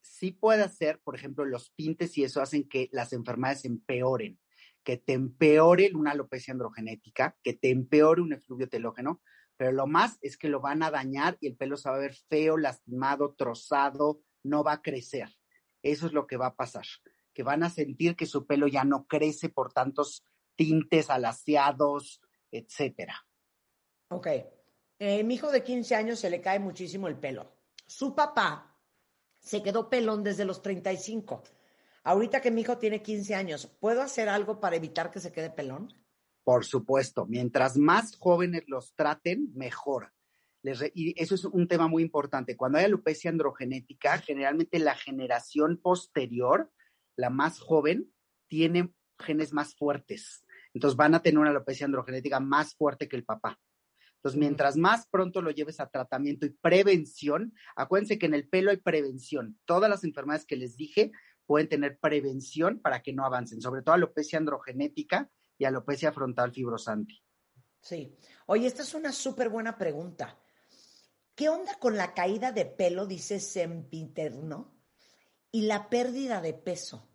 Sí 0.03 0.33
puede 0.33 0.63
hacer, 0.63 1.01
por 1.03 1.15
ejemplo, 1.15 1.45
los 1.45 1.75
tintes 1.75 2.17
y 2.17 2.25
eso 2.25 2.41
hacen 2.41 2.69
que 2.69 2.89
las 2.93 3.13
enfermedades 3.13 3.65
empeoren, 3.65 4.39
que 4.83 4.97
te 4.97 5.13
empeore 5.13 5.91
una 5.95 6.13
alopecia 6.13 6.53
androgenética, 6.53 7.37
que 7.43 7.55
te 7.55 7.71
empeore 7.71 8.23
un 8.23 8.33
efluvio 8.33 8.69
telógeno, 8.69 9.21
pero 9.57 9.73
lo 9.73 9.87
más 9.87 10.19
es 10.21 10.37
que 10.37 10.49
lo 10.49 10.61
van 10.61 10.83
a 10.83 10.91
dañar 10.91 11.37
y 11.41 11.49
el 11.49 11.57
pelo 11.57 11.77
se 11.77 11.89
va 11.89 11.97
a 11.97 12.01
ver 12.01 12.15
feo, 12.29 12.57
lastimado, 12.57 13.35
trozado, 13.35 14.21
no 14.43 14.63
va 14.63 14.75
a 14.75 14.83
crecer. 14.83 15.29
Eso 15.83 16.07
es 16.07 16.13
lo 16.13 16.27
que 16.27 16.37
va 16.37 16.47
a 16.47 16.57
pasar, 16.57 16.87
que 17.33 17.43
van 17.43 17.63
a 17.63 17.71
sentir 17.71 18.17
que 18.17 18.27
su 18.27 18.47
pelo 18.47 18.69
ya 18.69 18.85
no 18.85 19.07
crece 19.07 19.49
por 19.49 19.73
tantos 19.73 20.25
tintes 20.57 21.11
alaciados, 21.11 22.21
etcétera. 22.51 23.15
Ok. 24.09 24.27
Eh, 24.99 25.23
mi 25.25 25.35
hijo 25.35 25.51
de 25.51 25.63
15 25.63 25.95
años 25.95 26.19
se 26.21 26.31
le 26.31 26.41
cae 26.41 26.59
muchísimo 26.59 27.07
el 27.09 27.17
pelo. 27.19 27.53
Su 27.87 28.15
papá 28.15 28.77
se 29.39 29.63
quedó 29.63 29.89
pelón 29.91 30.25
desde 30.25 30.45
los 30.45 30.63
35. 30.63 31.43
Ahorita 32.05 32.41
que 32.41 32.51
mi 32.51 32.63
hijo 32.63 32.79
tiene 32.79 33.03
15 33.03 33.35
años, 33.35 33.67
¿puedo 33.81 34.01
hacer 34.01 34.29
algo 34.29 34.61
para 34.61 34.77
evitar 34.77 35.11
que 35.11 35.21
se 35.21 35.33
quede 35.33 35.51
pelón? 35.51 35.93
Por 36.45 36.65
supuesto, 36.65 37.27
mientras 37.27 37.77
más 37.77 38.17
jóvenes 38.17 38.63
los 38.69 38.95
traten, 38.95 39.51
mejor. 39.55 40.13
Les 40.63 40.79
re- 40.79 40.93
y 40.95 41.21
eso 41.21 41.35
es 41.35 41.45
un 41.45 41.67
tema 41.69 41.89
muy 41.89 42.03
importante. 42.03 42.57
Cuando 42.57 42.79
hay 42.79 42.85
alopecia 42.85 43.31
androgenética, 43.31 44.19
generalmente 44.19 44.79
la 44.79 44.95
generación 44.95 45.79
posterior, 45.83 46.73
la 47.17 47.31
más 47.31 47.59
joven, 47.59 48.13
tiene 48.49 48.95
genes 49.19 49.53
más 49.53 49.75
fuertes. 49.75 50.45
Entonces 50.77 50.95
van 50.95 51.15
a 51.15 51.23
tener 51.23 51.39
una 51.39 51.49
alopecia 51.49 51.87
androgenética 51.87 52.39
más 52.39 52.75
fuerte 52.75 53.09
que 53.09 53.17
el 53.17 53.25
papá. 53.25 53.59
Entonces, 54.17 54.39
mientras 54.39 54.77
más 54.77 55.07
pronto 55.09 55.41
lo 55.41 55.51
lleves 55.51 55.81
a 55.81 55.89
tratamiento 55.89 56.45
y 56.45 56.51
prevención, 56.51 57.55
acuérdense 57.75 58.19
que 58.19 58.27
en 58.27 58.35
el 58.35 58.47
pelo 58.47 58.71
hay 58.71 58.77
prevención. 58.77 59.59
Todas 59.65 59.89
las 59.89 60.05
enfermedades 60.05 60.45
que 60.45 60.57
les 60.57 60.77
dije 60.77 61.13
pueden 61.47 61.71
tener 61.71 61.99
prevención 61.99 62.79
para 62.79 63.01
que 63.01 63.15
no 63.15 63.25
avancen, 63.25 63.63
sobre 63.63 63.81
todo 63.81 63.95
alopecia 63.95 64.39
androgenética 64.39 65.31
y 65.57 65.65
alopecia 65.65 66.13
frontal 66.13 66.53
fibrosante. 66.53 67.15
Sí. 67.81 68.15
Oye, 68.45 68.67
esta 68.67 68.83
es 68.83 68.93
una 68.93 69.13
súper 69.13 69.49
buena 69.49 69.79
pregunta. 69.79 70.39
¿Qué 71.35 71.49
onda 71.49 71.79
con 71.79 71.97
la 71.97 72.13
caída 72.13 72.53
de 72.53 72.67
pelo, 72.67 73.07
dice 73.07 73.41
sempiterno, 73.41 74.77
y 75.51 75.63
la 75.63 75.89
pérdida 75.89 76.43
de 76.43 76.53
peso? 76.53 77.09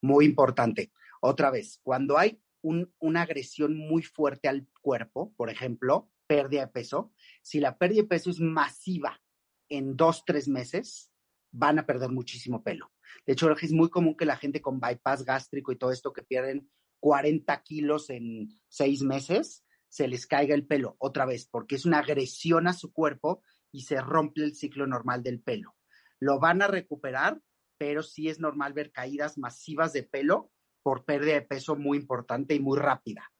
Muy 0.00 0.24
importante. 0.24 0.90
Otra 1.20 1.50
vez, 1.50 1.80
cuando 1.82 2.18
hay 2.18 2.42
un- 2.62 2.92
una 2.98 3.22
agresión 3.22 3.76
muy 3.76 4.02
fuerte 4.02 4.48
al 4.48 4.66
cuerpo, 4.80 5.32
por 5.36 5.50
ejemplo, 5.50 6.10
pérdida 6.26 6.62
de 6.62 6.68
peso, 6.68 7.12
si 7.42 7.60
la 7.60 7.76
pérdida 7.78 8.02
de 8.02 8.08
peso 8.08 8.30
es 8.30 8.40
masiva 8.40 9.20
en 9.68 9.96
dos, 9.96 10.24
tres 10.24 10.48
meses, 10.48 11.12
van 11.52 11.78
a 11.78 11.86
perder 11.86 12.10
muchísimo 12.10 12.62
pelo. 12.62 12.92
De 13.26 13.32
hecho, 13.32 13.50
es 13.50 13.72
muy 13.72 13.90
común 13.90 14.16
que 14.16 14.24
la 14.24 14.36
gente 14.36 14.60
con 14.60 14.80
bypass 14.80 15.24
gástrico 15.24 15.72
y 15.72 15.76
todo 15.76 15.90
esto 15.90 16.12
que 16.12 16.22
pierden 16.22 16.70
40 17.00 17.62
kilos 17.62 18.10
en 18.10 18.48
seis 18.68 19.02
meses, 19.02 19.64
se 19.88 20.06
les 20.06 20.26
caiga 20.26 20.54
el 20.54 20.66
pelo 20.66 20.96
otra 20.98 21.26
vez, 21.26 21.48
porque 21.48 21.74
es 21.74 21.84
una 21.84 21.98
agresión 21.98 22.68
a 22.68 22.72
su 22.72 22.92
cuerpo 22.92 23.42
y 23.72 23.82
se 23.82 24.00
rompe 24.00 24.42
el 24.44 24.54
ciclo 24.54 24.86
normal 24.86 25.22
del 25.22 25.40
pelo. 25.40 25.76
Lo 26.20 26.38
van 26.38 26.62
a 26.62 26.68
recuperar, 26.68 27.40
pero 27.78 28.02
sí 28.02 28.28
es 28.28 28.38
normal 28.38 28.72
ver 28.72 28.92
caídas 28.92 29.38
masivas 29.38 29.92
de 29.92 30.04
pelo 30.04 30.52
por 30.82 31.04
pérdida 31.04 31.34
de 31.34 31.42
peso 31.42 31.76
muy 31.76 31.98
importante 31.98 32.54
y 32.54 32.60
muy 32.60 32.78
rápida. 32.78 33.30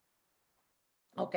Ok. 1.16 1.36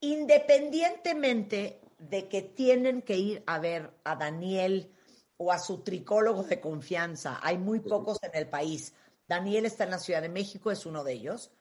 Independientemente 0.00 1.80
de 1.98 2.28
que 2.28 2.42
tienen 2.42 3.02
que 3.02 3.16
ir 3.16 3.42
a 3.46 3.58
ver 3.58 3.92
a 4.04 4.16
Daniel 4.16 4.94
o 5.36 5.52
a 5.52 5.58
su 5.58 5.82
tricólogo 5.82 6.42
de 6.42 6.60
confianza, 6.60 7.38
hay 7.42 7.58
muy 7.58 7.80
pocos 7.80 8.18
en 8.22 8.34
el 8.34 8.48
país. 8.48 8.94
Daniel 9.26 9.66
está 9.66 9.84
en 9.84 9.90
la 9.90 9.98
Ciudad 9.98 10.22
de 10.22 10.28
México, 10.28 10.70
es 10.70 10.86
uno 10.86 11.04
de 11.04 11.12
ellos. 11.12 11.52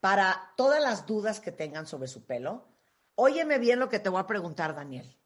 Para 0.00 0.52
todas 0.56 0.82
las 0.82 1.06
dudas 1.06 1.40
que 1.40 1.52
tengan 1.52 1.86
sobre 1.86 2.08
su 2.08 2.24
pelo, 2.24 2.68
óyeme 3.14 3.58
bien 3.58 3.78
lo 3.78 3.88
que 3.88 4.00
te 4.00 4.08
voy 4.08 4.20
a 4.20 4.26
preguntar, 4.26 4.74
Daniel. 4.74 5.18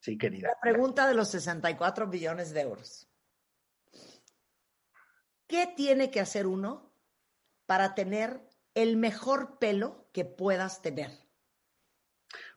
Sí, 0.00 0.18
querida. 0.18 0.48
La 0.48 0.60
pregunta 0.60 1.06
de 1.08 1.14
los 1.14 1.28
64 1.30 2.06
billones 2.08 2.52
de 2.52 2.60
euros. 2.60 3.08
¿Qué 5.46 5.72
tiene 5.76 6.10
que 6.10 6.20
hacer 6.20 6.46
uno 6.46 6.85
para 7.66 7.94
tener 7.94 8.40
el 8.74 8.96
mejor 8.96 9.58
pelo 9.58 10.08
que 10.12 10.24
puedas 10.24 10.82
tener? 10.82 11.10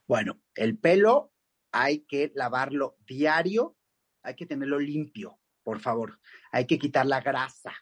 Bueno, 0.08 0.42
el 0.56 0.78
pelo 0.78 1.34
hay 1.72 2.00
que 2.02 2.32
lavarlo 2.36 2.98
diario, 3.06 3.78
hay 4.24 4.36
que 4.36 4.46
tenerlo 4.46 4.80
limpio, 4.80 5.40
por 5.64 5.80
favor. 5.80 6.20
Hay 6.52 6.66
que 6.66 6.80
quitar 6.80 7.06
la 7.06 7.22
grasa. 7.22 7.74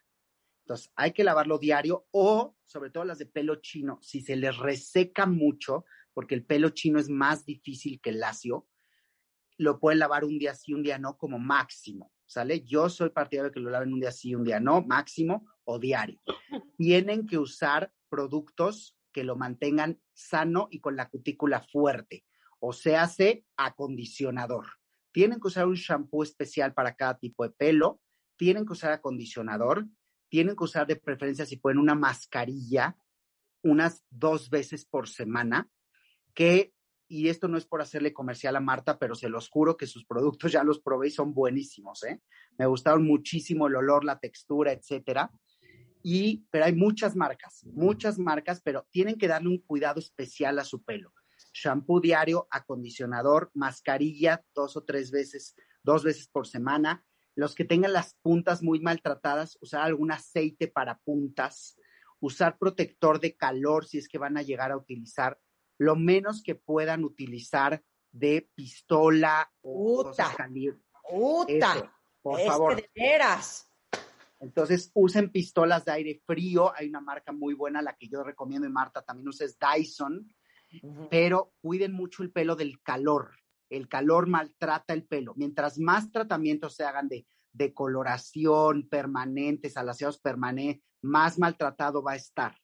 Entonces, 0.65 0.91
hay 0.95 1.13
que 1.13 1.23
lavarlo 1.23 1.57
diario 1.57 2.07
o, 2.11 2.57
sobre 2.65 2.89
todo 2.89 3.05
las 3.05 3.19
de 3.19 3.25
pelo 3.25 3.55
chino, 3.55 3.99
si 4.01 4.21
se 4.21 4.35
les 4.35 4.57
reseca 4.57 5.25
mucho, 5.25 5.85
porque 6.13 6.35
el 6.35 6.45
pelo 6.45 6.71
chino 6.71 6.99
es 6.99 7.09
más 7.09 7.45
difícil 7.45 8.01
que 8.01 8.09
el 8.09 8.19
lacio, 8.19 8.67
lo 9.57 9.79
pueden 9.79 9.99
lavar 9.99 10.25
un 10.25 10.37
día 10.37 10.53
sí, 10.53 10.73
un 10.73 10.83
día 10.83 10.99
no, 10.99 11.17
como 11.17 11.39
máximo, 11.39 12.11
¿sale? 12.27 12.61
Yo 12.61 12.89
soy 12.89 13.09
partidario 13.09 13.49
de 13.49 13.53
que 13.53 13.59
lo 13.59 13.71
laven 13.71 13.93
un 13.93 13.99
día 13.99 14.11
sí, 14.11 14.35
un 14.35 14.43
día 14.43 14.59
no, 14.59 14.83
máximo 14.83 15.47
o 15.63 15.79
diario. 15.79 16.21
Tienen 16.77 17.25
que 17.25 17.39
usar 17.39 17.91
productos 18.09 18.95
que 19.11 19.23
lo 19.23 19.35
mantengan 19.35 19.99
sano 20.13 20.67
y 20.69 20.79
con 20.79 20.95
la 20.95 21.09
cutícula 21.09 21.61
fuerte, 21.61 22.23
o 22.59 22.73
se 22.73 22.95
hace 22.95 23.45
acondicionador. 23.55 24.67
Tienen 25.11 25.39
que 25.39 25.47
usar 25.47 25.65
un 25.65 25.75
shampoo 25.75 26.21
especial 26.21 26.73
para 26.75 26.95
cada 26.95 27.17
tipo 27.17 27.43
de 27.43 27.49
pelo, 27.49 27.99
tienen 28.35 28.65
que 28.65 28.73
usar 28.73 28.91
acondicionador, 28.91 29.87
tienen 30.29 30.55
que 30.55 30.63
usar 30.63 30.85
de 30.85 30.97
preferencia, 30.97 31.45
si 31.45 31.57
pueden, 31.57 31.79
una 31.79 31.95
mascarilla 31.95 32.95
unas 33.63 34.05
dos 34.09 34.49
veces 34.49 34.85
por 34.85 35.07
semana, 35.07 35.69
que 36.33 36.73
y 37.07 37.29
esto 37.29 37.47
no 37.47 37.57
es 37.57 37.65
por 37.65 37.81
hacerle 37.81 38.13
comercial 38.13 38.55
a 38.55 38.59
Marta, 38.59 38.99
pero 38.99 39.15
se 39.15 39.29
los 39.29 39.49
juro 39.49 39.77
que 39.77 39.87
sus 39.87 40.05
productos 40.05 40.51
ya 40.51 40.63
los 40.63 40.79
probé 40.79 41.07
y 41.07 41.11
son 41.11 41.33
buenísimos, 41.33 42.03
¿eh? 42.03 42.21
Me 42.57 42.65
gustaron 42.65 43.05
muchísimo 43.05 43.67
el 43.67 43.75
olor, 43.75 44.03
la 44.03 44.19
textura, 44.19 44.71
etcétera. 44.71 45.31
Y, 46.03 46.45
pero 46.51 46.65
hay 46.65 46.75
muchas 46.75 47.15
marcas, 47.15 47.65
muchas 47.65 48.19
marcas, 48.19 48.61
pero 48.61 48.87
tienen 48.91 49.17
que 49.17 49.27
darle 49.27 49.49
un 49.49 49.59
cuidado 49.59 49.99
especial 49.99 50.59
a 50.59 50.63
su 50.63 50.83
pelo. 50.83 51.13
Shampoo 51.53 51.99
diario, 51.99 52.47
acondicionador, 52.51 53.51
mascarilla 53.53 54.43
dos 54.53 54.77
o 54.77 54.83
tres 54.83 55.11
veces, 55.11 55.55
dos 55.83 56.03
veces 56.03 56.27
por 56.27 56.47
semana. 56.47 57.03
Los 57.35 57.55
que 57.55 57.65
tengan 57.65 57.93
las 57.93 58.15
puntas 58.21 58.63
muy 58.63 58.79
maltratadas, 58.79 59.57
usar 59.61 59.81
algún 59.81 60.11
aceite 60.11 60.67
para 60.67 60.99
puntas, 60.99 61.77
usar 62.19 62.57
protector 62.57 63.19
de 63.19 63.35
calor 63.35 63.85
si 63.85 63.97
es 63.97 64.07
que 64.07 64.17
van 64.17 64.37
a 64.37 64.41
llegar 64.41 64.71
a 64.71 64.77
utilizar 64.77 65.39
lo 65.77 65.95
menos 65.95 66.41
que 66.43 66.55
puedan 66.55 67.03
utilizar 67.03 67.83
de 68.11 68.49
pistola 68.55 69.51
o 69.61 69.99
Uta. 70.01 70.09
cosas 70.09 70.35
calientes. 70.35 70.83
¡Uta! 71.11 71.73
Eso, 71.75 71.91
por 72.21 72.39
es 72.39 72.47
favor. 72.47 72.75
que 72.75 72.81
de 72.81 72.89
veras. 72.95 73.71
Entonces 74.39 74.91
usen 74.93 75.31
pistolas 75.31 75.85
de 75.85 75.91
aire 75.93 76.21
frío. 76.25 76.73
Hay 76.75 76.87
una 76.89 77.01
marca 77.01 77.31
muy 77.31 77.53
buena, 77.53 77.81
la 77.81 77.95
que 77.95 78.07
yo 78.07 78.23
recomiendo 78.23 78.67
y 78.67 78.71
Marta 78.71 79.01
también 79.01 79.27
usa 79.29 79.45
es 79.45 79.57
Dyson, 79.57 80.31
pero 81.09 81.53
cuiden 81.61 81.93
mucho 81.93 82.23
el 82.23 82.31
pelo 82.31 82.55
del 82.55 82.81
calor. 82.81 83.31
El 83.69 83.87
calor 83.87 84.27
maltrata 84.27 84.93
el 84.93 85.05
pelo. 85.05 85.33
Mientras 85.35 85.79
más 85.79 86.11
tratamientos 86.11 86.75
se 86.75 86.83
hagan 86.83 87.07
de, 87.09 87.25
de 87.51 87.73
coloración 87.73 88.87
permanentes, 88.87 89.75
alaciados 89.75 90.19
permanentes, 90.19 90.83
más 91.01 91.39
maltratado 91.39 92.03
va 92.03 92.13
a 92.13 92.17
estar. 92.17 92.55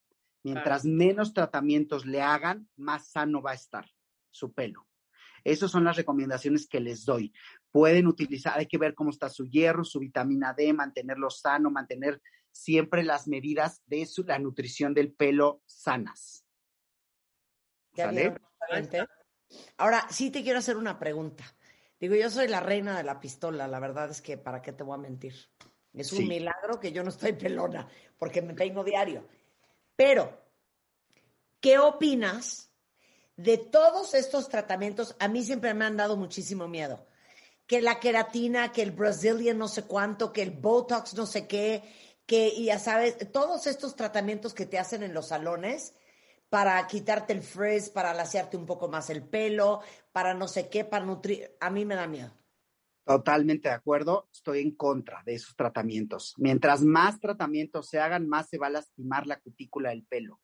Mientras 0.43 0.85
menos 0.85 1.33
tratamientos 1.33 2.05
le 2.05 2.21
hagan, 2.21 2.69
más 2.75 3.07
sano 3.09 3.41
va 3.41 3.51
a 3.51 3.55
estar 3.55 3.89
su 4.29 4.53
pelo. 4.53 4.87
Esas 5.43 5.71
son 5.71 5.83
las 5.83 5.97
recomendaciones 5.97 6.67
que 6.67 6.79
les 6.79 7.05
doy. 7.05 7.33
Pueden 7.71 8.07
utilizar, 8.07 8.57
hay 8.57 8.67
que 8.67 8.77
ver 8.77 8.93
cómo 8.93 9.09
está 9.09 9.29
su 9.29 9.45
hierro, 9.45 9.83
su 9.83 9.99
vitamina 9.99 10.53
D, 10.53 10.71
mantenerlo 10.73 11.29
sano, 11.29 11.69
mantener 11.69 12.21
siempre 12.51 13.03
las 13.03 13.27
medidas 13.27 13.81
de 13.85 14.05
su- 14.05 14.23
la 14.23 14.39
nutrición 14.39 14.93
del 14.93 15.11
pelo 15.13 15.61
sanas. 15.65 16.45
¿Ya. 17.95 18.11
Ahora, 19.77 20.07
sí 20.09 20.31
te 20.31 20.43
quiero 20.43 20.59
hacer 20.59 20.77
una 20.77 20.97
pregunta. 20.97 21.43
Digo, 21.99 22.15
yo 22.15 22.29
soy 22.29 22.47
la 22.47 22.59
reina 22.59 22.97
de 22.97 23.03
la 23.03 23.19
pistola, 23.19 23.67
la 23.67 23.79
verdad 23.79 24.09
es 24.09 24.21
que, 24.21 24.37
¿para 24.37 24.61
qué 24.61 24.73
te 24.73 24.83
voy 24.83 24.95
a 24.95 25.01
mentir? 25.01 25.33
Es 25.93 26.11
un 26.11 26.19
Sí. 26.19 26.27
milagro 26.27 26.79
que 26.79 26.91
yo 26.91 27.03
no 27.03 27.09
estoy 27.09 27.33
pelona, 27.77 27.87
porque 28.17 28.41
me 28.41 28.53
peino 28.63 28.83
diario. 28.83 29.27
Pero, 29.95 30.41
¿qué 31.59 31.79
opinas 31.79 32.71
de 33.35 33.57
todos 33.57 34.13
estos 34.13 34.49
tratamientos? 34.49 35.15
A 35.19 35.27
mí 35.27 35.43
siempre 35.43 35.73
me 35.73 35.85
han 35.85 35.97
dado 35.97 36.17
muchísimo 36.17 36.67
miedo. 36.67 37.05
Que 37.67 37.81
la 37.81 37.99
queratina, 37.99 38.71
que 38.71 38.81
el 38.81 38.91
Brazilian 38.91 39.57
no 39.57 39.67
sé 39.67 39.83
cuánto, 39.83 40.33
que 40.33 40.41
el 40.41 40.51
Botox 40.51 41.13
no 41.13 41.25
sé 41.25 41.47
qué, 41.47 41.83
que 42.25 42.61
ya 42.63 42.79
sabes, 42.79 43.31
todos 43.31 43.67
estos 43.67 43.95
tratamientos 43.95 44.53
que 44.53 44.65
te 44.65 44.79
hacen 44.79 45.03
en 45.03 45.13
los 45.13 45.27
salones 45.27 45.93
para 46.49 46.85
quitarte 46.87 47.33
el 47.33 47.41
frizz, 47.41 47.89
para 47.89 48.13
lasearte 48.13 48.57
un 48.57 48.65
poco 48.65 48.87
más 48.87 49.09
el 49.09 49.23
pelo, 49.23 49.81
para 50.11 50.33
no 50.33 50.47
sé 50.47 50.69
qué, 50.69 50.85
para 50.85 51.05
nutrir. 51.05 51.55
A 51.59 51.69
mí 51.69 51.85
me 51.85 51.95
da 51.95 52.07
miedo. 52.07 52.31
Totalmente 53.05 53.67
de 53.67 53.75
acuerdo, 53.75 54.29
estoy 54.31 54.61
en 54.61 54.75
contra 54.75 55.21
de 55.25 55.35
esos 55.35 55.55
tratamientos. 55.57 56.33
Mientras 56.37 56.83
más 56.83 57.19
tratamientos 57.19 57.89
se 57.89 57.99
hagan, 57.99 58.29
más 58.29 58.47
se 58.49 58.57
va 58.57 58.67
a 58.67 58.71
lastimar 58.71 59.27
la 59.27 59.39
cutícula 59.39 59.89
del 59.89 60.05
pelo. 60.05 60.39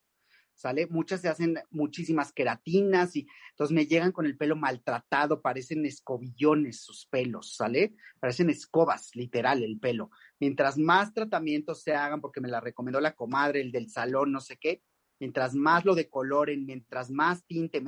¿Sale? 0.53 0.87
Muchas 0.87 1.21
se 1.21 1.29
hacen 1.29 1.57
muchísimas 1.69 2.33
queratinas 2.33 3.15
y 3.15 3.25
entonces 3.51 3.73
me 3.73 3.85
llegan 3.85 4.11
con 4.11 4.25
el 4.25 4.35
pelo 4.35 4.57
maltratado, 4.57 5.41
parecen 5.41 5.85
escobillones 5.85 6.81
sus 6.81 7.05
pelos, 7.05 7.55
¿sale? 7.55 7.95
Parecen 8.19 8.49
escobas, 8.49 9.15
literal, 9.15 9.63
el 9.63 9.79
pelo. 9.79 10.09
Mientras 10.37 10.77
más 10.77 11.13
tratamientos 11.13 11.81
se 11.81 11.93
hagan, 11.93 12.19
porque 12.19 12.41
me 12.41 12.49
la 12.49 12.59
recomendó 12.59 12.99
la 12.99 13.15
comadre, 13.15 13.61
el 13.61 13.71
del 13.71 13.89
salón, 13.89 14.33
no 14.33 14.41
sé 14.41 14.57
qué, 14.57 14.83
mientras 15.17 15.55
más 15.55 15.85
lo 15.85 15.95
decoloren, 15.95 16.65
mientras 16.65 17.09
más 17.09 17.45
tinte, 17.45 17.81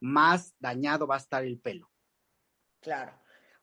más 0.00 0.56
dañado 0.58 1.06
va 1.06 1.14
a 1.14 1.18
estar 1.18 1.44
el 1.44 1.60
pelo. 1.60 1.92
Claro. 2.80 3.12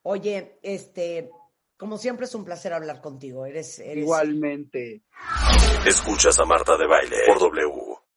Oye, 0.03 0.59
este, 0.61 1.29
como 1.77 1.97
siempre 1.97 2.25
es 2.25 2.35
un 2.35 2.43
placer 2.43 2.73
hablar 2.73 3.01
contigo. 3.01 3.45
Eres, 3.45 3.79
eres 3.79 4.03
Igualmente. 4.03 5.03
Escuchas 5.85 6.39
a 6.39 6.45
Marta 6.45 6.77
de 6.77 6.87
Baile 6.87 7.17
por 7.27 7.39
W. 7.39 7.92